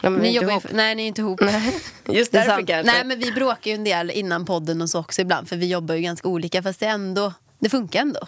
Ja, 0.00 0.10
Ni 0.10 0.30
jobbar 0.34 0.48
ju, 0.48 0.52
ihop. 0.52 0.66
nej, 0.72 0.94
ni 0.94 1.02
är 1.02 1.06
inte 1.06 1.20
ihop. 1.20 1.40
Just 1.40 1.52
Det 2.32 2.38
är 2.38 2.46
därför 2.46 2.66
kanske. 2.66 2.92
Nej, 2.92 3.04
men 3.04 3.18
vi 3.18 3.32
bråkar 3.32 3.70
ju 3.70 3.74
en 3.74 3.84
del 3.84 4.10
innan 4.10 4.44
podden 4.44 4.82
och 4.82 4.90
så 4.90 5.00
också 5.00 5.22
ibland. 5.22 5.48
För 5.48 5.56
vi 5.56 5.66
jobbar 5.66 5.94
ju 5.94 6.00
ganska 6.00 6.28
olika. 6.28 6.62
Fast 6.62 6.80
det, 6.80 6.86
ändå, 6.86 7.32
det 7.58 7.68
funkar 7.68 8.00
ändå. 8.00 8.20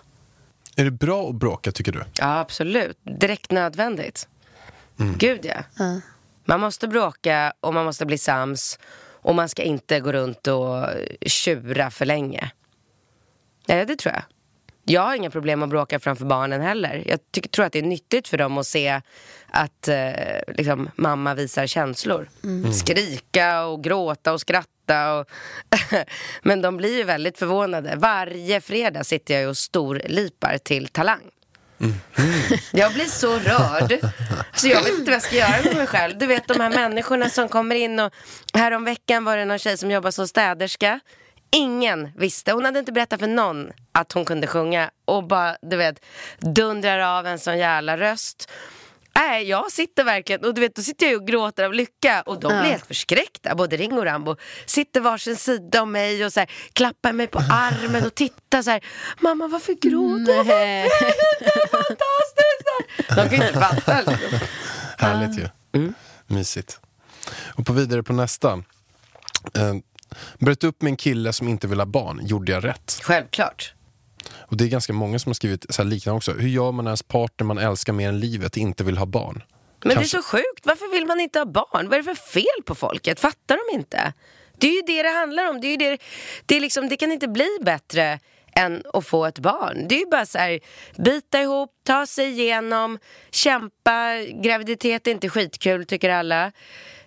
Är 0.77 0.85
det 0.85 0.91
bra 0.91 1.29
att 1.29 1.35
bråka 1.35 1.73
tycker 1.73 1.93
du? 1.93 2.05
Ja, 2.19 2.39
absolut. 2.39 2.99
Direkt 3.21 3.51
nödvändigt. 3.51 4.29
Mm. 5.01 5.19
Gud, 5.19 5.47
ja. 5.47 6.01
Man 6.45 6.61
måste 6.61 6.89
bråka 6.89 7.53
och 7.61 7.75
man 7.75 7.85
måste 7.85 8.07
bli 8.07 8.19
sams. 8.19 8.79
Och 9.23 9.35
man 9.35 9.49
ska 9.49 9.63
inte 9.63 10.01
gå 10.01 10.13
runt 10.13 10.47
och 10.47 10.85
tjura 11.27 11.91
för 11.91 12.07
länge. 12.07 12.51
Nej, 13.69 13.87
det 13.87 13.97
tror 13.97 14.15
jag. 14.15 14.23
Jag 14.89 15.03
har 15.03 15.15
inga 15.15 15.31
problem 15.31 15.63
att 15.63 15.69
bråka 15.69 16.01
framför 16.01 16.25
barnen 16.25 16.61
heller. 16.61 17.05
Jag 17.07 17.19
tycker, 17.31 17.49
tror 17.49 17.65
att 17.65 17.73
det 17.73 17.79
är 17.79 17.83
nyttigt 17.83 18.29
för 18.29 18.39
dem 18.39 18.59
att 18.59 18.67
se 18.67 19.01
att 19.47 19.89
eh, 19.89 20.55
liksom, 20.55 20.91
mamma 20.97 21.35
visar 21.35 21.67
känslor. 21.67 22.29
Skrika 22.73 23.65
och 23.65 23.85
gråta 23.85 24.33
och 24.33 24.41
skratta. 24.41 25.15
Och 25.15 25.31
Men 26.43 26.63
de 26.63 26.77
blir 26.77 26.97
ju 26.97 27.05
väldigt 27.05 27.39
förvånade. 27.39 27.97
Varje 27.97 28.61
fredag 28.61 29.05
sitter 29.05 29.41
jag 29.41 29.49
och 29.49 29.57
storlipar 29.57 30.59
till 30.59 30.89
Talang. 30.89 31.31
Jag 32.73 32.93
blir 32.93 33.05
så 33.05 33.39
rörd. 33.39 34.01
Så 34.55 34.69
jag 34.69 34.83
vet 34.83 34.93
inte 34.93 35.05
vad 35.05 35.15
jag 35.15 35.23
ska 35.23 35.37
göra 35.37 35.63
med 35.65 35.77
mig 35.77 35.87
själv. 35.87 36.19
Du 36.19 36.27
vet 36.27 36.49
de 36.49 36.61
här 36.61 36.71
människorna 36.71 37.29
som 37.29 37.49
kommer 37.49 37.75
in 37.75 38.01
och 38.01 38.13
häromveckan 38.55 39.25
var 39.25 39.37
det 39.37 39.45
någon 39.45 39.59
tjej 39.59 39.79
som 39.79 39.91
jobbar 39.91 40.11
som 40.11 40.29
städerska. 40.29 41.01
Ingen 41.51 42.13
visste, 42.17 42.53
hon 42.53 42.65
hade 42.65 42.79
inte 42.79 42.93
berättat 42.93 43.21
för 43.21 43.27
någon 43.27 43.71
att 43.93 44.13
hon 44.13 44.25
kunde 44.25 44.47
sjunga 44.47 44.91
och 45.05 45.25
bara, 45.25 45.57
du 45.63 45.77
vet, 45.77 46.05
dundrar 46.39 46.99
av 46.99 47.27
en 47.27 47.39
sån 47.39 47.59
jävla 47.59 47.99
röst. 47.99 48.51
Nej, 49.15 49.49
jag 49.49 49.73
sitter 49.73 50.05
verkligen, 50.05 50.45
och 50.45 50.55
du 50.55 50.61
vet, 50.61 50.75
då 50.75 50.83
sitter 50.83 51.07
jag 51.07 51.21
och 51.21 51.27
gråter 51.27 51.65
av 51.65 51.75
lycka 51.75 52.23
och 52.23 52.41
de 52.41 52.49
blir 52.49 52.71
helt 52.71 52.87
förskräckta, 52.87 53.55
både 53.55 53.77
Ringo 53.77 53.99
och 53.99 54.05
Rambo. 54.05 54.37
Sitter 54.67 55.01
varsin 55.01 55.37
sida 55.37 55.83
om 55.83 55.93
mig 55.93 56.25
och 56.25 56.33
så 56.33 56.41
här, 56.41 56.51
klappar 56.73 57.13
mig 57.13 57.27
på 57.27 57.39
armen 57.39 58.07
och 58.07 58.15
tittar 58.15 58.63
så 58.63 58.71
här. 58.71 58.85
Mamma, 59.21 59.49
varför 59.49 59.73
gråter 59.73 60.45
du? 60.45 60.49
Nej. 60.49 60.89
Fantastiskt! 61.71 63.09
De 63.09 63.29
kan 63.29 63.41
ju 63.41 63.49
inte 63.49 63.61
fatta. 63.61 63.97
liksom. 64.11 64.39
Härligt 64.99 65.39
ju. 65.39 65.49
Mm. 65.73 65.95
Mysigt. 66.27 66.81
Och 67.55 67.67
på 67.67 67.73
vidare 67.73 68.03
på 68.03 68.13
nästa. 68.13 68.63
Bröt 70.39 70.65
upp 70.65 70.83
med 70.83 70.91
en 70.91 70.97
kille 70.97 71.33
som 71.33 71.49
inte 71.49 71.67
vill 71.67 71.79
ha 71.79 71.87
barn. 71.87 72.21
Gjorde 72.27 72.53
jag 72.53 72.65
rätt? 72.65 73.01
Självklart. 73.03 73.75
Och 74.37 74.57
det 74.57 74.65
är 74.65 74.69
ganska 74.69 74.93
många 74.93 75.19
som 75.19 75.31
har 75.31 75.35
skrivit 75.35 75.67
så 75.69 75.83
här 75.83 75.89
liknande 75.91 76.17
också. 76.17 76.33
Hur 76.33 76.49
gör 76.49 76.73
man 76.73 76.85
när 76.85 76.91
ens 76.91 77.03
partner 77.03 77.45
man 77.47 77.59
älskar 77.59 77.93
mer 77.93 78.09
än 78.09 78.21
livet 78.21 78.57
inte 78.57 78.85
vill 78.85 78.99
ha 78.99 79.07
barn? 79.07 79.43
Men 79.85 79.95
Kanske- 79.95 80.17
det 80.17 80.21
är 80.21 80.23
så 80.23 80.29
sjukt. 80.29 80.67
Varför 80.67 80.93
vill 80.93 81.07
man 81.07 81.21
inte 81.21 81.39
ha 81.39 81.47
barn? 81.47 81.89
Vad 81.89 81.93
är 81.93 81.99
det 82.03 82.17
för 82.17 82.31
fel 82.33 82.63
på 82.65 82.75
folket? 82.75 83.21
Fattar 83.21 83.59
de 83.71 83.77
inte? 83.79 84.13
Det 84.59 84.67
är 84.67 84.73
ju 84.73 84.83
det 84.87 85.03
det 85.03 85.09
handlar 85.19 85.51
om. 85.51 85.61
Det, 85.61 85.67
är 85.67 85.77
det, 85.77 85.99
det, 86.47 86.57
är 86.57 86.61
liksom, 86.61 86.89
det 86.89 86.97
kan 86.97 87.13
inte 87.13 87.29
bli 87.29 87.49
bättre 87.63 88.19
än 88.53 88.83
att 88.93 89.07
få 89.07 89.27
ett 89.27 89.39
barn. 89.39 89.89
Det 89.89 89.95
är 89.95 89.99
ju 89.99 90.07
bara 90.11 90.27
så 90.27 90.39
här, 90.39 90.61
bita 90.97 91.41
ihop, 91.41 91.71
ta 91.87 92.07
sig 92.07 92.31
igenom, 92.31 92.99
kämpa. 93.31 94.17
Graviditet 94.43 95.07
är 95.07 95.11
inte 95.11 95.29
skitkul 95.29 95.87
tycker 95.87 96.11
alla. 96.11 96.53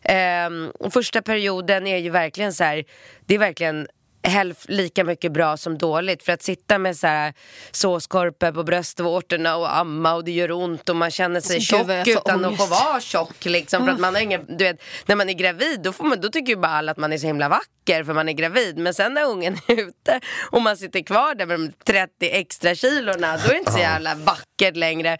Ehm, 0.03 0.71
första 0.91 1.21
perioden 1.21 1.87
är 1.87 1.97
ju 1.97 2.09
verkligen 2.09 2.53
så 2.53 2.63
här, 2.63 2.83
det 3.25 3.35
är 3.35 3.39
verkligen 3.39 3.87
hälf 4.23 4.57
lika 4.67 5.03
mycket 5.03 5.31
bra 5.31 5.57
som 5.57 5.77
dåligt. 5.77 6.23
För 6.23 6.33
att 6.33 6.41
sitta 6.43 6.77
med 6.77 6.97
så 6.97 7.07
här 7.07 7.33
såskorpor 7.71 8.51
på 8.51 8.63
bröstvårtorna 8.63 9.55
och 9.55 9.77
amma 9.77 10.13
och 10.13 10.23
det 10.25 10.31
gör 10.31 10.51
ont 10.51 10.89
och 10.89 10.95
man 10.95 11.11
känner 11.11 11.41
sig 11.41 11.55
Alltså, 11.55 11.77
tjock 11.77 12.07
utan 12.07 12.45
att 12.45 12.57
få 12.57 12.63
ångest. 12.63 12.83
vara 12.85 12.99
tjock. 13.01 13.45
Liksom, 13.45 13.85
för 13.85 13.91
att 13.91 13.99
man 13.99 14.15
har 14.15 14.21
ingen, 14.21 14.45
du 14.57 14.63
vet, 14.63 14.81
när 15.05 15.15
man 15.15 15.29
är 15.29 15.33
gravid 15.33 15.79
då, 15.83 15.91
får 15.93 16.03
man, 16.03 16.21
då 16.21 16.29
tycker 16.29 16.49
ju 16.53 16.59
bara 16.59 16.71
alla 16.71 16.91
att 16.91 16.97
man 16.97 17.13
är 17.13 17.17
så 17.17 17.27
himla 17.27 17.49
vacker 17.49 18.03
för 18.03 18.13
man 18.13 18.29
är 18.29 18.33
gravid. 18.33 18.77
Men 18.77 18.93
sen 18.93 19.13
när 19.13 19.25
ungen 19.25 19.57
är 19.67 19.79
ute 19.79 20.19
och 20.51 20.61
man 20.61 20.77
sitter 20.77 20.99
kvar 21.01 21.35
där 21.35 21.45
med 21.45 21.59
de 21.59 21.71
30 21.85 22.11
extra 22.21 22.75
kilorna 22.75 23.37
då 23.37 23.43
är 23.49 23.53
det 23.53 23.57
inte 23.59 23.71
så 23.71 23.79
jävla 23.79 24.15
vackert 24.15 24.75
längre. 24.75 25.17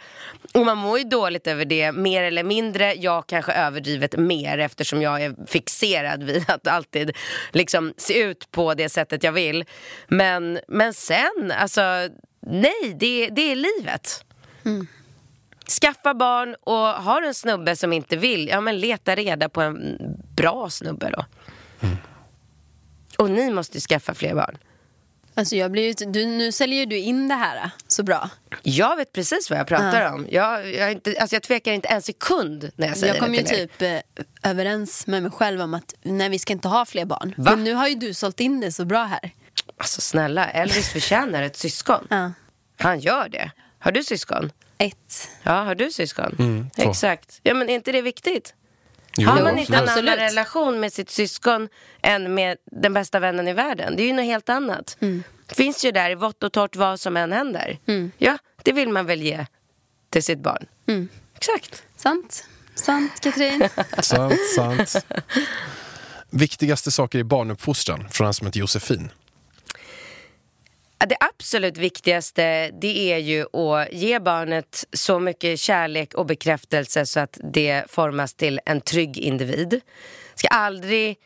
Och 0.53 0.65
man 0.65 0.77
mår 0.77 0.97
ju 0.97 1.03
dåligt 1.03 1.47
över 1.47 1.65
det, 1.65 1.91
mer 1.91 2.23
eller 2.23 2.43
mindre. 2.43 2.93
Jag 2.93 3.27
kanske 3.27 3.51
överdrivet 3.51 4.17
mer 4.17 4.57
eftersom 4.57 5.01
jag 5.01 5.21
är 5.23 5.35
fixerad 5.47 6.23
vid 6.23 6.45
att 6.49 6.67
alltid 6.67 7.17
liksom 7.51 7.93
se 7.97 8.19
ut 8.19 8.51
på 8.51 8.73
det 8.73 8.89
sättet 8.91 9.23
jag 9.23 9.31
vill. 9.31 9.65
Men, 10.07 10.59
men 10.67 10.93
sen, 10.93 11.53
alltså 11.57 11.81
nej, 12.39 12.95
det, 12.95 13.29
det 13.29 13.51
är 13.51 13.55
livet. 13.55 14.25
Skaffa 15.81 16.13
barn 16.13 16.55
och 16.61 16.75
har 16.77 17.21
en 17.21 17.33
snubbe 17.33 17.75
som 17.75 17.93
inte 17.93 18.17
vill, 18.17 18.47
ja 18.47 18.61
men 18.61 18.79
leta 18.79 19.15
reda 19.15 19.49
på 19.49 19.61
en 19.61 19.97
bra 20.35 20.69
snubbe 20.69 21.09
då. 21.09 21.25
Och 23.17 23.31
ni 23.31 23.51
måste 23.51 23.79
skaffa 23.79 24.13
fler 24.13 24.35
barn. 24.35 24.57
Alltså 25.41 25.55
jag 25.55 25.71
blir 25.71 25.87
ju, 26.01 26.11
du, 26.11 26.25
nu 26.25 26.51
säljer 26.51 26.79
ju 26.79 26.85
du 26.85 26.97
in 26.97 27.27
det 27.27 27.35
här 27.35 27.71
så 27.87 28.03
bra. 28.03 28.29
Jag 28.63 28.95
vet 28.95 29.13
precis 29.13 29.49
vad 29.49 29.59
jag 29.59 29.67
pratar 29.67 30.13
om. 30.13 30.27
Jag, 30.29 30.73
jag, 30.73 30.91
inte, 30.91 31.15
alltså 31.21 31.35
jag 31.35 31.43
tvekar 31.43 31.71
inte 31.71 31.87
en 31.87 32.01
sekund 32.01 32.71
när 32.75 32.87
jag 32.87 32.97
säger 32.97 33.13
Jag 33.13 33.23
kom 33.23 33.31
det 33.31 33.37
ju 33.37 33.43
till 33.43 33.59
er. 33.59 33.67
typ 33.67 33.81
eh, 33.81 34.49
överens 34.51 35.07
med 35.07 35.23
mig 35.23 35.31
själv 35.31 35.61
om 35.61 35.73
att 35.73 35.93
nej, 36.01 36.29
vi 36.29 36.39
ska 36.39 36.53
inte 36.53 36.67
ha 36.67 36.85
fler 36.85 37.05
barn. 37.05 37.33
Va? 37.37 37.51
Men 37.51 37.63
nu 37.63 37.73
har 37.73 37.87
ju 37.87 37.95
du 37.95 38.13
sålt 38.13 38.39
in 38.39 38.59
det 38.59 38.71
så 38.71 38.85
bra 38.85 39.03
här. 39.03 39.31
Alltså 39.77 40.01
snälla, 40.01 40.49
Elvis 40.49 40.89
förtjänar 40.89 41.43
ett 41.43 41.57
syskon. 41.57 42.07
Ja. 42.09 42.31
Han 42.79 42.99
gör 42.99 43.29
det. 43.29 43.51
Har 43.79 43.91
du 43.91 44.03
syskon? 44.03 44.51
Ett. 44.77 45.29
Ja, 45.43 45.51
har 45.51 45.75
du 45.75 45.91
syskon? 45.91 46.35
Mm. 46.39 46.69
Exakt. 46.77 47.39
Ja, 47.43 47.53
men 47.53 47.69
är 47.69 47.75
inte 47.75 47.91
det 47.91 48.01
viktigt? 48.01 48.53
Jo, 49.17 49.29
har 49.29 49.41
man 49.41 49.59
inte 49.59 49.73
en 49.73 49.79
annan 49.79 49.89
Absolut. 49.89 50.19
relation 50.19 50.79
med 50.79 50.93
sitt 50.93 51.09
syskon 51.09 51.69
än 52.01 52.33
med 52.33 52.57
den 52.65 52.93
bästa 52.93 53.19
vännen 53.19 53.47
i 53.47 53.53
världen? 53.53 53.95
Det 53.95 54.03
är 54.03 54.07
ju 54.07 54.13
något 54.13 54.25
helt 54.25 54.49
annat. 54.49 54.97
Mm. 54.99 55.23
Finns 55.47 55.85
ju 55.85 55.91
där 55.91 56.09
i 56.09 56.15
vått 56.15 56.43
och 56.43 56.53
torrt 56.53 56.75
vad 56.75 56.99
som 56.99 57.17
än 57.17 57.31
händer. 57.31 57.79
Ja, 58.17 58.37
det 58.63 58.71
vill 58.71 58.89
man 58.89 59.05
väl 59.05 59.21
ge 59.21 59.45
till 60.09 60.23
sitt 60.23 60.39
barn. 60.39 60.65
Mm. 60.87 61.09
Exakt. 61.35 61.83
Sant. 61.95 62.47
Sant, 62.75 63.19
Katrin. 63.21 63.69
Sant, 64.01 64.39
sant. 64.55 65.05
Viktigaste 66.29 66.91
saker 66.91 67.19
i 67.19 67.23
barnuppfostran 67.23 68.09
från 68.09 68.27
en 68.27 68.33
som 68.33 68.47
heter 68.47 68.59
Josefin. 68.59 69.11
Det 71.07 71.17
absolut 71.19 71.77
viktigaste 71.77 72.71
det 72.81 73.13
är 73.13 73.17
ju 73.17 73.41
att 73.41 73.93
ge 73.93 74.19
barnet 74.19 74.85
så 74.93 75.19
mycket 75.19 75.59
kärlek 75.59 76.13
och 76.13 76.25
bekräftelse 76.25 77.05
så 77.05 77.19
att 77.19 77.37
det 77.53 77.83
formas 77.87 78.33
till 78.33 78.59
en 78.65 78.81
trygg 78.81 79.17
individ. 79.17 79.81
Ska 80.35 80.47
aldrig 80.47 81.17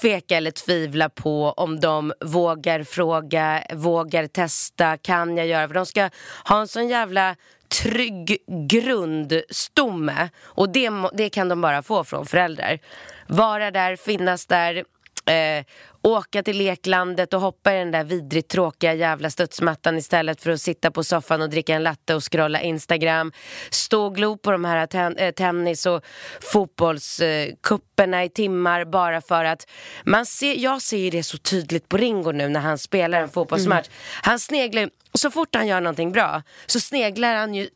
tveka 0.00 0.36
eller 0.36 0.50
tvivla 0.50 1.08
på 1.08 1.50
om 1.50 1.80
de 1.80 2.12
vågar 2.20 2.84
fråga, 2.84 3.62
vågar 3.72 4.26
testa, 4.26 4.96
kan 4.96 5.36
jag 5.36 5.46
göra? 5.46 5.68
För 5.68 5.74
de 5.74 5.86
ska 5.86 6.10
ha 6.44 6.60
en 6.60 6.68
sån 6.68 6.88
jävla 6.88 7.36
trygg 7.82 8.38
grundstomme 8.68 10.28
och 10.42 10.68
det, 10.68 10.90
det 11.12 11.30
kan 11.30 11.48
de 11.48 11.60
bara 11.60 11.82
få 11.82 12.04
från 12.04 12.26
föräldrar. 12.26 12.78
Vara 13.26 13.70
där, 13.70 13.96
finnas 13.96 14.46
där, 14.46 14.84
eh, 15.30 15.64
åka 16.02 16.42
till 16.42 16.58
leklandet 16.58 17.34
och 17.34 17.40
hoppa 17.40 17.74
i 17.74 17.78
den 17.78 17.90
där 17.90 18.04
vidrigt 18.04 18.50
tråkiga 18.50 18.94
jävla 18.94 19.30
studsmattan 19.30 19.98
istället 19.98 20.42
för 20.42 20.50
att 20.50 20.60
sitta 20.60 20.90
på 20.90 21.04
soffan 21.04 21.42
och 21.42 21.50
dricka 21.50 21.74
en 21.74 21.82
latte 21.82 22.14
och 22.14 22.32
scrolla 22.32 22.60
Instagram. 22.60 23.32
Stå 23.70 24.04
och 24.06 24.14
glo 24.14 24.36
på 24.36 24.50
de 24.50 24.64
här 24.64 24.86
ten- 24.86 25.16
eh, 25.16 25.30
tennis 25.32 25.86
och 25.86 26.04
fotbollskupperna 26.40 28.24
i 28.24 28.28
timmar 28.28 28.84
bara 28.84 29.20
för 29.20 29.44
att 29.44 29.66
man 30.04 30.26
ser, 30.26 30.54
jag 30.58 30.82
ser 30.82 30.98
ju 30.98 31.10
det 31.10 31.22
så 31.22 31.38
tydligt 31.38 31.88
på 31.88 31.96
Ringo 31.96 32.32
nu 32.32 32.48
när 32.48 32.60
han 32.60 32.78
spelar 32.78 33.20
en 33.20 33.28
fotbollsmatch. 33.28 33.88
Han 34.22 34.38
sneglar 34.38 34.90
så 35.14 35.30
fort 35.30 35.54
han 35.54 35.66
gör 35.66 35.80
någonting 35.80 36.12
bra 36.12 36.42
så 36.66 36.80
sneglar 36.80 37.34
han 37.34 37.54
ju 37.54 37.68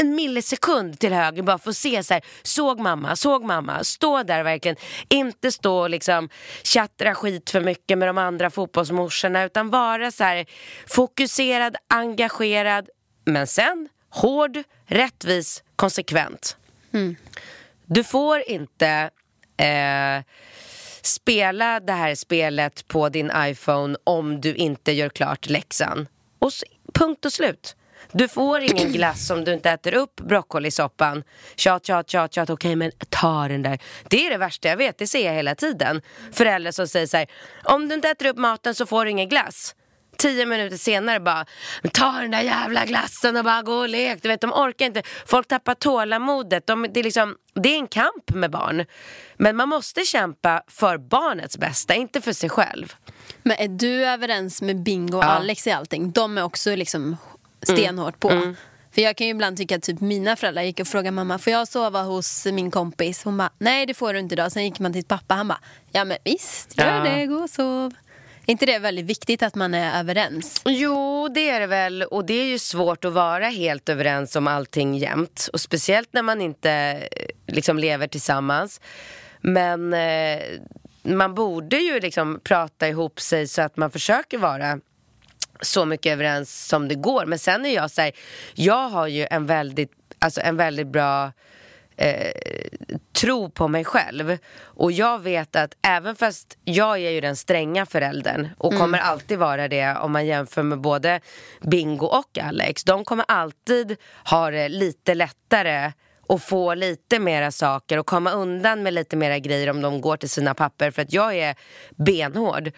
en 0.00 0.14
millisekund 0.14 0.98
till 0.98 1.12
höger 1.12 1.42
bara 1.42 1.58
för 1.58 1.70
att 1.70 1.76
se 1.76 2.02
så 2.02 2.14
här, 2.14 2.22
såg 2.42 2.80
mamma, 2.80 3.16
såg 3.16 3.44
mamma, 3.44 3.84
stå 3.84 4.22
där 4.22 4.42
verkligen, 4.42 4.76
inte 5.08 5.52
stå 5.52 5.80
och 5.80 5.90
liksom 5.90 6.28
tjattra 6.62 7.14
skit 7.14 7.50
för 7.50 7.60
mycket 7.60 7.98
med 7.98 8.08
de 8.08 8.18
andra 8.18 8.50
fotbollsmorsorna 8.50 9.44
utan 9.44 9.70
vara 9.70 10.10
så 10.10 10.24
här 10.24 10.46
fokuserad, 10.86 11.76
engagerad, 11.88 12.88
men 13.24 13.46
sen 13.46 13.88
hård, 14.10 14.62
rättvis, 14.86 15.62
konsekvent. 15.76 16.56
Du 17.84 18.04
får 18.04 18.42
inte 18.46 19.10
eh, 19.56 20.24
spela 21.02 21.80
det 21.80 21.92
här 21.92 22.14
spelet 22.14 22.88
på 22.88 23.08
din 23.08 23.32
iPhone 23.36 23.96
om 24.04 24.40
du 24.40 24.54
inte 24.54 24.92
gör 24.92 25.08
klart 25.08 25.48
läxan. 25.48 26.08
Och 26.38 26.50
punkt 26.94 27.24
och 27.24 27.32
slut. 27.32 27.76
Du 28.12 28.28
får 28.28 28.60
ingen 28.60 28.92
glass 28.92 29.30
om 29.30 29.44
du 29.44 29.52
inte 29.54 29.70
äter 29.70 29.94
upp 29.94 30.16
broccolisoppan. 30.20 31.22
Tjat, 31.56 31.86
tjat, 31.86 32.10
tjat, 32.10 32.34
tjat. 32.34 32.50
Okej, 32.50 32.76
men 32.76 32.90
ta 33.08 33.48
den 33.48 33.62
där. 33.62 33.78
Det 34.08 34.26
är 34.26 34.30
det 34.30 34.38
värsta 34.38 34.68
jag 34.68 34.76
vet. 34.76 34.98
Det 34.98 35.06
ser 35.06 35.26
jag 35.26 35.32
hela 35.34 35.54
tiden. 35.54 36.02
Föräldrar 36.32 36.72
som 36.72 36.88
säger 36.88 37.06
så 37.06 37.16
här. 37.16 37.26
Om 37.64 37.88
du 37.88 37.94
inte 37.94 38.08
äter 38.08 38.26
upp 38.26 38.36
maten 38.36 38.74
så 38.74 38.86
får 38.86 39.04
du 39.04 39.10
ingen 39.10 39.28
glass. 39.28 39.74
Tio 40.16 40.46
minuter 40.46 40.76
senare 40.76 41.20
bara, 41.20 41.46
"Men 41.82 41.90
ta 41.90 42.12
den 42.12 42.30
där 42.30 42.40
jävla 42.40 42.84
glassen 42.84 43.36
och 43.36 43.44
bara 43.44 43.62
gå 43.62 43.72
och 43.74 43.88
lek. 43.88 44.22
Du 44.22 44.28
vet, 44.28 44.40
de 44.40 44.52
orkar 44.52 44.86
inte. 44.86 45.02
Folk 45.26 45.48
tappar 45.48 45.74
tålamodet. 45.74 46.66
De, 46.66 46.86
det, 46.94 47.00
är 47.00 47.04
liksom, 47.04 47.36
det 47.54 47.68
är 47.68 47.78
en 47.78 47.86
kamp 47.88 48.30
med 48.34 48.50
barn. 48.50 48.84
Men 49.36 49.56
man 49.56 49.68
måste 49.68 50.00
kämpa 50.04 50.62
för 50.68 50.98
barnets 50.98 51.58
bästa, 51.58 51.94
inte 51.94 52.20
för 52.20 52.32
sig 52.32 52.50
själv. 52.50 52.94
Men 53.42 53.56
är 53.58 53.68
du 53.68 54.06
överens 54.06 54.62
med 54.62 54.82
Bingo 54.82 55.18
och 55.18 55.24
Ja. 55.24 55.28
Alex 55.28 55.66
i 55.66 55.70
allting? 55.70 56.10
De 56.12 56.38
är 56.38 56.42
också 56.42 56.76
liksom 56.76 57.16
stenhårt 57.62 58.20
på. 58.20 58.54
För 58.94 59.02
jag 59.02 59.16
kan 59.16 59.26
ju 59.26 59.30
ibland 59.30 59.56
tycka 59.56 59.76
att 59.76 59.82
typ 59.82 60.00
mina 60.00 60.36
föräldrar 60.36 60.62
gick 60.62 60.80
och 60.80 60.86
frågade 60.86 61.10
mamma, 61.10 61.38
får 61.38 61.52
jag 61.52 61.68
sova 61.68 62.02
hos 62.02 62.46
min 62.46 62.70
kompis? 62.70 63.24
Hon 63.24 63.36
bara, 63.36 63.50
nej 63.58 63.86
det 63.86 63.94
får 63.94 64.12
du 64.12 64.18
inte 64.18 64.34
idag. 64.34 64.52
Sen 64.52 64.64
gick 64.64 64.78
man 64.78 64.92
till 64.92 65.04
pappa, 65.04 65.34
han 65.34 65.48
bara, 65.48 65.60
ja 65.92 66.04
men 66.04 66.16
visst, 66.24 66.78
gör 66.78 67.04
Ja. 67.06 67.10
det, 67.14 67.26
gå 67.26 67.34
och 67.34 67.50
sov. 67.50 67.92
Är 68.46 68.52
inte 68.52 68.66
det 68.66 68.78
väldigt 68.78 69.04
viktigt 69.06 69.42
att 69.42 69.54
man 69.54 69.74
är 69.74 70.00
överens? 70.00 70.62
Jo, 70.64 71.28
det 71.34 71.50
är 71.50 71.60
det 71.60 71.66
väl. 71.66 72.02
Och 72.02 72.24
det 72.24 72.34
är 72.34 72.44
ju 72.46 72.58
svårt 72.58 73.04
att 73.04 73.12
vara 73.12 73.46
helt 73.48 73.88
överens 73.88 74.36
om 74.36 74.46
allting 74.46 74.94
jämt. 74.98 75.48
Och 75.52 75.60
speciellt 75.60 76.08
när 76.12 76.22
man 76.22 76.40
inte 76.40 76.70
eh, 77.16 77.26
liksom 77.54 77.78
lever 77.78 78.06
tillsammans. 78.06 78.80
Men 79.40 79.92
eh, 79.94 80.38
man 81.02 81.34
borde 81.34 81.76
ju 81.76 82.00
liksom 82.00 82.40
prata 82.44 82.88
ihop 82.88 83.20
sig 83.20 83.48
så 83.48 83.62
att 83.62 83.76
man 83.76 83.90
försöker 83.90 84.38
vara 84.38 84.78
så 85.62 85.84
mycket 85.84 86.12
överens 86.12 86.66
som 86.66 86.88
det 86.88 86.94
går. 86.94 87.26
Men 87.26 87.38
sen 87.38 87.66
är 87.66 87.74
jag 87.74 87.90
så 87.90 88.00
här, 88.00 88.12
jag 88.54 88.88
har 88.88 89.06
ju 89.06 89.26
en 89.30 89.46
väldigt, 89.46 89.92
alltså 90.18 90.40
en 90.40 90.56
väldigt 90.56 90.86
bra 90.86 91.32
eh, 91.96 92.32
tro 93.12 93.50
på 93.50 93.68
mig 93.68 93.84
själv. 93.84 94.38
Och 94.62 94.92
jag 94.92 95.18
vet 95.18 95.56
att 95.56 95.74
även 95.82 96.16
fast 96.16 96.58
jag 96.64 96.98
är 96.98 97.10
ju 97.10 97.20
den 97.20 97.36
stränga 97.36 97.86
föräldern 97.86 98.48
och 98.58 98.74
kommer 98.74 98.98
alltid 98.98 99.38
vara 99.38 99.68
det 99.68 99.96
om 99.96 100.12
man 100.12 100.26
jämför 100.26 100.62
med 100.62 100.80
både 100.80 101.20
Bingo 101.62 102.06
och 102.06 102.38
Alex. 102.38 102.84
De 102.84 103.04
kommer 103.04 103.24
alltid 103.28 103.96
ha 104.24 104.50
det 104.50 104.68
lite 104.68 105.14
lättare 105.14 105.92
och 106.26 106.42
få 106.42 106.74
lite 106.74 107.18
mera 107.18 107.50
saker 107.50 107.98
och 107.98 108.06
komma 108.06 108.32
undan 108.32 108.82
med 108.82 108.94
lite 108.94 109.16
mera 109.16 109.38
grejer 109.38 109.70
om 109.70 109.80
de 109.80 110.00
går 110.00 110.16
till 110.16 110.30
sina 110.30 110.54
papper 110.54 110.90
för 110.90 111.02
att 111.02 111.12
jag 111.12 111.36
är 111.36 111.54
benhård. 111.96 112.72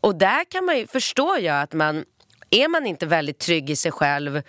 Och 0.00 0.14
där 0.14 0.44
kan 0.44 0.64
man 0.64 0.78
ju, 0.78 0.86
förstår 0.86 1.38
jag 1.38 1.62
att 1.62 1.72
man, 1.72 2.04
är 2.50 2.68
man 2.68 2.86
inte 2.86 3.06
väldigt 3.06 3.38
trygg 3.38 3.70
i 3.70 3.76
sig 3.76 3.92
själv 3.92 4.42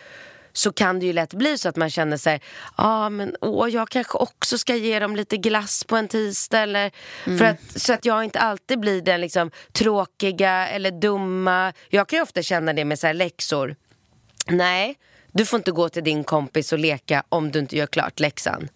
så 0.54 0.72
kan 0.72 1.00
det 1.00 1.06
ju 1.06 1.14
lätt 1.14 1.34
bli 1.34 1.58
så 1.58 1.70
att 1.70 1.76
man 1.76 1.90
känner 1.90 2.18
sig, 2.18 2.42
ja 2.78 2.84
ah, 3.06 3.10
men 3.10 3.36
åh, 3.42 3.70
jag 3.70 3.90
kanske 3.90 4.18
också 4.18 4.58
ska 4.58 4.76
ge 4.76 5.00
dem 5.00 5.16
lite 5.16 5.38
glass 5.38 5.84
på 5.84 5.96
en 5.96 6.08
tisdag 6.08 6.60
eller 6.60 6.92
för 7.38 7.46
att, 7.46 7.82
så 7.82 7.94
att 7.94 8.06
jag 8.06 8.24
inte 8.24 8.40
alltid 8.40 8.80
blir 8.80 9.02
den 9.02 9.22
liksom 9.22 9.52
tråkiga 9.72 10.68
eller 10.68 10.92
dumma. 10.92 11.74
Jag 11.90 12.08
kan 12.08 12.18
ju 12.18 12.24
ofta 12.24 12.42
känna 12.42 12.74
det 12.74 12.86
med 12.86 13.00
så 13.00 13.08
här 13.08 13.14
läxor. 13.14 13.76
Nej, 14.48 14.96
du 15.32 15.46
får 15.46 15.58
inte 15.58 15.72
gå 15.72 15.90
till 15.90 16.04
din 16.04 16.24
kompis 16.24 16.74
och 16.74 16.80
leka 16.80 17.24
om 17.30 17.52
du 17.52 17.60
inte 17.60 17.78
gör 17.78 17.88
klart 17.88 18.20
läxan. 18.20 18.70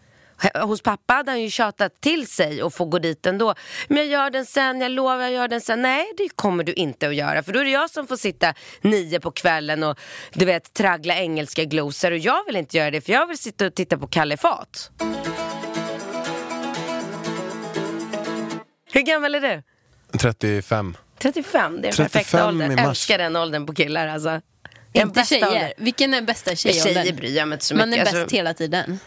Hos 0.53 0.81
pappa 0.81 1.13
hade 1.13 1.31
han 1.31 1.41
ju 1.41 1.49
tjatat 1.49 2.01
till 2.01 2.27
sig 2.27 2.63
och 2.63 2.73
få 2.73 2.85
gå 2.85 2.99
dit 2.99 3.25
ändå. 3.25 3.55
Men 3.87 3.97
jag 3.97 4.07
gör 4.07 4.29
den 4.29 4.45
sen, 4.45 4.81
jag 4.81 4.91
lovar 4.91 5.17
jag 5.19 5.31
gör 5.31 5.47
den 5.47 5.61
sen. 5.61 5.81
Nej, 5.81 6.05
det 6.17 6.29
kommer 6.35 6.63
du 6.63 6.73
inte 6.73 7.07
att 7.07 7.15
göra. 7.15 7.43
För 7.43 7.53
då 7.53 7.59
är 7.59 7.63
det 7.63 7.69
jag 7.71 7.89
som 7.89 8.07
får 8.07 8.17
sitta 8.17 8.53
nio 8.81 9.19
på 9.19 9.31
kvällen 9.31 9.83
och 9.83 9.99
du 10.33 10.45
vet 10.45 10.73
traggla 10.73 11.15
engelska 11.15 11.63
glosor. 11.63 12.11
Och 12.11 12.17
jag 12.17 12.45
vill 12.45 12.55
inte 12.55 12.77
göra 12.77 12.91
det 12.91 13.01
för 13.01 13.13
jag 13.13 13.27
vill 13.27 13.37
sitta 13.37 13.65
och 13.67 13.75
titta 13.75 13.97
på 13.97 14.07
kalifat. 14.07 14.91
Hur 18.93 19.01
gammal 19.01 19.35
är 19.35 19.39
du? 19.41 19.63
35. 20.17 20.97
35, 21.19 21.81
det 21.81 21.87
är 21.87 21.91
den 21.91 21.91
35 21.91 22.05
perfekta 22.09 22.47
åldern. 22.47 22.75
mars. 22.75 22.85
Älskar 22.87 23.17
den 23.17 23.35
åldern 23.35 23.65
på 23.65 23.73
killar 23.73 24.07
alltså. 24.07 24.29
Den 24.29 24.41
Inte 25.07 25.19
bästa 25.19 25.35
tjejer. 25.35 25.73
Vilken 25.77 26.13
är 26.13 26.21
bästa 26.21 26.55
Tjejer 26.55 26.83
tjejåldern? 26.83 27.15
bryr 27.15 27.37
jag 27.37 27.47
mig 27.47 27.55
inte 27.55 27.65
så 27.65 27.73
mycket. 27.75 27.89
Man 27.89 27.99
är 27.99 28.03
bäst 28.05 28.15
Alltså, 28.15 28.35
hela 28.35 28.53
tiden. 28.53 28.99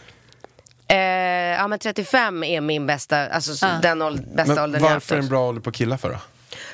Eh, 0.87 0.97
ja 0.97 1.67
men 1.67 1.79
35 1.79 2.43
är 2.43 2.61
min 2.61 2.85
bästa, 2.87 3.27
alltså 3.27 3.55
så- 3.55 3.65
Ja. 3.65 3.79
den 3.81 4.01
åld- 4.01 4.35
bästa 4.35 4.53
Men 4.53 4.63
åldern 4.63 4.83
jag 4.83 4.89
haft 4.89 5.05
varför 5.05 5.15
en 5.15 5.19
också. 5.19 5.29
bra 5.29 5.47
ålder 5.47 5.61
på 5.61 5.71
killar 5.71 5.97
för 5.97 6.09
då? 6.09 6.17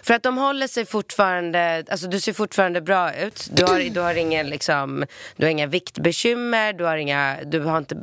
För 0.03 0.13
att 0.13 0.23
de 0.23 0.37
håller 0.37 0.67
sig 0.67 0.85
fortfarande, 0.85 1.83
alltså 1.91 2.07
du 2.07 2.19
ser 2.19 2.33
fortfarande 2.33 2.81
bra 2.81 3.13
ut. 3.13 3.47
Du 3.53 3.63
har, 3.65 3.79
du 3.79 3.99
har, 3.99 4.15
ingen, 4.15 4.47
liksom, 4.49 5.05
du 5.35 5.45
har 5.45 5.51
inga 5.51 5.67
viktbekymmer, 5.67 6.73
du 6.73 6.83
har, 6.83 6.97
inga, 6.97 7.37
du 7.45 7.59
har 7.59 7.77
inte 7.77 7.95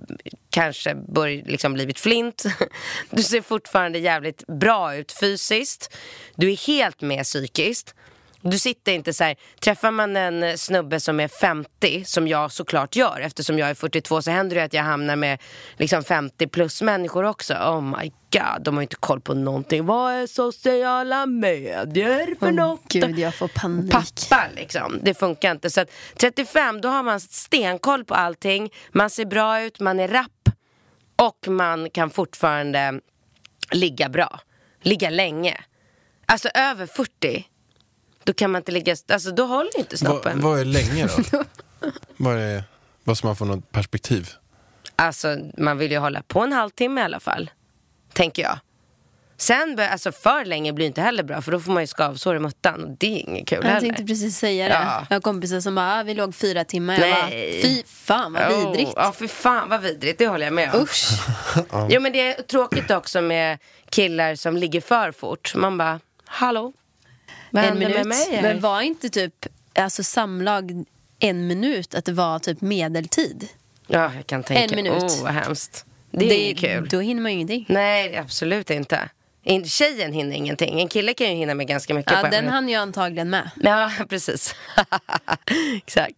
kanske 0.50 0.94
bör, 0.94 1.28
liksom 1.28 1.72
blivit 1.74 1.98
flint. 2.00 2.44
Du 3.10 3.22
ser 3.22 3.42
fortfarande 3.42 3.98
jävligt 3.98 4.46
bra 4.46 4.94
ut 4.96 5.12
fysiskt. 5.12 5.94
Du 6.34 6.52
är 6.52 6.66
helt 6.66 7.00
med 7.00 7.24
psykiskt. 7.24 7.94
Du 8.50 8.58
sitter 8.58 8.92
inte 8.92 9.12
så 9.12 9.24
här, 9.24 9.36
träffar 9.60 9.90
man 9.90 10.16
en 10.16 10.58
snubbe 10.58 11.00
som 11.00 11.20
är 11.20 11.28
50, 11.28 12.04
som 12.04 12.28
jag 12.28 12.52
såklart 12.52 12.96
gör 12.96 13.20
eftersom 13.20 13.58
jag 13.58 13.70
är 13.70 13.74
42 13.74 14.22
så 14.22 14.30
händer 14.30 14.56
det 14.56 14.64
att 14.64 14.74
jag 14.74 14.82
hamnar 14.82 15.16
med 15.16 15.38
liksom 15.76 16.04
50 16.04 16.46
plus 16.46 16.82
människor 16.82 17.24
också. 17.24 17.54
Oh 17.54 17.80
my 17.80 18.12
god, 18.32 18.62
de 18.62 18.74
har 18.74 18.80
ju 18.80 18.84
inte 18.84 18.96
koll 18.96 19.20
på 19.20 19.34
någonting. 19.34 19.86
Vad 19.86 20.12
är 20.12 20.26
sociala 20.26 21.26
medier 21.26 22.38
för 22.38 22.46
Åh, 22.46 22.52
något? 22.52 22.88
Gud, 22.88 23.18
jag 23.18 23.34
får 23.34 23.48
panik. 23.48 23.92
Pappa 23.92 24.44
liksom, 24.56 24.98
det 25.02 25.14
funkar 25.14 25.52
inte. 25.52 25.70
Så 25.70 25.80
att 25.80 25.90
35, 26.16 26.80
då 26.80 26.88
har 26.88 27.02
man 27.02 27.20
stenkoll 27.20 28.04
på 28.04 28.14
allting. 28.14 28.70
Man 28.92 29.10
ser 29.10 29.24
bra 29.24 29.62
ut, 29.62 29.80
man 29.80 30.00
är 30.00 30.08
rapp 30.08 30.48
och 31.16 31.48
man 31.48 31.90
kan 31.90 32.10
fortfarande 32.10 33.00
ligga 33.72 34.08
bra. 34.08 34.40
Ligga 34.82 35.10
länge. 35.10 35.60
Alltså 36.26 36.48
över 36.54 36.86
40, 36.86 37.46
då 38.28 38.34
kan 38.34 38.50
man 38.50 38.60
inte 38.60 38.72
ligga, 38.72 38.96
alltså 39.12 39.30
då 39.30 39.44
håller 39.46 39.78
inte 39.78 39.90
Vad, 39.90 39.98
snoppen. 39.98 40.40
vad 40.40 40.60
är 40.60 40.64
länge 40.64 41.06
då? 41.06 41.44
vad, 42.16 42.36
är, 42.38 42.64
vad 43.04 43.18
ska 43.18 43.26
man 43.26 43.36
få 43.36 43.44
något 43.44 43.72
perspektiv? 43.72 44.30
Alltså 44.96 45.36
man 45.58 45.78
vill 45.78 45.92
ju 45.92 45.98
hålla 45.98 46.22
på 46.22 46.40
en 46.40 46.52
halvtimme 46.52 47.00
i 47.00 47.04
alla 47.04 47.20
fall. 47.20 47.50
Tänker 48.12 48.42
jag. 48.42 48.58
Sen, 49.36 49.78
alltså 49.92 50.12
för 50.12 50.44
länge 50.44 50.72
blir 50.72 50.86
inte 50.86 51.00
heller 51.00 51.22
bra 51.22 51.42
för 51.42 51.52
då 51.52 51.60
får 51.60 51.72
man 51.72 51.82
ju 51.82 51.86
skavsår 51.86 52.36
i 52.36 52.38
muttan 52.38 52.84
och 52.84 52.90
det 52.98 53.06
är 53.06 53.28
inget 53.28 53.48
kul 53.48 53.58
Jag 53.62 53.68
heller. 53.68 53.80
tänkte 53.80 54.04
precis 54.04 54.38
säga 54.38 54.68
det. 54.68 54.74
Ja. 54.74 55.06
Jag 55.08 55.16
har 55.16 55.20
kompisar 55.20 55.60
som 55.60 55.74
bara, 55.74 56.00
ah, 56.00 56.02
vi 56.02 56.14
låg 56.14 56.34
fyra 56.34 56.64
timmar. 56.64 56.98
Jag 56.98 57.10
bara, 57.14 57.26
Nej. 57.26 57.60
fy 57.62 57.82
fan 57.86 58.32
vad 58.32 58.48
vidrigt. 58.48 58.88
Oh, 58.88 58.94
ja, 58.96 59.12
för 59.12 59.26
fan 59.26 59.68
vad 59.68 59.80
vidrigt. 59.80 60.18
Det 60.18 60.26
håller 60.26 60.46
jag 60.46 60.52
med 60.54 60.74
om. 60.74 60.80
Usch. 60.80 61.08
Jo, 61.88 62.00
men 62.00 62.12
det 62.12 62.20
är 62.20 62.42
tråkigt 62.42 62.90
också 62.90 63.20
med 63.20 63.58
killar 63.90 64.34
som 64.34 64.56
ligger 64.56 64.80
för 64.80 65.12
fort. 65.12 65.54
Man 65.54 65.78
bara, 65.78 66.00
hallå? 66.24 66.72
Vad 67.50 67.64
En 67.64 67.78
minut. 67.78 67.96
med 67.96 68.06
mig 68.06 68.26
här? 68.32 68.42
Men 68.42 68.60
var 68.60 68.80
inte 68.80 69.08
typ 69.08 69.46
alltså, 69.74 70.02
samlag 70.02 70.84
en 71.18 71.46
minut 71.46 71.94
att 71.94 72.04
det 72.04 72.12
var 72.12 72.38
typ 72.38 72.60
medeltid? 72.60 73.48
Ja, 73.86 74.12
jag 74.16 74.26
kan 74.26 74.42
tänka. 74.42 74.64
En 74.64 74.84
minut. 74.84 75.02
Oh, 75.02 75.22
vad 75.22 75.32
hemskt. 75.32 75.84
Det 76.10 76.24
är 76.26 76.44
inget 76.44 76.58
kul. 76.58 76.88
Då 76.88 77.00
hinner 77.00 77.22
man 77.22 77.30
ju 77.32 77.34
ingenting. 77.36 77.66
Nej, 77.68 78.16
absolut 78.16 78.70
inte. 78.70 79.08
In- 79.44 79.64
Tjejen 79.64 80.12
hinner 80.12 80.36
ingenting. 80.36 80.80
En 80.80 80.88
kille 80.88 81.14
kan 81.14 81.26
ju 81.30 81.34
hinna 81.34 81.54
med 81.54 81.66
ganska 81.66 81.94
mycket 81.94 82.12
Ja, 82.12 82.24
en 82.24 82.30
den 82.30 82.48
hann 82.48 82.68
ju 82.68 82.74
antagligen 82.74 83.30
med. 83.30 83.50
Ja, 83.62 83.90
precis. 84.08 84.54
Exakt. 85.76 86.14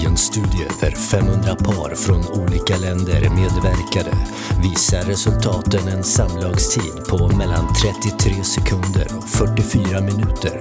I 0.00 0.04
en 0.04 0.16
studie 0.16 0.68
där 0.80 0.90
500 0.90 1.54
par 1.54 1.94
från 1.94 2.42
olika 2.42 2.76
länder 2.76 3.20
medverkade 3.20 4.16
visar 4.62 5.02
resultaten 5.02 5.88
en 5.88 6.04
samlagstid 6.04 7.04
på 7.08 7.36
mellan 7.36 7.74
33 7.74 8.44
sekunder 8.44 9.06
och 9.16 9.28
44 9.28 10.00
minuter. 10.00 10.60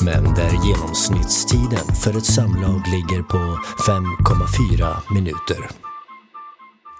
Men 0.00 0.34
där 0.34 0.66
genomsnittstiden 0.66 1.94
för 2.02 2.18
ett 2.18 2.26
samlag 2.26 2.82
ligger 2.86 3.22
på 3.22 3.38
5,4 3.86 5.14
minuter. 5.14 5.68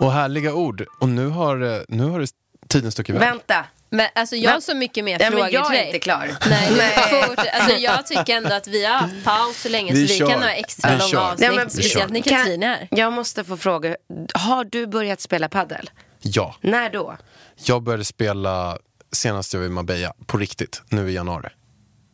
Och 0.00 0.12
härliga 0.12 0.54
ord. 0.54 0.84
Och 1.00 1.08
nu 1.08 1.28
har, 1.28 1.60
eh, 1.60 1.80
nu 1.88 2.04
har 2.04 2.20
det 2.20 2.28
tiden 2.68 2.92
stuckit 2.92 3.14
iväg. 3.14 3.28
Vänta. 3.28 3.64
Men 3.90 4.08
alltså 4.14 4.36
jag 4.36 4.50
har 4.52 4.60
så 4.60 4.74
mycket 4.74 5.04
mer 5.04 5.18
Ja, 5.20 5.26
frågor 5.26 5.42
men 5.44 5.52
jag 5.52 5.66
till 5.66 5.74
är 5.76 5.78
dig. 5.78 5.86
inte 5.86 5.98
klar. 5.98 6.36
Nej, 6.50 6.90
fort. 7.26 7.46
Alltså, 7.52 7.76
jag 7.76 8.06
tycker 8.06 8.36
ändå 8.36 8.52
att 8.54 8.66
vi 8.68 8.84
har 8.84 8.94
haft 8.94 9.24
paus 9.24 9.62
så 9.62 9.68
länge 9.68 9.92
Vi 9.92 10.08
så 10.08 10.12
vi 10.12 10.18
kör. 10.18 10.28
kan 10.30 10.42
ha 10.42 10.50
extra 10.50 10.90
Vi 10.90 10.98
långa 10.98 11.20
avsnitt. 11.20 11.48
Nej, 11.48 11.56
men- 11.56 11.70
Speciellt 11.70 12.12
när 12.12 12.20
Katrin 12.20 12.62
är 12.62 12.66
här. 12.66 12.88
Jag 12.90 13.12
måste 13.12 13.44
få 13.44 13.56
fråga, 13.56 13.96
har 14.34 14.64
du 14.64 14.86
börjat 14.86 15.20
spela 15.20 15.48
paddel? 15.48 15.90
Ja, 16.20 16.54
När 16.60 16.90
då? 16.90 17.16
jag 17.64 17.82
började 17.82 18.04
spela 18.04 18.78
senast 19.12 19.52
jag 19.52 19.60
var 19.60 19.66
i 19.66 19.70
Marbella, 19.70 20.12
på 20.26 20.38
riktigt, 20.38 20.82
nu 20.88 21.10
i 21.10 21.14
januari. 21.14 21.48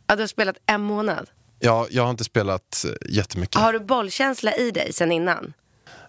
Ja, 0.07 0.17
du 0.17 0.23
har 0.23 0.27
spelat 0.27 0.57
en 0.67 0.81
månad. 0.81 1.27
Ja, 1.61 1.87
jag 1.91 2.03
har 2.03 2.11
inte 2.11 2.25
spelat 2.25 2.85
eh, 2.85 2.91
jättemycket. 3.15 3.57
Har 3.57 3.73
du 3.73 3.81
bollkänsla 3.81 4.53
i 4.57 4.71
dig 4.71 4.93
sen 4.93 5.13
innan? 5.13 5.53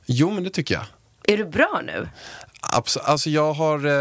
Jo, 0.05 0.31
men 0.31 0.43
det 0.43 0.49
tycker 0.49 0.75
jag. 0.75 0.85
Är 1.33 1.37
du 1.37 1.45
bra 1.45 1.81
nu? 1.85 2.07
Abs- 2.73 2.97
alltså 3.03 3.29
jag, 3.29 3.53
har, 3.53 3.85
eh, 3.85 3.91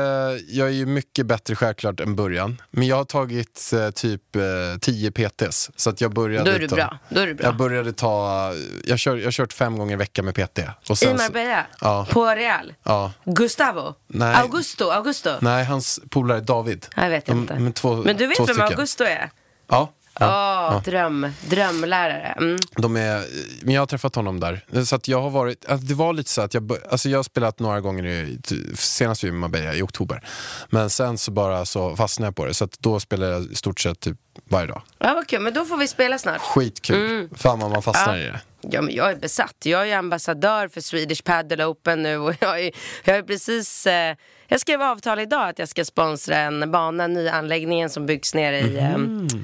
jag 0.49 0.69
är 0.69 0.73
ju 0.73 0.87
mycket 0.87 1.27
bättre 1.27 1.55
självklart 1.57 2.01
än 2.01 2.17
början. 2.17 2.63
Men 2.71 2.87
jag 2.87 2.97
har 2.97 3.05
tagit 3.05 3.71
eh, 3.75 3.91
typ 3.91 4.37
eh, 4.37 4.43
10 4.81 5.11
PTs. 5.11 5.71
Så 5.77 5.91
att 5.91 6.01
jag 6.01 6.15
började 6.15 6.51
Då 6.51 6.57
är 6.57 6.61
du 6.61 6.69
ta, 6.69 6.77
bra. 6.77 6.99
Då 7.09 7.21
är 7.21 7.27
du 7.27 7.35
bra. 7.35 7.47
Jag 7.47 7.57
började 7.57 7.93
ta, 7.93 8.53
jag, 8.85 8.99
kör, 8.99 9.17
jag 9.17 9.25
har 9.27 9.33
kört 9.33 9.53
fem 9.53 9.79
gånger 9.79 9.93
i 9.93 9.97
veckan 9.97 10.25
med 10.25 10.35
PT. 10.35 10.59
Och 10.89 10.99
sen 10.99 11.11
I 11.15 11.19
Marbella? 11.19 11.67
Ja. 11.81 12.07
På 12.11 12.27
Real? 12.27 12.73
Ja. 12.83 13.13
Gustavo? 13.25 13.95
Nej. 14.07 14.35
Augusto? 14.35 14.91
Augusto? 14.91 15.31
Nej, 15.41 15.65
hans 15.65 16.01
polare 16.11 16.41
David. 16.41 16.87
Jag 16.97 17.11
vet 17.11 17.27
De- 17.27 17.33
inte. 17.41 17.55
men 17.59 17.73
två- 17.73 17.97
Men 17.97 18.17
du 18.17 18.27
vet 18.27 18.49
vem. 18.49 18.61
Augusto 18.61 19.05
är? 19.05 19.31
Ja. 19.69 19.93
Åh, 20.21 20.27
ja. 20.27 20.83
dröm, 20.85 21.27
drömlärare. 21.49 22.35
Mm. 22.39 22.57
De 22.77 22.97
är, 22.97 23.25
men 23.63 23.75
jag 23.75 23.83
har 23.83 23.87
träffat 23.87 24.15
honom 24.15 24.41
där. 24.41 24.85
Så 24.85 24.97
att 24.97 25.09
jag 25.09 25.21
har 25.23 25.31
varit, 25.31 25.67
alltså 25.69 25.87
det 25.87 25.95
var 25.95 26.13
lite 26.13 26.31
så 26.31 26.43
att 26.43 26.55
jag, 26.55 26.73
alltså 26.91 27.09
jag 27.09 27.19
har 27.19 27.23
spelat 27.23 27.59
några 27.59 27.81
gånger, 27.81 28.05
i, 28.05 28.39
senast 28.75 29.25
i 29.25 29.31
Marbella 29.33 29.75
i 29.75 29.83
oktober. 29.83 30.25
Men 30.71 30.91
sen 30.91 31.19
så 31.19 31.31
bara 31.31 31.65
så 31.65 31.97
fastnade 31.97 32.27
jag 32.27 32.37
på 32.37 32.45
det. 32.45 32.55
Så 32.55 32.65
att 32.65 32.79
då 32.79 33.01
spelar 33.01 33.27
jag 33.27 33.43
i 33.53 33.55
stort 33.55 33.81
sett 33.81 34.01
typ 34.01 34.17
varje 34.49 34.67
dag. 34.67 34.83
Ja, 34.99 35.15
vad 35.15 35.27
kul. 35.27 35.41
Men 35.41 35.55
då 35.55 35.65
får 35.65 35.77
vi 35.77 35.89
spela 35.89 36.19
snart. 36.19 36.41
Skitkul. 36.41 37.29
Fan 37.37 37.59
vad 37.61 37.71
man 37.71 37.83
fastnar 37.83 38.15
Mm. 38.15 38.21
Ja. 38.27 38.29
i 38.29 38.33
det. 38.33 38.41
Ja, 38.77 38.83
men 38.83 38.95
jag 38.95 39.11
är 39.11 39.17
besatt. 39.17 39.57
Jag 39.63 39.89
är 39.89 39.97
ambassadör 39.99 40.69
för 40.69 40.81
Swedish 40.81 41.25
Padel 41.25 41.61
Open 41.63 42.03
nu 42.03 42.17
och 42.19 42.35
jag 42.41 42.61
är, 42.61 42.71
jag 43.05 43.17
är 43.17 43.23
precis... 43.23 43.87
Eh, 43.87 44.17
jag 44.49 44.61
skrev 44.61 44.83
avtal 44.83 45.19
idag 45.19 45.49
att 45.49 45.59
jag 45.59 45.69
ska 45.69 45.85
sponsra 45.85 46.37
en 46.37 46.71
bana, 46.71 47.07
nya 47.07 47.33
anläggningen 47.33 47.91
som 47.91 48.07
byggs 48.07 48.35
nere 48.35 48.59
i 48.61 48.65
Mhm. 48.97 49.29
eh, 49.33 49.41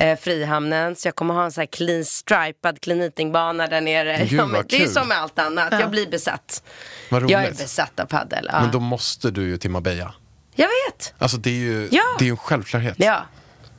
eh, 0.00 0.18
Frihamnen. 0.18 0.96
Så 0.96 1.08
jag 1.08 1.14
kommer 1.14 1.34
ha 1.34 1.44
en 1.44 1.52
sån 1.52 1.62
här 1.62 1.66
clean 1.66 2.04
stripad 2.04 2.80
clean 2.80 3.02
eating-bana 3.02 3.66
där 3.66 3.80
nere. 3.80 4.18
Gud, 4.18 4.40
ja, 4.40 4.46
men 4.46 4.64
det 4.68 4.82
är 4.82 4.86
som 4.86 5.08
med 5.08 5.18
allt 5.18 5.38
annat, 5.38 5.72
jag 5.80 5.90
blir 5.90 6.06
besatt. 6.10 6.62
Jag 7.08 7.30
är 7.32 7.50
besatt 7.50 8.00
av 8.00 8.04
padel. 8.06 8.48
Ja. 8.52 8.60
Men 8.60 8.70
då 8.70 8.80
måste 8.80 9.30
du 9.30 9.42
ju 9.48 9.58
till 9.58 9.70
Marbella. 9.70 10.14
Jag 10.54 10.68
vet. 10.88 11.14
Alltså 11.18 11.36
det 11.36 11.50
är 11.50 11.54
ju 11.54 11.88
Ja. 11.90 12.02
det 12.18 12.24
är 12.24 12.26
ju 12.26 12.30
en 12.30 12.36
självklärhet. 12.36 12.94
Ja. 12.98 13.26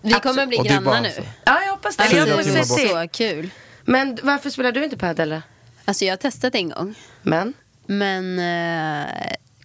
Vi 0.02 0.14
kommer 0.14 0.48
bli 0.48 0.58
grannar 0.58 1.02
nu. 1.02 1.12
ja, 1.44 1.62
jag 1.64 1.72
hoppas 1.72 1.98
det. 1.98 2.04
Alltså, 2.04 2.16
Fyra 2.18 2.44
timmar 2.44 2.58
det 2.60 2.66
så 2.66 3.08
kul. 3.18 3.50
Men 3.86 4.18
varför 4.24 4.50
spelar 4.50 4.72
du 4.72 4.84
inte 4.84 4.98
padel? 4.98 5.42
Alltså 5.86 6.06
jag 6.06 6.12
har 6.12 6.18
testat 6.18 6.56
en 6.56 6.70
gång. 6.70 6.96
Men? 7.22 7.54
Men 7.86 8.40
eh, 8.40 9.08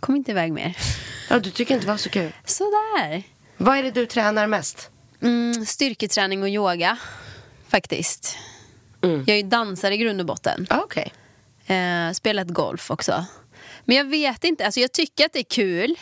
kom 0.01 0.17
inte 0.17 0.31
iväg 0.31 0.53
mer. 0.53 0.77
Ja, 1.31 1.39
du 1.39 1.51
tycker 1.51 1.75
inte 1.75 1.87
det 1.87 1.93
var 1.93 1.99
så 1.99 2.09
kul. 2.11 2.33
Sådär. 2.45 3.23
Vad 3.57 3.79
är 3.79 3.83
det 3.83 3.91
du 3.91 4.07
tränar 4.07 4.47
mest? 4.47 4.91
Mm, 5.23 5.67
styrketräning 5.67 6.43
och 6.43 6.49
yoga. 6.49 6.99
Faktiskt. 7.69 8.37
Mm. 9.03 9.25
Jag 9.27 9.39
är 9.39 9.43
dansare 9.43 9.95
i 9.95 9.97
grund 9.99 10.21
och 10.21 10.27
botten. 10.27 10.67
Ah, 10.71 10.81
Okej. 10.85 11.13
Eh, 11.67 12.13
spelat 12.13 12.49
golf 12.49 12.91
också. 12.91 13.25
Men 13.85 13.97
jag 13.97 14.05
vet 14.05 14.45
inte, 14.45 14.65
alltså 14.65 14.81
jag 14.81 14.93
tycker 14.93 15.25
att 15.27 15.33
det 15.33 15.39
är 15.39 15.43
kul. 15.51 15.95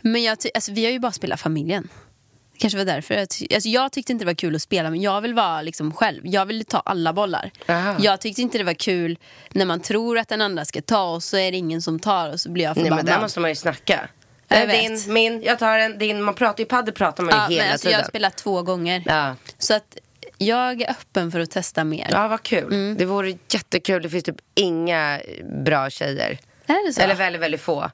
Men 0.00 0.22
jag 0.22 0.38
alltså 0.54 0.72
vi 0.72 0.84
har 0.84 0.92
ju 0.92 0.98
bara 0.98 1.12
spelat 1.12 1.40
familjen. 1.40 1.88
Det 2.52 2.58
kanske 2.58 2.78
var 2.78 2.84
därför. 2.84 3.14
Jag, 3.14 3.20
alltså 3.54 3.68
jag 3.68 3.92
tyckte 3.92 4.12
inte 4.12 4.24
det 4.24 4.26
var 4.26 4.34
kul 4.34 4.54
att 4.56 4.62
spela, 4.62 4.90
men 4.90 5.00
jag 5.00 5.20
vill 5.20 5.34
vara 5.34 5.62
liksom 5.62 5.92
själv. 5.92 6.20
Jag 6.26 6.46
vill 6.46 6.64
ta 6.64 6.78
alla 6.80 7.12
bollar. 7.12 7.50
Aha. 7.68 7.96
Jag 8.00 8.20
tyckte 8.20 8.42
inte 8.42 8.58
det 8.58 8.64
var 8.64 8.74
kul 8.74 9.18
när 9.50 9.64
man 9.66 9.80
tror 9.80 10.18
att 10.18 10.28
den 10.28 10.40
andra 10.40 10.64
ska 10.64 10.82
ta 10.82 11.02
och 11.14 11.22
så 11.22 11.36
är 11.36 11.50
det 11.50 11.56
ingen 11.56 11.82
som 11.82 11.98
tar 12.00 12.30
och 12.32 12.40
så 12.40 12.50
blir 12.50 12.64
jag 12.64 12.76
Nej, 12.76 12.84
förbannad. 12.84 13.04
men 13.04 13.14
där 13.14 13.20
måste 13.22 13.40
man 13.40 13.50
ju 13.50 13.56
snacka. 13.56 14.08
Jag 14.52 14.62
Eh, 14.62 14.66
vet. 14.66 15.04
Din, 15.04 15.12
min, 15.14 15.42
jag 15.42 15.58
tar 15.58 15.78
en, 15.78 15.98
din. 15.98 16.22
Man 16.22 16.34
pratar 16.34 16.58
ju 16.60 16.64
padel 16.66 16.94
pratar 16.94 17.24
man 17.24 17.32
ju 17.34 17.38
ja, 17.40 17.46
hela 17.48 17.62
men 17.64 17.72
alltså 17.72 17.86
tiden. 17.86 17.98
jag 17.98 18.04
har 18.04 18.08
spelat 18.08 18.36
två 18.36 18.62
gånger. 18.62 19.02
Ja. 19.06 19.36
Så 19.58 19.74
att 19.74 19.96
jag 20.38 20.82
är 20.82 20.90
öppen 20.90 21.32
för 21.32 21.40
att 21.40 21.50
testa 21.50 21.84
mer. 21.84 22.08
ja, 22.10 22.28
vad 22.28 22.42
kul. 22.42 22.64
Mm. 22.72 22.96
Det 22.98 23.04
vore 23.04 23.34
jättekul. 23.48 24.02
Det 24.02 24.08
finns 24.10 24.24
typ 24.24 24.36
inga 24.54 25.20
bra 25.64 25.90
tjejer. 25.90 26.38
Är 26.66 26.86
det 26.86 26.92
så? 26.92 27.00
Eller 27.00 27.14
väldigt, 27.14 27.42
väldigt 27.42 27.60
få. 27.60 27.90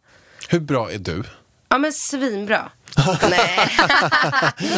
Hur 0.48 0.60
bra 0.60 0.90
är 0.92 0.98
du? 0.98 1.22
Ja, 1.68 1.78
men 1.78 1.92
svinbra. 1.92 2.70
Nej, 3.30 3.68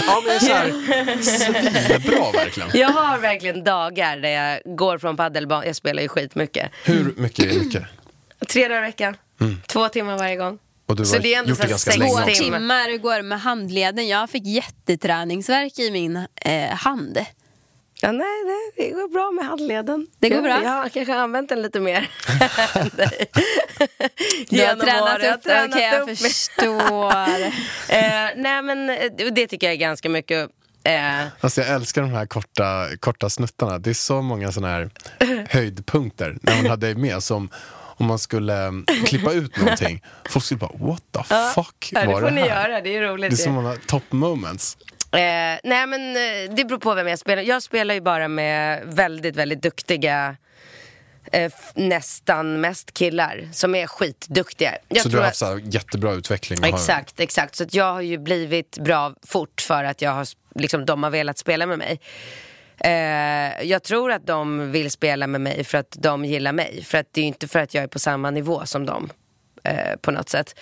Ja 0.07 0.23
men 0.27 0.41
så 0.41 0.53
här, 0.53 1.23
svinbra 1.23 2.31
verkligen. 2.33 2.71
jag 2.75 2.89
har 2.89 3.19
verkligen 3.19 3.65
dagar 3.65 4.17
där 4.17 4.29
jag 4.29 4.77
går 4.77 4.99
från 4.99 5.17
padelbanan. 5.17 5.67
Jag 5.67 5.77
spelar 5.77 6.03
ju 6.03 6.09
skitmycket. 6.09 6.71
Hur 6.85 7.15
mycket 7.17 7.45
är 7.45 7.59
mycket? 7.59 7.83
Tre 8.49 8.69
dagar 8.69 8.79
i 8.83 8.87
veckan. 8.87 9.17
Två 9.67 9.89
timmar 9.89 10.19
varje 10.19 10.37
gång. 10.37 10.59
Och 10.91 10.97
du 10.97 11.05
Så 11.05 11.15
har 11.17 11.23
det 11.23 11.35
är 11.35 11.39
ändå 11.39 11.51
gjort 11.51 11.61
det 11.61 11.69
ganska 11.69 11.91
sex 11.91 11.99
länge 11.99 12.11
Två 12.35 12.45
timmar. 12.45 12.99
går 12.99 13.23
med 13.23 13.41
handleden? 13.41 14.09
Jag 14.09 14.31
fick 14.31 14.47
jätteträningsverk 14.47 15.79
i 15.79 15.91
min 15.91 16.17
eh, 16.37 16.69
hand. 16.71 17.19
Ja, 18.03 18.13
nej, 18.13 18.27
det, 18.77 18.83
det 18.85 18.91
går 18.91 19.09
bra 19.09 19.31
med 19.31 19.45
handleden. 19.47 20.07
Det 20.19 20.29
går 20.29 20.43
bra? 20.43 20.63
Jag 20.63 20.71
har 20.71 20.89
kanske 20.89 21.15
använt 21.15 21.49
den 21.49 21.63
lite 21.63 21.81
mer 21.81 22.11
än 22.75 22.89
dig. 22.97 23.27
Du 24.49 24.67
har 24.67 24.75
tränat 24.75 25.37
upp 25.37 25.43
det, 25.45 25.65
okej 25.69 25.83
jag 25.83 26.19
förstår. 26.19 27.43
eh, 27.89 28.31
nej, 28.37 28.63
men 28.63 28.91
eh, 28.91 28.97
det 29.33 29.47
tycker 29.47 29.67
jag 29.67 29.75
är 29.75 29.79
ganska 29.79 30.09
mycket. 30.09 30.51
Eh, 30.85 31.27
Alltså 31.41 31.61
jag 31.61 31.71
älskar 31.71 32.03
de 32.03 32.11
här 32.11 32.27
korta, 32.27 32.87
korta 33.01 33.31
snuttarna. 33.31 33.79
Det 33.79 33.91
är 33.91 33.95
så 33.95 34.23
många 34.23 34.53
sådana 34.53 34.73
här 34.75 34.91
höjdpunkter 35.51 36.39
när 36.43 36.57
man 36.57 36.67
hade 36.67 36.95
med 36.95 37.23
som 37.23 37.51
om 38.01 38.07
man 38.07 38.19
skulle 38.19 38.55
mm, 38.57 38.85
klippa 39.07 39.33
ut 39.33 39.57
någonting. 39.57 40.03
Folk 40.31 40.45
skulle 40.45 40.59
bara 40.59 40.73
what 40.79 41.03
the 41.13 41.23
fuck 41.55 41.89
ja, 41.93 42.01
det 42.01 42.07
var 42.07 42.15
får 42.21 42.23
det 42.29 42.31
ni 42.35 42.41
här? 42.41 42.69
göra, 42.69 42.81
det 42.81 42.97
är 42.97 43.03
roligt. 43.03 43.31
Det 43.31 43.35
är 43.35 43.45
som 43.45 43.53
många 43.53 43.77
top 43.87 44.03
moments. 44.13 44.77
Eh, 45.13 45.19
nej 45.65 45.87
men 45.87 46.17
eh, 46.17 46.55
det 46.57 46.65
beror 46.65 46.79
på 46.79 46.95
vem 46.95 47.09
jag 47.09 47.19
spelar. 47.19 47.43
Jag 47.43 47.63
spelar 47.63 47.95
ju 47.95 48.01
bara 48.01 48.29
med 48.29 48.83
väldigt, 48.87 49.37
väldigt 49.37 49.63
duktiga 49.63 50.37
eh, 51.33 51.53
nästan 51.75 52.61
mest 52.61 52.95
killar 52.95 53.49
som 53.53 53.75
är 53.75 53.87
skitduktiga. 53.87 54.75
Jag 54.89 55.03
så 55.03 55.09
du 55.09 55.17
har 55.17 55.23
att- 55.23 55.27
haft 55.29 55.39
så 55.39 55.47
här 55.47 55.63
jättebra 55.65 56.13
utveckling? 56.13 56.59
och 56.59 56.67
har- 56.67 56.75
Exakt, 56.75 57.21
exakt. 57.21 57.57
Så 57.57 57.63
att 57.65 57.75
jag 57.75 57.93
har 57.93 58.01
ju 58.01 58.19
blivit 58.19 58.79
bra 58.79 59.15
fort 59.27 59.61
för 59.61 59.85
att 59.85 60.03
jag 60.03 60.11
har, 60.11 60.27
liksom, 60.55 60.87
de 60.87 61.03
har 61.03 61.11
velat 61.11 61.39
spela 61.39 61.67
med 61.67 61.79
mig. 61.79 62.01
Eh, 62.85 63.63
jag 63.63 63.83
tror 63.83 64.13
att 64.13 64.27
de 64.27 64.71
vill 64.73 64.91
spela 64.91 65.27
med 65.27 65.41
mig 65.41 65.65
för 65.65 65.79
att 65.79 65.97
de 65.99 66.25
gillar 66.25 66.53
mig. 66.53 66.85
För 66.85 66.99
att 66.99 67.07
det 67.13 67.21
är 67.21 67.23
ju 67.23 67.29
inte 67.29 67.49
för 67.49 67.59
att 67.59 67.75
jag 67.75 67.85
är 67.85 67.89
på 67.89 67.99
samma 67.99 68.31
nivå 68.31 68.67
som 68.67 68.87
dem. 68.87 69.11
Eh, 69.65 69.97
på 70.03 70.11
något 70.11 70.29
sätt. 70.29 70.59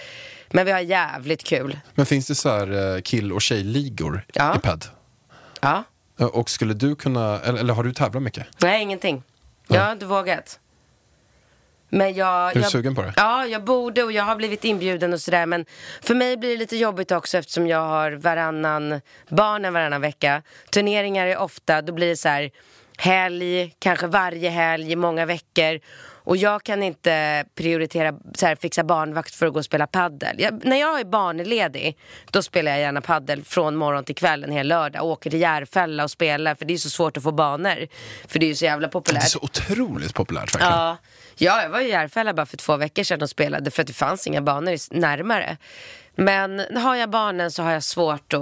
Men 0.50 0.66
vi 0.66 0.72
har 0.72 0.80
jävligt 0.80 1.44
kul. 1.44 1.78
Men 1.94 2.06
finns 2.06 2.26
det 2.26 2.34
så 2.34 2.48
här 2.48 2.94
eh, 2.96 3.00
kill 3.00 3.32
och 3.32 3.42
tjejligor 3.42 4.26
Ja. 4.32 4.56
i 4.56 4.58
PAD? 4.58 4.84
Ja. 5.60 5.84
Eh, 6.20 6.26
Och 6.26 6.50
skulle 6.50 6.74
du 6.74 6.96
kunna, 6.96 7.40
eller, 7.40 7.58
eller 7.60 7.74
har 7.74 7.84
du 7.84 7.92
tävlat 7.92 8.22
mycket? 8.22 8.46
Nej, 8.62 8.82
ingenting. 8.82 9.22
Jag 9.68 9.80
har 9.80 9.92
inte 9.92 10.06
vågat. 10.06 10.58
Men 11.88 12.14
jag, 12.14 12.50
Är 12.50 12.54
du 12.54 12.60
jag, 12.60 12.70
sugen 12.70 12.94
på 12.94 13.02
det? 13.02 13.12
Ja, 13.16 13.46
jag 13.46 13.64
borde 13.64 14.02
och 14.02 14.12
jag 14.12 14.24
har 14.24 14.36
blivit 14.36 14.64
inbjuden 14.64 15.12
och 15.12 15.20
sådär. 15.20 15.46
Men 15.46 15.64
för 16.02 16.14
mig 16.14 16.36
blir 16.36 16.50
det 16.50 16.56
lite 16.56 16.76
jobbigt 16.76 17.10
också 17.12 17.38
eftersom 17.38 17.66
jag 17.66 17.78
har 17.88 18.12
varannan 18.12 19.00
barnen 19.28 19.72
varannan 19.72 20.00
vecka. 20.00 20.42
Turneringar 20.70 21.26
är 21.26 21.38
ofta, 21.38 21.82
då 21.82 21.92
blir 21.92 22.08
det 22.08 22.16
så 22.16 22.28
här 22.28 22.50
helg, 22.98 23.74
kanske 23.78 24.06
varje 24.06 24.50
helg 24.50 24.96
många 24.96 25.26
veckor. 25.26 25.80
Och 26.28 26.36
jag 26.36 26.62
kan 26.62 26.82
inte 26.82 27.44
prioritera 27.54 28.14
så 28.34 28.46
här, 28.46 28.56
fixa 28.56 28.84
barnvakt 28.84 29.34
för 29.34 29.46
att 29.46 29.52
gå 29.52 29.58
och 29.58 29.64
spela 29.64 29.86
paddel. 29.86 30.36
Jag, 30.38 30.64
när 30.64 30.76
jag 30.76 31.00
är 31.00 31.04
barnledig, 31.04 31.98
då 32.30 32.42
spelar 32.42 32.72
jag 32.72 32.80
gärna 32.80 33.00
paddel 33.00 33.44
från 33.44 33.76
morgon 33.76 34.04
till 34.04 34.14
kväll 34.14 34.44
en 34.44 34.52
hel 34.52 34.68
lördag. 34.68 35.04
Åker 35.04 35.30
till 35.30 35.40
Järfälla 35.40 36.04
och 36.04 36.10
spelar, 36.10 36.54
för 36.54 36.64
det 36.64 36.74
är 36.74 36.78
så 36.78 36.90
svårt 36.90 37.16
att 37.16 37.22
få 37.22 37.32
banor. 37.32 37.86
För 38.28 38.38
det 38.38 38.46
är 38.46 38.48
ju 38.48 38.54
så 38.54 38.64
jävla 38.64 38.86
Det 38.86 38.90
är 38.90 38.92
populärt. 38.92 39.28
så 39.28 39.38
otroligt 39.42 40.14
populärt 40.14 40.54
verkligen. 40.54 40.72
Ja. 40.72 40.96
Ja, 41.38 41.62
jag 41.62 41.70
var 41.70 41.80
i 41.80 41.88
Järfälla 41.88 42.34
bara 42.34 42.46
för 42.46 42.56
två 42.56 42.76
veckor 42.76 43.02
sedan 43.02 43.22
och 43.22 43.30
spelade 43.30 43.70
för 43.70 43.82
att 43.82 43.86
det 43.86 43.92
fanns 43.94 44.26
inga 44.26 44.42
banor 44.42 44.94
närmare. 44.98 45.56
Men 46.16 46.76
har 46.76 46.94
jag 46.96 47.10
barnen 47.10 47.50
så 47.50 47.62
har 47.62 47.72
jag 47.72 47.82
svårt 47.82 48.32
att... 48.34 48.40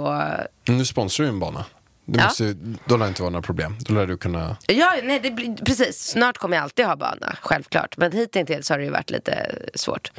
Men 0.67 0.77
Nu 0.77 0.85
sponsrar 0.85 1.23
du 1.25 1.29
en 1.29 1.39
bana. 1.39 1.65
Det 2.05 2.19
Ja. 2.19 2.25
måste, 2.25 2.55
Då 2.85 2.97
lär 2.97 3.05
det 3.05 3.09
inte 3.09 3.21
vara 3.21 3.29
några 3.31 3.41
problem. 3.41 3.75
Då 3.79 3.93
lär 3.93 4.07
du 4.07 4.17
kunna... 4.17 4.57
Ja, 4.67 4.93
nej, 5.03 5.19
det 5.19 5.31
blir, 5.31 5.55
precis. 5.65 6.03
Snart 6.07 6.37
kommer 6.37 6.57
jag 6.57 6.63
alltid 6.63 6.85
ha 6.85 6.95
bana, 6.95 7.35
självklart. 7.41 7.97
Men 7.97 8.11
hittills 8.11 8.69
har 8.69 8.77
det 8.77 8.83
ju 8.83 8.89
varit 8.89 9.09
lite 9.09 9.55
svårt. 9.75 10.11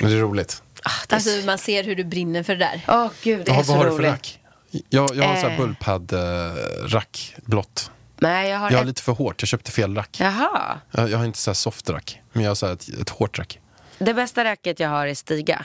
Det 0.00 0.06
är 0.06 0.20
roligt. 0.20 0.62
Ah, 0.82 0.90
det 1.08 1.12
är 1.12 1.16
Alltså 1.16 1.40
så- 1.40 1.46
man 1.46 1.58
ser 1.58 1.84
hur 1.84 1.96
du 1.96 2.04
brinner 2.04 2.42
för 2.42 2.56
det 2.56 2.64
där. 2.64 2.80
Åh 2.88 3.10
gud, 3.22 3.46
det 3.46 3.52
är 3.52 3.62
så 3.62 3.72
vad 3.72 3.78
har 3.78 3.84
du 3.84 3.90
för 3.90 3.98
roligt. 3.98 4.10
rack? 4.10 4.40
Jag, 4.88 5.10
jag 5.14 5.24
har 5.24 5.36
så 5.36 5.48
här 5.48 5.50
Eh. 5.50 5.56
bullpad-rack, 5.60 7.34
blått. 7.44 7.90
Nej, 8.20 8.50
jag 8.50 8.58
har 8.58 8.70
Jag 8.70 8.76
har 8.78 8.82
ett... 8.82 8.88
lite 8.88 9.02
för 9.02 9.12
hårt, 9.12 9.42
jag 9.42 9.48
köpte 9.48 9.70
fel 9.70 9.94
rack. 9.94 10.16
Jaha. 10.20 10.80
Jag, 10.90 11.10
jag 11.10 11.18
har 11.18 11.24
inte 11.24 11.38
så 11.38 11.50
här 11.50 11.54
soft 11.54 11.90
rack, 11.90 12.20
men 12.32 12.42
jag 12.42 12.50
har 12.50 12.54
så 12.54 12.66
här 12.66 12.72
ett, 12.72 12.88
ett 12.88 13.10
hårt 13.10 13.38
rack. 13.38 13.58
Det 13.98 14.14
bästa 14.14 14.44
racket 14.44 14.80
jag 14.80 14.88
har 14.88 15.06
är 15.06 15.14
Stiga. 15.14 15.64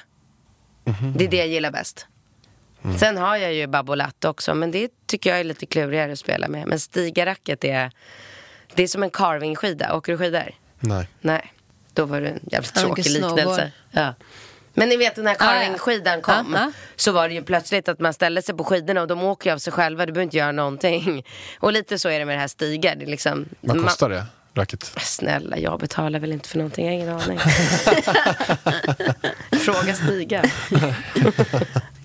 Mhm. 0.84 1.14
Det 1.18 1.24
är 1.26 1.30
det 1.30 1.38
jag 1.38 1.47
gillar 1.47 1.72
bäst. 1.72 2.08
Mm. 2.84 2.97
Sen 2.97 3.18
har 3.18 3.38
jag 3.38 3.53
ju 3.53 3.68
Babolat 3.68 4.26
också, 4.26 4.56
men 4.56 4.72
det 4.72 4.91
tycker 5.06 5.30
jag 5.30 5.39
är 5.39 5.43
lite 5.43 5.66
klurigare 5.66 6.12
att 6.12 6.20
spela 6.20 6.47
med. 6.47 6.68
Men 6.68 6.80
Stiga-racket 6.80 7.64
är, 7.64 7.91
det 8.76 8.84
är 8.84 8.88
som 8.88 9.03
en 9.03 9.10
carving-skida. 9.10 9.93
Åker 9.93 10.12
du 10.12 10.18
skidor? 10.18 10.51
Nej. 10.80 11.08
Nej, 11.22 11.53
då 11.93 12.06
var 12.06 12.22
det 12.22 12.28
en 12.28 12.39
jävligt 12.51 12.74
tråkig 12.76 13.06
liknelse. 13.10 13.72
Ja. 13.91 14.14
Men 14.78 14.89
ni 14.89 14.97
vet 14.97 15.17
när 15.17 15.32
Ah, 15.32 15.36
ja. 15.39 15.45
carving-skidan 15.45 16.21
kom 16.21 16.55
Ah, 16.55 16.59
ah. 16.59 16.71
så 16.95 17.11
var 17.11 17.28
det 17.30 17.36
ju 17.36 17.43
plötsligt 17.43 17.89
att 17.89 17.99
man 17.99 18.13
ställde 18.13 18.41
sig 18.41 18.55
på 18.57 18.63
skidorna 18.63 19.01
och 19.01 19.07
de 19.07 19.23
åker 19.23 19.49
ju 19.49 19.53
av 19.53 19.57
sig 19.57 19.73
själva. 19.73 20.05
Du 20.05 20.11
behöver 20.11 20.23
inte 20.23 20.38
göra 20.38 20.51
någonting. 20.51 21.26
Och 21.59 21.73
lite 21.73 21.99
så 21.99 22.09
är 22.09 22.19
det 22.19 22.26
med 22.26 22.36
det 22.36 22.39
här 22.41 22.47
Stiga. 22.47 22.95
Det 22.95 23.05
är 23.05 23.09
liksom, 23.09 23.45
Vad 23.61 23.84
kostar 23.84 24.09
det, 24.09 24.26
racket? 24.53 24.84
Snälla, 25.01 25.57
jag 25.57 25.80
betalar 25.80 26.19
väl 26.19 26.32
inte 26.32 26.49
för 26.49 26.57
någonting, 26.57 26.86
jag 26.86 26.93
har 26.93 26.99
ingen 26.99 27.09
aning. 27.09 27.39
Fråga 29.59 29.93
Stiga. 29.93 30.43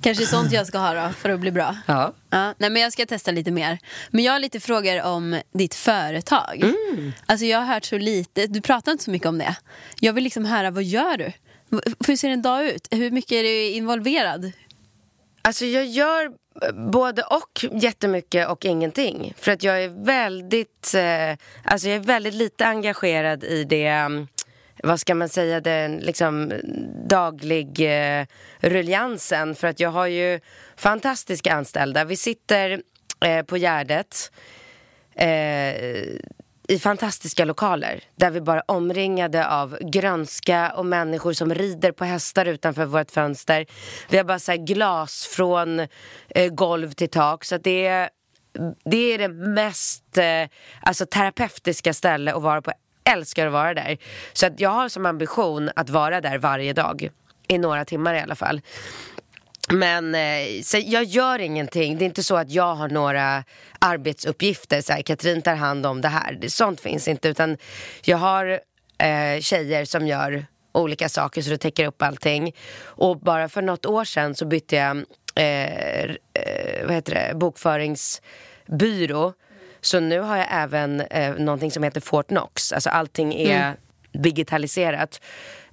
Kanske 0.02 0.26
sånt 0.26 0.52
jag 0.52 0.66
ska 0.66 0.78
ha 0.78 0.94
då, 0.94 1.08
för 1.18 1.30
att 1.30 1.40
bli 1.40 1.50
bra. 1.50 1.76
Ja. 1.86 2.12
Ja, 2.30 2.54
nej, 2.58 2.70
men 2.70 2.82
jag 2.82 2.92
ska 2.92 3.06
testa 3.06 3.30
lite 3.30 3.50
mer. 3.50 3.78
Men 4.10 4.24
jag 4.24 4.32
har 4.32 4.38
lite 4.38 4.60
frågor 4.60 5.02
om 5.02 5.40
ditt 5.52 5.74
företag. 5.74 6.60
Mm. 6.62 7.12
Alltså 7.26 7.46
jag 7.46 7.58
har 7.58 7.66
hört 7.74 7.84
så 7.84 7.98
lite, 7.98 8.46
du 8.46 8.60
pratar 8.60 8.92
inte 8.92 9.04
så 9.04 9.10
mycket 9.10 9.28
om 9.28 9.38
det. 9.38 9.56
Jag 10.00 10.12
vill 10.12 10.24
liksom 10.24 10.44
höra, 10.44 10.70
vad 10.70 10.84
gör 10.84 11.16
du? 11.16 11.32
Hur 12.06 12.16
ser 12.16 12.28
en 12.28 12.42
dag 12.42 12.66
ut? 12.66 12.88
Hur 12.90 13.10
mycket 13.10 13.32
är 13.32 13.42
du 13.42 13.64
involverad? 13.64 14.52
Alltså 15.42 15.64
jag 15.64 15.86
gör 15.86 16.24
eh, 16.62 16.90
både 16.90 17.22
och 17.22 17.64
jättemycket 17.82 18.48
och 18.48 18.64
ingenting. 18.64 19.34
För 19.36 19.52
att 19.52 19.62
jag 19.62 19.84
är 19.84 20.04
väldigt, 20.04 20.94
eh, 20.94 21.46
alltså 21.64 21.88
jag 21.88 21.96
är 21.96 22.04
väldigt 22.04 22.34
lite 22.34 22.66
engagerad 22.66 23.44
i 23.44 23.64
det, 23.64 23.86
mm, 23.86 24.28
vad 24.82 25.00
ska 25.00 25.14
man 25.14 25.28
säga, 25.28 25.60
den 25.60 25.96
liksom 25.96 26.52
daglig 27.08 27.80
eh, 27.80 28.26
ruljansen. 28.60 29.54
För 29.54 29.68
att 29.68 29.80
jag 29.80 29.90
har 29.90 30.06
ju 30.06 30.40
fantastiska 30.76 31.54
anställda. 31.54 32.04
Vi 32.04 32.16
sitter 32.16 32.82
eh, 33.24 33.42
på 33.42 33.56
Gärdet. 33.56 34.32
Eh, 35.14 35.74
i 36.70 36.78
fantastiska 36.78 37.44
lokaler 37.44 38.04
där 38.16 38.30
vi 38.30 38.40
bara 38.40 38.58
är 38.58 38.70
omringade 38.70 39.48
av 39.48 39.78
grönska 39.80 40.72
och 40.76 40.86
människor 40.86 41.32
som 41.32 41.54
rider 41.54 41.92
på 41.92 42.04
hästar 42.04 42.46
utanför 42.46 42.84
vårt 42.84 43.10
fönster. 43.10 43.66
Vi 44.08 44.16
har 44.16 44.24
bara 44.24 44.38
så 44.38 44.50
här 44.52 44.58
glas 44.58 45.26
från 45.26 45.80
eh, 46.28 46.48
golv 46.50 46.92
till 46.92 47.10
tak. 47.10 47.44
Så 47.44 47.54
att 47.54 47.64
det 47.64 47.86
är 47.86 48.10
det 48.84 48.96
är 48.96 49.18
det 49.18 49.28
mest 49.28 50.18
eh, 50.18 50.24
alltså, 50.82 51.06
terapeutiska 51.06 51.94
ställe 51.94 52.34
att 52.34 52.42
vara 52.42 52.62
på. 52.62 52.72
Jag 53.04 53.12
älskar 53.12 53.46
att 53.46 53.52
vara 53.52 53.74
där. 53.74 53.98
Så 54.32 54.46
att 54.46 54.60
jag 54.60 54.70
har 54.70 54.88
som 54.88 55.06
ambition 55.06 55.70
att 55.76 55.90
vara 55.90 56.20
där 56.20 56.38
varje 56.38 56.72
dag. 56.72 57.10
I 57.48 57.58
några 57.58 57.84
timmar 57.84 58.14
i 58.14 58.20
alla 58.20 58.34
fall. 58.34 58.60
Men 59.72 60.14
eh, 60.14 60.62
så 60.62 60.78
jag 60.84 61.04
gör 61.04 61.38
ingenting. 61.38 61.98
Det 61.98 62.04
är 62.04 62.06
inte 62.06 62.22
så 62.22 62.36
att 62.36 62.50
jag 62.50 62.74
har 62.74 62.88
några 62.88 63.44
arbetsuppgifter. 63.78 64.80
Så 64.80 64.92
här, 64.92 65.02
Katrin 65.02 65.42
tar 65.42 65.54
hand 65.54 65.86
om 65.86 66.00
det 66.00 66.08
här. 66.08 66.38
Sånt 66.48 66.80
finns 66.80 67.08
inte. 67.08 67.28
Utan 67.28 67.56
jag 68.04 68.16
har 68.16 68.60
eh, 68.98 69.40
tjejer 69.40 69.84
som 69.84 70.06
gör 70.06 70.46
olika 70.72 71.08
saker 71.08 71.42
så 71.42 71.50
det 71.50 71.58
täcker 71.58 71.86
upp 71.86 72.02
allting. 72.02 72.52
Och 72.84 73.18
bara 73.18 73.48
för 73.48 73.62
något 73.62 73.86
år 73.86 74.04
sedan 74.04 74.34
så 74.34 74.46
bytte 74.46 74.76
jag 74.76 74.96
eh, 75.34 76.04
eh, 76.04 76.84
vad 76.86 76.94
heter 76.94 77.14
det, 77.14 77.34
bokföringsbyrå. 77.34 79.32
Så 79.80 80.00
nu 80.00 80.20
har 80.20 80.36
jag 80.36 80.46
även 80.50 81.00
eh, 81.00 81.34
någonting 81.34 81.70
som 81.70 81.82
heter 81.82 82.00
Fortnox. 82.00 82.72
Alltså 82.72 82.90
allting 82.90 83.34
är 83.34 83.60
Mm. 83.62 83.76
digitaliserat. 84.12 85.20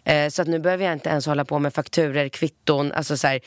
Eh, 0.04 0.30
så 0.30 0.42
att 0.42 0.48
nu 0.48 0.60
behöver 0.60 0.86
jag 0.86 0.94
inte 0.94 1.10
ens 1.10 1.26
hålla 1.26 1.46
på 1.46 1.60
med 1.60 1.74
fakturer, 1.74 2.30
kvitton. 2.30 2.92
Alltså 2.92 3.18
så 3.18 3.28
här, 3.28 3.40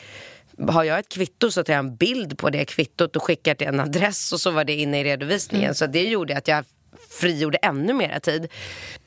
har 0.69 0.83
jag 0.83 0.99
ett 0.99 1.09
kvitto 1.09 1.51
så 1.51 1.63
tar 1.63 1.73
jag 1.73 1.79
en 1.79 1.95
bild 1.95 2.37
på 2.37 2.49
det 2.49 2.65
kvittot 2.65 3.15
och 3.15 3.23
skickar 3.23 3.55
till 3.55 3.67
en 3.67 3.79
adress 3.79 4.33
och 4.33 4.41
så 4.41 4.51
var 4.51 4.63
det 4.63 4.73
inne 4.73 4.99
i 4.99 5.03
redovisningen. 5.03 5.75
Så 5.75 5.87
det 5.87 6.03
gjorde 6.07 6.37
att 6.37 6.47
jag 6.47 6.65
frigjorde 7.09 7.57
ännu 7.57 7.93
mera 7.93 8.19
tid. 8.19 8.47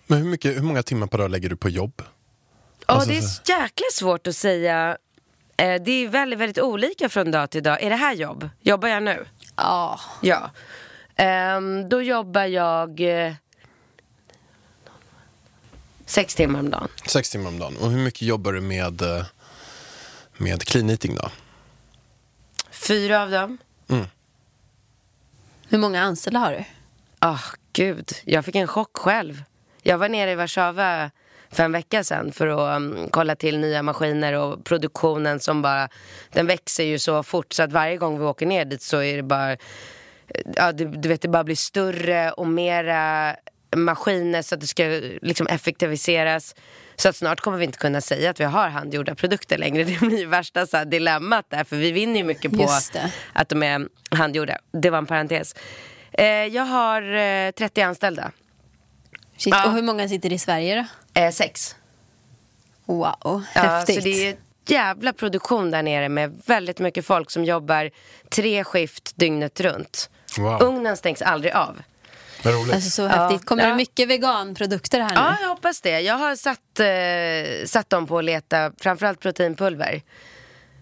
Men 0.07 0.19
hur, 0.19 0.25
mycket, 0.27 0.57
hur 0.57 0.63
många 0.63 0.83
timmar 0.83 1.07
per 1.07 1.19
dag 1.19 1.31
lägger 1.31 1.49
du 1.49 1.57
på 1.57 1.69
jobb? 1.69 2.03
Ja, 2.87 2.95
Alltså, 2.95 3.09
det 3.11 3.19
är 3.19 3.23
så- 3.23 3.43
jäkla 3.47 3.87
svårt 3.93 4.27
att 4.27 4.37
säga. 4.37 4.97
Eh, 5.57 5.83
Det 5.83 5.91
är 5.91 6.09
väldigt, 6.09 6.39
väldigt 6.39 6.59
olika 6.59 7.09
från 7.09 7.31
dag 7.31 7.51
till 7.51 7.63
dag. 7.63 7.83
Är 7.83 7.91
det 7.91 7.97
här 7.97 8.15
jobb? 8.15 8.49
Jobbar 8.61 8.89
jag 8.89 9.03
nu? 9.03 9.25
Ja. 9.57 10.01
Ja. 10.23 10.51
Ehm, 11.17 11.89
då 11.89 12.03
jobbar 12.03 12.45
jag 12.45 13.01
eh, 13.01 13.33
sex 16.07 16.35
timmar 16.35 16.59
om 16.61 16.71
dagen. 16.71 16.89
Sex 17.07 17.31
timmar 17.31 17.49
om 17.49 17.59
dagen. 17.59 17.77
Och 17.77 17.91
hur 17.91 17.99
mycket 17.99 18.23
jobbar 18.23 18.53
du 18.53 18.61
med, 18.61 19.03
eh, 19.03 19.25
med 20.37 20.63
clean 20.65 20.91
eating 20.91 21.15
då? 21.15 21.31
Fyra 22.87 23.23
av 23.23 23.31
dem. 23.31 23.59
Hur 25.69 25.79
många 25.79 26.03
anställda 26.03 26.41
har 26.41 26.53
du? 26.53 26.65
Ah, 27.19 27.41
gud. 27.73 28.13
Jag 28.25 28.45
fick 28.45 28.55
en 28.55 28.67
chock 28.67 28.97
själv. 28.97 29.43
Jag 29.83 29.99
var 29.99 30.09
nere 30.09 30.33
i 30.33 30.35
Warszawa 30.35 31.11
för 31.51 31.63
en 31.63 31.73
vecka 31.73 32.05
sedan 32.05 32.33
för 32.33 32.47
att 32.47 32.77
um, 32.77 33.09
kolla 33.11 33.37
till 33.37 33.59
nya 33.59 33.83
maskiner 33.83 34.33
och 34.33 34.65
produktionen 34.65 35.41
som 35.41 35.63
bara, 35.63 35.89
den 36.33 36.47
växer 36.47 36.85
ju 36.85 36.99
så 36.99 37.23
fort 37.23 37.53
så 37.53 37.63
att 37.63 37.73
varje 37.73 37.97
gång 37.97 38.19
vi 38.19 38.25
åker 38.25 38.47
ner 38.47 38.65
dit 38.65 38.83
så 38.83 39.03
är 39.03 39.17
det 39.17 39.23
bara, 39.23 39.57
ja 40.57 40.73
du, 40.73 40.85
du 40.85 41.09
vet 41.09 41.23
det 41.23 41.29
bara 41.29 41.45
blir 41.45 41.57
större 41.57 42.33
och 42.33 42.47
mera 42.47 43.37
maskiner 43.77 44.43
så 44.43 44.55
att 44.55 44.61
det 44.61 44.67
ska 44.67 44.85
liksom 45.23 45.47
effektiviseras. 45.47 46.55
Så 46.97 47.09
att 47.09 47.17
snart 47.17 47.41
kommer 47.41 47.59
vi 47.59 47.65
inte 47.65 47.79
kunna 47.79 48.01
säga 48.01 48.31
att 48.31 48.41
vi 48.41 48.45
har 48.45 48.69
handgjorda 48.69 49.15
produkter 49.15 49.59
längre. 49.59 49.85
Det 49.85 50.01
blir 50.01 50.19
ju 50.19 50.27
värsta 50.27 50.67
så 50.67 50.77
här, 50.77 50.85
dilemmat 50.85 51.47
där 51.49 51.65
för 51.65 51.77
vi 51.77 51.93
vinner 51.93 52.17
ju 52.17 52.25
mycket 52.25 52.53
på 52.53 52.69
att 53.33 53.49
de 53.49 53.63
är 53.63 53.89
handgjorda. 54.11 54.59
Det 54.73 54.91
var 54.91 54.99
en 54.99 55.07
parentes. 55.07 55.55
Eh, 56.13 56.27
jag 56.27 56.65
har 56.65 57.03
eh, 57.15 57.51
30 57.51 57.81
anställda. 57.83 58.31
Shit. 59.37 59.55
Ja. 59.55 59.67
Och 59.67 59.73
hur 59.73 59.83
många 59.83 60.09
sitter 60.09 60.33
i 60.33 60.39
Sverige 60.39 60.87
då? 61.15 61.21
Eh, 61.21 61.31
sex. 61.31 61.77
Wow, 62.87 63.15
Ja, 63.23 63.61
häftigt. 63.63 63.95
så 63.95 64.01
det 64.01 64.29
är 64.29 64.37
jävla 64.67 65.13
produktion 65.13 65.71
där 65.71 65.83
nere 65.83 66.09
med 66.09 66.43
väldigt 66.47 66.79
mycket 66.79 67.07
folk 67.07 67.31
som 67.31 67.45
jobbar 67.45 67.91
tre 68.29 68.65
skift 68.65 69.17
dygnet 69.17 69.61
runt. 69.61 70.11
Wow. 70.39 70.63
Ugnen 70.63 70.97
stängs 70.97 71.23
aldrig 71.23 71.53
av. 71.53 71.83
Roligt. 72.45 72.75
Alltså 72.75 72.91
så 72.91 73.07
häftigt. 73.07 73.47
Kommer 73.47 73.63
Ja. 73.63 73.69
det 73.69 73.75
mycket 73.77 74.09
veganprodukter 74.09 75.01
här 75.01 75.09
nu? 75.09 75.15
Ja, 75.15 75.37
jag 75.41 75.49
hoppas 75.49 75.81
det. 75.81 76.01
Jag 76.01 76.15
har 76.15 76.37
satt, 76.37 76.81
eh, 76.81 77.67
satt 77.67 77.91
dem 77.91 78.07
på 78.07 78.19
att 78.19 78.25
leta 78.25 78.73
framförallt 78.79 79.21
proteinpulver. 79.21 80.03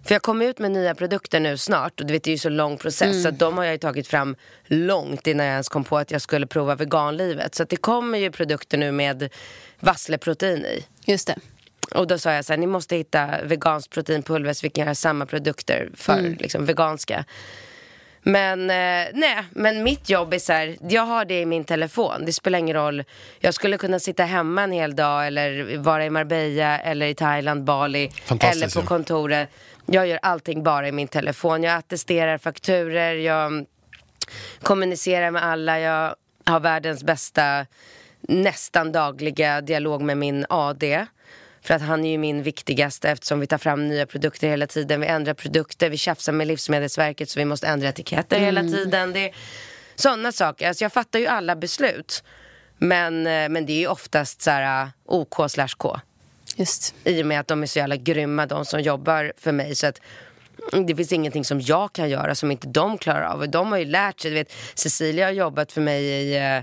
För 0.04 0.14
jag 0.14 0.22
kommer 0.22 0.46
ut 0.46 0.58
med 0.58 0.70
nya 0.70 0.94
produkter 0.94 1.40
nu 1.40 1.56
snart 1.58 2.00
och 2.00 2.06
du 2.06 2.12
vet 2.12 2.22
det 2.24 2.30
är 2.30 2.32
ju 2.32 2.38
så 2.38 2.48
lång 2.48 2.76
process 2.76 3.22
så 3.22 3.28
att 3.28 3.38
de 3.38 3.56
har 3.58 3.64
jag 3.64 3.72
ju 3.74 3.78
tagit 3.78 4.06
fram 4.08 4.36
långt 4.66 5.26
innan 5.26 5.46
jag 5.46 5.52
ens 5.52 5.68
kom 5.68 5.84
på 5.84 5.98
att 5.98 6.10
jag 6.10 6.22
skulle 6.22 6.46
prova 6.46 6.74
veganlivet. 6.74 7.54
Så 7.54 7.62
att 7.62 7.68
det 7.68 7.76
kommer 7.76 8.18
ju 8.18 8.30
produkter 8.30 8.78
nu 8.78 8.92
med 8.92 9.28
vassleprotein 9.80 10.64
i. 10.64 10.84
Just 11.04 11.26
det. 11.26 11.36
Och 11.94 12.06
då 12.06 12.18
sa 12.18 12.32
jag 12.32 12.44
så 12.44 12.52
här, 12.52 12.58
ni 12.58 12.66
måste 12.66 12.96
hitta 12.96 13.28
veganskt 13.44 13.90
proteinpulver 13.92 14.52
så 14.52 14.60
vi 14.62 14.70
kan 14.70 14.84
göra 14.84 14.94
samma 14.94 15.26
produkter 15.26 15.90
för 15.94 16.20
liksom, 16.22 16.66
veganska. 16.66 17.24
Men 18.22 18.70
eh, 18.70 19.06
nej, 19.14 19.36
men 19.50 19.82
mitt 19.82 20.10
jobb 20.10 20.34
är 20.34 20.38
så 20.38 20.52
här, 20.52 20.76
jag 20.88 21.02
har 21.02 21.24
det 21.24 21.40
i 21.40 21.46
min 21.46 21.64
telefon. 21.64 22.24
Det 22.24 22.32
spelar 22.32 22.58
ingen 22.58 22.76
roll. 22.76 23.04
Jag 23.40 23.54
skulle 23.54 23.78
kunna 23.78 23.98
sitta 23.98 24.24
hemma 24.24 24.62
en 24.62 24.72
hel 24.72 24.96
dag 24.96 25.26
eller 25.26 25.78
vara 25.78 26.04
i 26.06 26.10
Marbella 26.10 26.78
eller 26.78 27.06
i 27.06 27.14
Thailand, 27.14 27.64
Bali 27.64 28.10
eller 28.40 28.80
på 28.80 28.86
kontoret. 28.86 29.48
Jag 29.86 30.06
gör 30.06 30.18
allting 30.22 30.62
bara 30.62 30.88
i 30.88 30.92
min 30.92 31.08
telefon. 31.08 31.62
Jag 31.62 31.74
attesterar 31.76 32.38
fakturer, 32.38 33.14
jag 33.14 33.66
kommunicerar 34.62 35.30
med 35.30 35.44
alla. 35.44 35.80
Jag 35.80 36.14
har 36.44 36.60
världens 36.60 37.04
bästa 37.04 37.66
nästan 38.20 38.92
dagliga 38.92 39.60
dialog 39.60 40.02
med 40.02 40.18
min 40.18 40.46
AD. 40.48 41.06
För 41.62 41.74
att 41.74 41.82
han 41.82 42.04
är 42.04 42.10
ju 42.10 42.18
min 42.18 42.42
viktigaste 42.42 43.10
eftersom 43.10 43.40
vi 43.40 43.46
tar 43.46 43.58
fram 43.58 43.88
nya 43.88 44.06
produkter 44.06 44.48
hela 44.48 44.66
tiden. 44.66 45.00
Vi 45.00 45.06
ändrar 45.06 45.34
produkter, 45.34 45.90
vi 45.90 45.96
tjafsar 45.96 46.32
med 46.32 46.46
Livsmedelsverket 46.46 47.30
så 47.30 47.38
vi 47.40 47.44
måste 47.44 47.66
ändra 47.66 47.88
etiketter 47.88 48.40
hela 48.40 48.60
tiden. 48.60 49.12
Det 49.12 49.28
är 49.28 49.34
sådana 49.94 50.32
saker. 50.32 50.68
Alltså 50.68 50.84
jag 50.84 50.92
fattar 50.92 51.18
ju 51.18 51.26
alla 51.26 51.56
beslut. 51.56 52.22
Men, 52.78 53.26
eh, 53.26 53.48
men 53.48 53.66
det 53.66 53.72
är 53.72 53.80
ju 53.80 53.86
oftast 53.86 54.42
så 54.42 54.50
här 54.50 54.82
eh, 54.82 54.88
OK 55.06 55.50
slash 55.50 55.68
K. 55.76 56.00
Just. 56.56 56.94
I 57.04 57.22
och 57.22 57.26
med 57.26 57.40
att 57.40 57.48
de 57.48 57.62
är 57.62 57.66
så 57.66 57.78
jävla 57.78 57.96
grymma 57.96 58.46
de 58.46 58.64
som 58.64 58.80
jobbar 58.80 59.32
för 59.36 59.52
mig. 59.52 59.74
Så 59.74 59.86
att 59.86 60.00
mm, 60.72 60.86
det 60.86 60.96
finns 60.96 61.12
ingenting 61.12 61.44
som 61.44 61.60
jag 61.60 61.92
kan 61.92 62.10
göra 62.10 62.34
som 62.34 62.50
inte 62.50 62.68
de 62.68 62.98
klarar 62.98 63.22
av. 63.22 63.48
De 63.48 63.72
har 63.72 63.78
ju 63.78 63.84
lärt 63.84 64.20
sig. 64.20 64.30
Du 64.30 64.34
vet, 64.34 64.52
Cecilia 64.74 65.26
har 65.26 65.32
jobbat 65.32 65.72
för 65.72 65.80
mig 65.80 66.04
i 66.04 66.36
eh, 66.36 66.62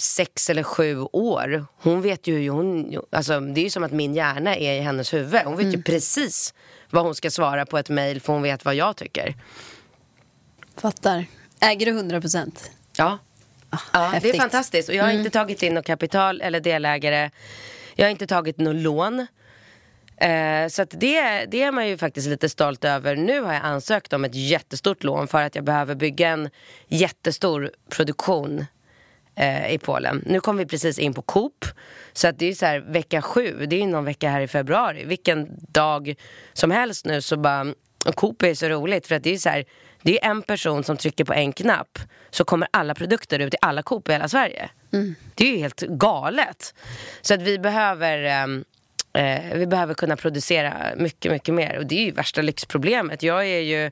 sex 0.00 0.50
eller 0.50 0.62
sju 0.62 1.00
år. 1.00 1.66
Hon 1.82 2.02
vet 2.02 2.26
ju 2.26 2.38
hur 2.38 2.50
hon... 2.50 3.00
Alltså, 3.12 3.40
det 3.40 3.60
är 3.60 3.62
ju 3.62 3.70
som 3.70 3.84
att 3.84 3.92
min 3.92 4.14
hjärna 4.14 4.56
är 4.56 4.72
i 4.72 4.80
hennes 4.80 5.14
huvud. 5.14 5.40
Hon 5.44 5.56
vet 5.56 5.74
ju 5.74 5.82
precis 5.82 6.54
vad 6.90 7.04
hon 7.04 7.14
ska 7.14 7.30
svara 7.30 7.66
på 7.66 7.78
ett 7.78 7.88
mejl 7.88 8.20
för 8.20 8.32
hon 8.32 8.42
vet 8.42 8.64
vad 8.64 8.74
jag 8.74 8.96
tycker. 8.96 9.34
Fattar. 10.76 11.24
Äger 11.60 11.86
du 11.86 11.92
100 11.92 12.20
procent? 12.20 12.70
Ja. 12.96 13.18
ja 13.92 14.14
det 14.22 14.30
är 14.30 14.38
fantastiskt. 14.38 14.88
Och 14.88 14.94
jag 14.94 15.04
har 15.04 15.12
inte 15.12 15.30
tagit 15.30 15.62
in 15.62 15.74
något 15.74 15.86
kapital 15.86 16.40
eller 16.40 16.60
delägare. 16.60 17.30
Jag 17.94 18.06
har 18.06 18.10
inte 18.10 18.26
tagit 18.26 18.58
något 18.58 18.76
lån. 18.76 19.26
Eh, 20.16 20.68
så 20.68 20.84
det, 20.90 21.44
det 21.46 21.62
är 21.62 21.72
man 21.72 21.88
ju 21.88 21.98
faktiskt 21.98 22.28
lite 22.28 22.48
stolt 22.48 22.84
över. 22.84 23.16
Nu 23.16 23.40
har 23.40 23.52
jag 23.52 23.62
ansökt 23.64 24.12
om 24.12 24.24
ett 24.24 24.34
jättestort 24.34 25.04
lån 25.04 25.28
för 25.28 25.42
att 25.42 25.54
jag 25.54 25.64
behöver 25.64 25.94
bygga 25.94 26.28
en 26.28 26.50
jättestor 26.88 27.70
produktion 27.88 28.66
eh, 29.38 29.72
i 29.72 29.78
Polen. 29.78 30.22
Nu 30.26 30.40
kom 30.40 30.56
vi 30.56 30.66
precis 30.66 30.98
in 30.98 31.14
på 31.14 31.22
Coop. 31.22 31.64
Så 32.12 32.28
att 32.28 32.38
det 32.38 32.46
är 32.46 32.54
så 32.54 32.66
här 32.66 32.78
vecka 32.78 33.22
sju, 33.22 33.66
det 33.66 33.76
är 33.76 33.80
ju 33.80 33.86
någon 33.86 34.04
vecka 34.04 34.30
här 34.30 34.40
i 34.40 34.48
februari. 34.48 35.04
Vilken 35.04 35.48
dag 35.68 36.14
som 36.52 36.70
helst 36.70 37.06
nu 37.06 37.22
så 37.22 37.36
bara, 37.36 37.74
och 38.06 38.14
Coop 38.14 38.42
är 38.42 38.54
så 38.54 38.68
roligt 38.68 39.06
för 39.06 39.14
att 39.14 39.22
det 39.22 39.34
är 39.34 39.38
så 39.38 39.48
här, 39.48 39.64
det 40.02 40.24
är 40.24 40.30
en 40.30 40.42
person 40.42 40.84
som 40.84 40.96
trycker 40.96 41.24
på 41.24 41.32
en 41.32 41.52
knapp 41.52 41.98
så 42.30 42.44
kommer 42.44 42.68
alla 42.70 42.94
produkter 42.94 43.38
ut 43.38 43.54
i 43.54 43.56
alla 43.60 43.82
Coop 43.82 44.08
i 44.08 44.12
hela 44.12 44.28
Sverige. 44.28 44.70
Det 45.34 45.44
är 45.44 45.52
ju 45.52 45.58
helt 45.58 45.80
galet. 45.80 46.74
Så 47.20 47.34
att 47.34 47.42
vi 47.42 47.58
behöver 47.58 48.18
ehm, 48.18 48.64
eh, 49.12 49.54
vi 49.54 49.66
behöver 49.66 49.94
kunna 49.94 50.16
producera 50.16 50.74
mycket, 50.96 51.32
mycket 51.32 51.54
mer. 51.54 51.78
Och 51.78 51.86
det 51.86 51.94
är 51.94 52.04
ju 52.04 52.10
värsta 52.10 52.42
lyxproblemet. 52.42 53.22
Jag 53.22 53.46
är 53.46 53.60
ju 53.60 53.90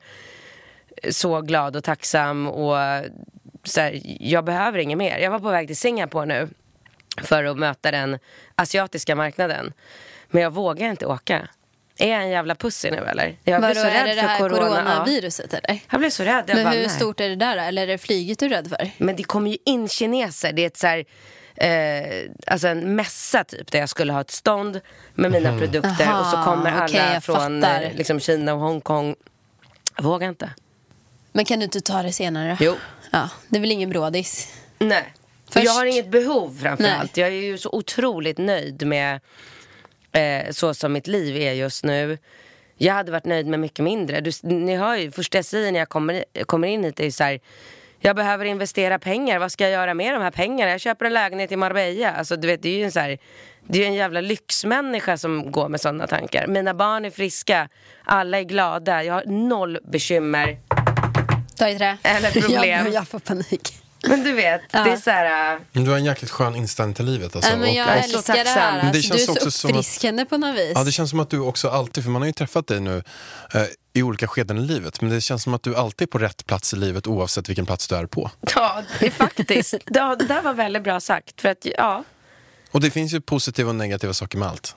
så 1.10 1.40
glad 1.40 1.76
och 1.76 1.84
tacksam 1.84 2.46
och 2.46 2.76
så 3.68 3.80
här, 3.80 4.00
jag 4.20 4.44
behöver 4.44 4.78
inget 4.78 4.98
mer. 4.98 5.18
Jag 5.18 5.30
var 5.30 5.38
på 5.38 5.50
väg 5.50 5.66
till 5.66 5.76
Singapore 5.76 6.26
nu 6.26 6.48
för 7.22 7.44
att 7.44 7.58
möta 7.58 7.90
den 7.90 8.18
asiatiska 8.54 9.14
marknaden. 9.14 9.72
Men 10.28 10.42
jag 10.42 10.50
vågar 10.50 10.90
inte 10.90 11.06
åka. 11.06 11.48
Är 11.98 12.10
jag 12.10 12.22
en 12.22 12.28
jävla 12.28 12.54
pussy 12.54 12.90
nu 12.90 12.96
eller? 12.96 13.36
Jag 13.44 13.60
blir 13.60 13.68
Vadå, 13.68 13.80
så 13.80 13.86
är 13.86 13.90
rädd 13.90 14.06
det 14.06 14.14
det 14.14 14.20
för 14.20 14.28
här 14.28 14.38
corona. 14.38 14.60
Ja. 14.60 14.68
coronaviruset 14.68 15.54
eller? 15.54 15.80
Jag 15.90 16.00
blir 16.00 16.10
så 16.10 16.22
rädd. 16.22 16.44
Jag 16.46 16.56
Men 16.56 16.64
bara, 16.64 16.74
hur 16.74 16.80
nej. 16.80 16.90
stort 16.90 17.20
är 17.20 17.28
det 17.28 17.36
där? 17.36 17.56
Eller 17.56 17.82
är 17.82 17.86
det 17.86 17.98
flyget 17.98 18.38
du 18.38 18.46
är 18.46 18.50
rädd 18.50 18.68
för? 18.68 18.90
Men 18.98 19.16
det 19.16 19.22
kommer 19.24 19.50
ju 19.50 19.56
in 19.64 19.88
kineser. 19.88 20.52
Det 20.52 20.62
är 20.62 20.66
ett 20.66 20.76
så 20.76 20.86
här, 20.86 21.04
eh, 21.54 22.30
alltså 22.46 22.68
en 22.68 22.96
mässa 22.96 23.44
typ 23.44 23.72
där 23.72 23.78
jag 23.78 23.88
skulle 23.88 24.12
ha 24.12 24.20
ett 24.20 24.30
stånd 24.30 24.80
med 25.14 25.30
mina 25.30 25.58
produkter 25.58 26.06
Aha, 26.06 26.20
och 26.20 26.26
så 26.26 26.36
kommer 26.36 26.72
alla 26.72 27.12
jag 27.14 27.24
från 27.24 27.64
eh, 27.64 27.94
liksom 27.94 28.20
Kina 28.20 28.54
och 28.54 28.60
Hongkong. 28.60 29.14
Jag 29.96 30.04
vågar 30.04 30.28
inte. 30.28 30.50
Men 31.32 31.44
kan 31.44 31.58
du 31.58 31.64
inte 31.64 31.80
ta 31.80 32.02
det 32.02 32.12
senare? 32.12 32.56
Jo. 32.60 32.74
Ja, 33.16 33.28
det 33.48 33.56
är 33.56 33.60
väl 33.60 33.72
ingen 33.72 33.90
brådis? 33.90 34.54
Nej. 34.78 35.12
Och 35.48 35.56
Jag 35.56 35.62
Först. 35.64 35.76
har 35.78 35.86
inget 35.86 36.08
behov 36.10 36.58
framför 36.62 36.82
Nej. 36.82 36.92
allt. 37.00 37.16
Jag 37.16 37.28
är 37.28 37.32
ju 37.32 37.58
så 37.58 37.70
otroligt 37.72 38.38
nöjd 38.38 38.86
med 38.86 39.20
eh, 40.12 40.50
så 40.50 40.74
som 40.74 40.92
mitt 40.92 41.06
liv 41.06 41.36
är 41.36 41.52
just 41.52 41.84
nu. 41.84 42.18
Jag 42.78 42.94
hade 42.94 43.12
varit 43.12 43.24
nöjd 43.24 43.46
med 43.46 43.60
mycket 43.60 43.84
mindre. 43.84 44.20
Du, 44.20 44.30
ni 44.42 44.76
hör 44.76 44.96
ju, 44.96 45.10
första 45.10 45.38
jag 45.38 45.44
säger 45.44 45.72
när 45.72 45.78
jag 45.78 45.88
kommer, 45.88 46.24
kommer 46.46 46.68
in 46.68 46.84
hit 46.84 47.00
är 47.00 47.04
ju 47.04 47.10
så 47.12 47.24
här, 47.24 47.40
jag 48.00 48.16
behöver 48.16 48.44
investera 48.44 48.98
pengar. 48.98 49.38
Vad 49.38 49.52
ska 49.52 49.64
jag 49.64 49.72
göra 49.72 49.94
med 49.94 50.14
de 50.14 50.22
här 50.22 50.30
pengarna? 50.30 50.70
Jag 50.70 50.80
köper 50.80 51.04
en 51.06 51.12
lägenhet 51.12 51.52
i 51.52 51.56
Marbella. 51.56 52.12
Alltså, 52.12 52.36
du 52.36 52.46
vet, 52.48 52.62
det 52.62 52.68
är 52.68 52.78
ju 52.78 52.84
en, 52.84 52.92
så 52.92 53.00
här, 53.00 53.18
det 53.68 53.82
är 53.82 53.86
en 53.86 53.94
jävla 53.94 54.20
lyxmänniska 54.20 55.16
som 55.18 55.52
går 55.52 55.68
med 55.68 55.80
sådana 55.80 56.06
tankar. 56.06 56.46
Mina 56.46 56.74
barn 56.74 57.04
är 57.04 57.10
friska, 57.10 57.68
alla 58.04 58.38
är 58.38 58.42
glada, 58.42 59.04
jag 59.04 59.14
har 59.14 59.24
noll 59.26 59.78
bekymmer. 59.84 60.58
Ta 61.58 61.68
i 61.68 61.78
trä. 61.78 61.98
Eller 62.02 62.30
problem. 62.40 62.62
Jag, 62.86 62.94
jag 62.94 63.08
får 63.08 63.18
panik. 63.18 63.82
Men 64.08 64.24
du 64.24 64.32
vet, 64.32 64.60
Ja. 64.70 64.84
det 64.84 64.90
är 64.90 64.96
så 64.96 65.10
här... 65.10 65.54
äh, 65.54 65.60
Men 65.72 65.84
Du 65.84 65.90
har 65.90 65.98
en 65.98 66.04
jäkligt 66.04 66.30
skön 66.30 66.56
inställning 66.56 66.94
till 66.94 67.04
livet 67.04 67.36
alltså. 67.36 67.50
Ja, 67.50 67.58
Och- 67.60 67.68
jag 67.68 67.86
så 68.10 68.16
älskar 68.16 68.34
det 68.44 68.50
här. 68.50 68.82
Men 68.82 68.92
det 68.92 68.98
Alltså, 68.98 69.12
du 69.12 69.14
är 69.14 69.18
känns 69.18 69.26
så 69.26 69.32
också 69.32 69.50
som 69.50 69.70
att- 69.70 69.76
uppfriskande 69.76 70.24
på 70.24 70.36
något 70.38 70.56
vis. 70.58 70.72
Ja, 70.74 70.84
det 70.84 70.92
känns 70.92 71.10
som 71.10 71.20
att 71.20 71.30
du 71.30 71.38
också 71.40 71.68
alltid, 71.68 72.04
för 72.04 72.10
man 72.10 72.22
har 72.22 72.26
ju 72.26 72.32
träffat 72.32 72.66
dig 72.66 72.80
nu 72.80 73.02
eh, 73.54 73.62
i 73.92 74.02
olika 74.02 74.28
skeden 74.28 74.58
i 74.58 74.60
livet, 74.60 75.00
men 75.00 75.10
det 75.10 75.20
känns 75.20 75.42
som 75.42 75.54
att 75.54 75.62
du 75.62 75.76
alltid 75.76 76.08
är 76.08 76.10
på 76.10 76.18
rätt 76.18 76.46
plats 76.46 76.72
i 76.72 76.76
livet 76.76 77.06
oavsett 77.06 77.48
vilken 77.48 77.66
plats 77.66 77.88
du 77.88 77.94
är 77.96 78.06
på. 78.06 78.30
Ja, 78.54 78.82
det 79.00 79.06
är 79.06 79.10
faktiskt. 79.10 79.74
Ja, 79.86 80.16
det 80.16 80.24
där 80.24 80.42
var 80.42 80.54
väldigt 80.54 80.82
bra 80.84 81.00
sagt. 81.00 81.40
För 81.40 81.48
att, 81.48 81.66
ja. 81.78 82.04
Och 82.70 82.80
det 82.80 82.90
finns 82.90 83.12
ju 83.12 83.20
positiva 83.20 83.68
och 83.68 83.74
negativa 83.76 84.12
saker 84.14 84.38
med 84.38 84.48
allt. 84.48 84.74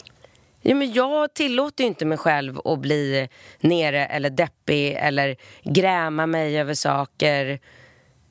Ja, 0.61 0.75
men 0.75 0.93
jag 0.93 1.33
tillåter 1.33 1.83
ju 1.83 1.87
inte 1.87 2.05
mig 2.05 2.17
själv 2.17 2.59
att 2.65 2.79
bli 2.79 3.29
nere 3.59 4.05
eller 4.05 4.29
deppig 4.29 4.97
eller 4.99 5.35
gräma 5.63 6.25
mig 6.25 6.59
över 6.59 6.73
saker. 6.73 7.59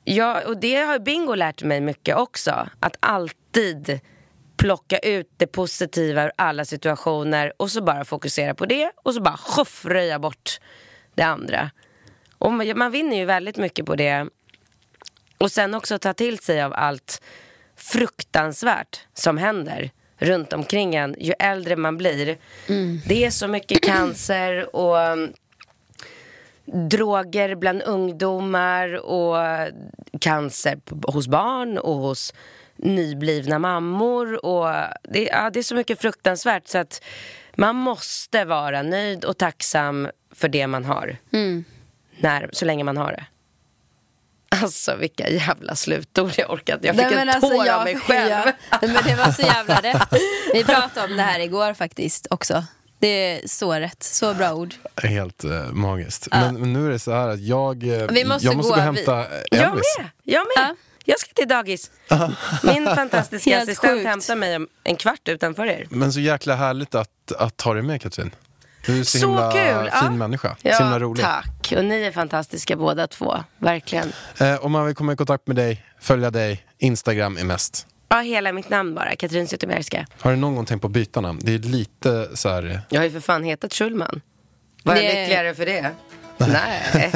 Ja, 0.03 0.41
och 0.47 0.59
det 0.59 0.75
har 0.75 0.99
Bingo 0.99 1.35
lärt 1.35 1.63
mig 1.63 1.81
mycket 1.81 2.15
också. 2.15 2.69
Att 2.79 2.97
alltid 2.99 3.99
plocka 4.57 4.97
ut 4.97 5.33
det 5.37 5.47
positiva 5.47 6.25
ur 6.25 6.31
alla 6.35 6.65
situationer 6.65 7.53
och 7.57 7.71
så 7.71 7.83
bara 7.83 8.05
fokusera 8.05 8.55
på 8.55 8.65
det 8.65 8.91
och 8.95 9.13
så 9.13 9.21
bara 9.21 9.39
tjoff 9.55 9.85
röja 9.85 10.19
bort 10.19 10.59
det 11.15 11.23
andra. 11.23 11.71
Och 12.37 12.53
man, 12.53 12.77
man 12.77 12.91
vinner 12.91 13.17
ju 13.17 13.25
väldigt 13.25 13.57
mycket 13.57 13.85
på 13.85 13.95
det. 13.95 14.27
Och 15.37 15.51
sen 15.51 15.73
också 15.73 15.99
ta 15.99 16.13
till 16.13 16.39
sig 16.39 16.61
av 16.61 16.73
allt 16.73 17.21
fruktansvärt 17.75 19.07
som 19.13 19.37
händer 19.37 19.91
runt 20.19 20.53
omkring 20.53 20.95
en 20.95 21.15
ju 21.19 21.33
äldre 21.39 21.75
man 21.75 21.97
blir. 21.97 22.37
Det 23.07 23.25
är 23.25 23.29
så 23.31 23.47
mycket 23.47 23.81
cancer 23.83 24.75
och 24.75 24.97
um, 24.97 25.33
droger 26.89 27.55
bland 27.55 27.81
ungdomar 27.81 28.93
och 29.05 29.37
cancer 30.19 30.79
hos 31.11 31.27
barn 31.27 31.77
och 31.77 31.95
hos 31.95 32.33
nyblivna 32.75 33.59
mammor. 33.59 34.45
Och 34.45 34.67
det, 35.03 35.23
ja, 35.23 35.49
det 35.49 35.59
är 35.59 35.63
så 35.63 35.75
mycket 35.75 36.01
fruktansvärt 36.01 36.67
så 36.67 36.77
att 36.77 37.03
man 37.55 37.75
måste 37.75 38.45
vara 38.45 38.81
nöjd 38.83 39.25
och 39.25 39.37
tacksam 39.37 40.07
för 40.31 40.47
det 40.47 40.67
man 40.67 40.85
har. 40.85 41.17
När, 42.19 42.49
så 42.53 42.65
länge 42.65 42.83
man 42.83 42.97
har 42.97 43.11
det. 43.11 43.25
Alltså 44.63 44.95
vilka 44.95 45.29
jävla 45.29 45.75
slutord 45.75 46.31
jag 46.37 46.49
orkat. 46.51 46.79
Jag 46.81 46.95
fick 46.95 47.03
Nej, 47.05 47.13
en 47.13 47.17
men 47.19 47.29
alltså, 47.29 47.49
tår 47.49 47.65
jag- 47.65 47.75
av 47.77 47.83
mig 47.83 47.95
själv. 47.99 48.29
Ja, 48.71 48.77
men 48.81 49.03
det 49.07 49.15
var 49.15 49.31
så 49.31 49.41
jävla 49.41 49.75
rätt. 49.81 50.07
Vi 50.53 50.63
pratade 50.63 51.07
om 51.11 51.17
det 51.17 51.23
här 51.23 51.39
igår 51.39 51.73
faktiskt 51.73 52.27
också. 52.29 52.63
Det 52.99 53.07
är 53.07 53.47
så 53.47 53.73
rätt, 53.73 54.03
så 54.03 54.33
bra 54.33 54.53
ord. 54.53 54.73
Helt 55.03 55.43
eh, 55.43 55.51
magiskt. 55.71 56.27
Men, 56.31 56.59
men 56.59 56.73
nu 56.73 56.85
är 56.87 56.89
det 56.89 56.99
så 56.99 57.11
här 57.11 57.27
att 57.29 57.39
jag, 57.41 57.83
eh, 57.83 58.07
Vi 58.09 58.25
måste 58.25 58.47
jag 58.47 58.55
måste 58.57 58.69
gå 58.69 58.75
gå 58.75 58.79
och 58.79 58.81
hämta 58.95 59.25
Jag 59.51 59.61
Elvis. 59.63 59.83
med! 59.97 60.09
Jag 60.23 60.45
med! 60.57 60.65
Ja. 60.69 60.75
Jag 61.05 61.19
ska 61.19 61.33
till 61.33 61.47
dagis. 61.47 61.91
Min 62.63 62.85
fantastiska 62.95 63.61
assistent 63.61 63.93
sjukt. 63.93 64.07
hämtar 64.07 64.35
mig 64.35 64.55
om 64.55 64.67
en 64.83 64.95
kvart 64.95 65.27
utanför 65.27 65.65
er. 65.65 65.87
Men 65.89 66.13
så 66.13 66.19
jäkla 66.19 66.55
härligt 66.55 66.95
att, 66.95 67.31
att 67.37 67.61
ha 67.61 67.73
dig 67.73 67.83
med 67.83 68.01
Katrin. 68.01 68.31
Du 68.89 68.99
är 68.99 69.03
så, 69.03 69.17
Så 69.19 69.27
himla 69.27 69.51
kul, 69.51 69.91
fin 69.91 69.91
ja. 70.03 70.09
människa. 70.09 70.55
Ja, 70.61 70.75
så 70.75 70.83
himla 70.83 70.99
rolig. 70.99 71.25
tack. 71.25 71.73
Och 71.77 71.85
ni 71.85 72.01
är 72.01 72.11
fantastiska 72.11 72.75
båda 72.75 73.07
två. 73.07 73.43
Verkligen. 73.57 74.13
Eh, 74.37 74.65
om 74.65 74.71
man 74.71 74.85
vill 74.85 74.95
komma 74.95 75.13
i 75.13 75.15
kontakt 75.15 75.47
med 75.47 75.55
dig, 75.55 75.85
följa 75.99 76.31
dig, 76.31 76.65
Instagram 76.77 77.37
är 77.37 77.43
mest. 77.43 77.87
Ja, 78.09 78.19
hela 78.19 78.51
mitt 78.51 78.69
namn 78.69 78.95
bara. 78.95 79.15
Katrin 79.15 79.47
Zytomierska. 79.47 80.07
Har 80.19 80.31
du 80.31 80.37
någon 80.37 80.55
gång 80.55 80.65
tänkt 80.65 80.81
på 80.81 80.87
att 80.87 80.93
byta 80.93 81.21
namn? 81.21 81.39
Det 81.43 81.53
är 81.53 81.59
lite 81.59 82.29
så 82.37 82.49
här... 82.49 82.81
Jag 82.89 82.99
har 82.99 83.05
ju 83.05 83.11
för 83.11 83.19
fan 83.19 83.43
hetat 83.43 83.73
Schulman. 83.73 84.21
Var 84.83 84.95
jag 84.95 85.03
lyckligare 85.03 85.55
för 85.55 85.65
det? 85.65 85.91
Nej. 86.47 87.11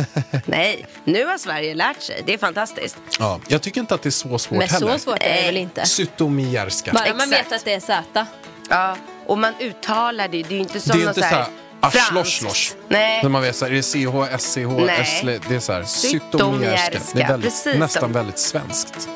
Nej, 0.46 0.86
nu 1.04 1.26
har 1.26 1.38
Sverige 1.38 1.76
lärt 1.76 2.02
sig. 2.02 2.24
Det 2.26 2.34
är 2.34 2.38
fantastiskt. 2.38 2.98
Ja, 3.20 3.40
jag 3.48 3.62
tycker 3.62 3.82
inte 3.82 3.96
att 3.96 4.02
det 4.02 4.10
är 4.10 4.12
så 4.12 4.38
svårt 4.38 4.60
Men 4.60 4.68
heller. 4.68 4.92
så 4.94 5.00
svårt 5.00 5.18
är 5.22 5.36
det 5.36 5.46
väl 5.46 5.58
inte? 5.58 5.86
Zytomierska. 5.86 6.92
Bara 6.94 7.14
man 7.14 7.30
vet 7.30 7.52
att 7.52 7.66
det 7.66 7.74
är 7.74 7.80
Z. 7.80 8.26
Ja, 8.70 8.98
och 9.26 9.38
man 9.38 9.54
uttalar 9.60 10.28
det. 10.28 10.44
Det 10.44 10.50
är 10.50 10.56
ju 10.56 10.60
inte 10.60 10.80
som 10.80 10.92
Det 10.92 10.98
är 10.98 11.00
ju 11.00 11.06
någon 11.06 11.10
inte 11.16 11.30
så 11.30 11.36
här 11.36 11.46
franskt. 11.92 12.12
arsloshlosh. 12.12 12.74
Nej. 12.88 13.20
När 13.24 13.30
man 13.30 13.42
vet 13.42 13.56
så 13.56 13.66
här, 13.66 13.72
är 13.72 13.76
det 13.76 13.84
CH, 13.84 14.38
SCH, 14.40 14.58
Nej. 14.86 15.06
SL, 15.22 15.50
det 15.50 15.56
är 15.56 15.60
så 15.60 15.74
här 15.74 15.84
zytomierska. 15.84 17.00
Det 17.14 17.22
är 17.22 17.28
väldigt, 17.28 17.50
Precis 17.52 17.80
nästan 17.80 18.02
som- 18.02 18.12
väldigt 18.14 18.40
svenskt. 18.40 19.10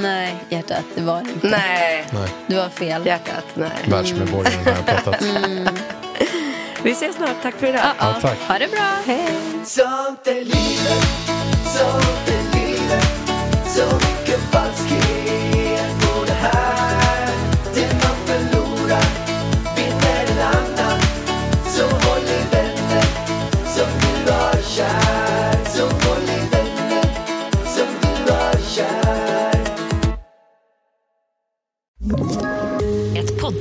Nej, 0.00 0.34
hjärtat, 0.48 0.84
det 0.94 1.02
var 1.02 1.22
det 1.22 1.30
inte. 1.30 1.48
Nej, 1.48 2.04
Nej, 2.10 2.28
Du 2.46 2.56
har 2.58 2.68
fel. 2.68 3.06
hjärtat, 3.06 3.44
nej. 3.54 3.70
världsmedborgaren 3.86 4.64
har 4.64 4.72
jag 4.72 4.86
pratat. 4.86 5.22
Vi 6.82 6.90
ses 6.92 7.16
snart. 7.16 7.30
Tack 7.42 7.54
för 7.54 7.66
idag. 7.66 7.80
Ja, 7.98 8.14
tack. 8.22 8.38
Ha 8.48 8.58
det 8.58 8.68
bra. 8.70 8.90
Hej. 9.06 9.28
Sånt 9.64 10.26
är 10.26 10.34
livet, 10.34 11.06
sånt 11.64 12.28
är 12.28 12.58
livet 12.58 13.06
Så 13.66 14.15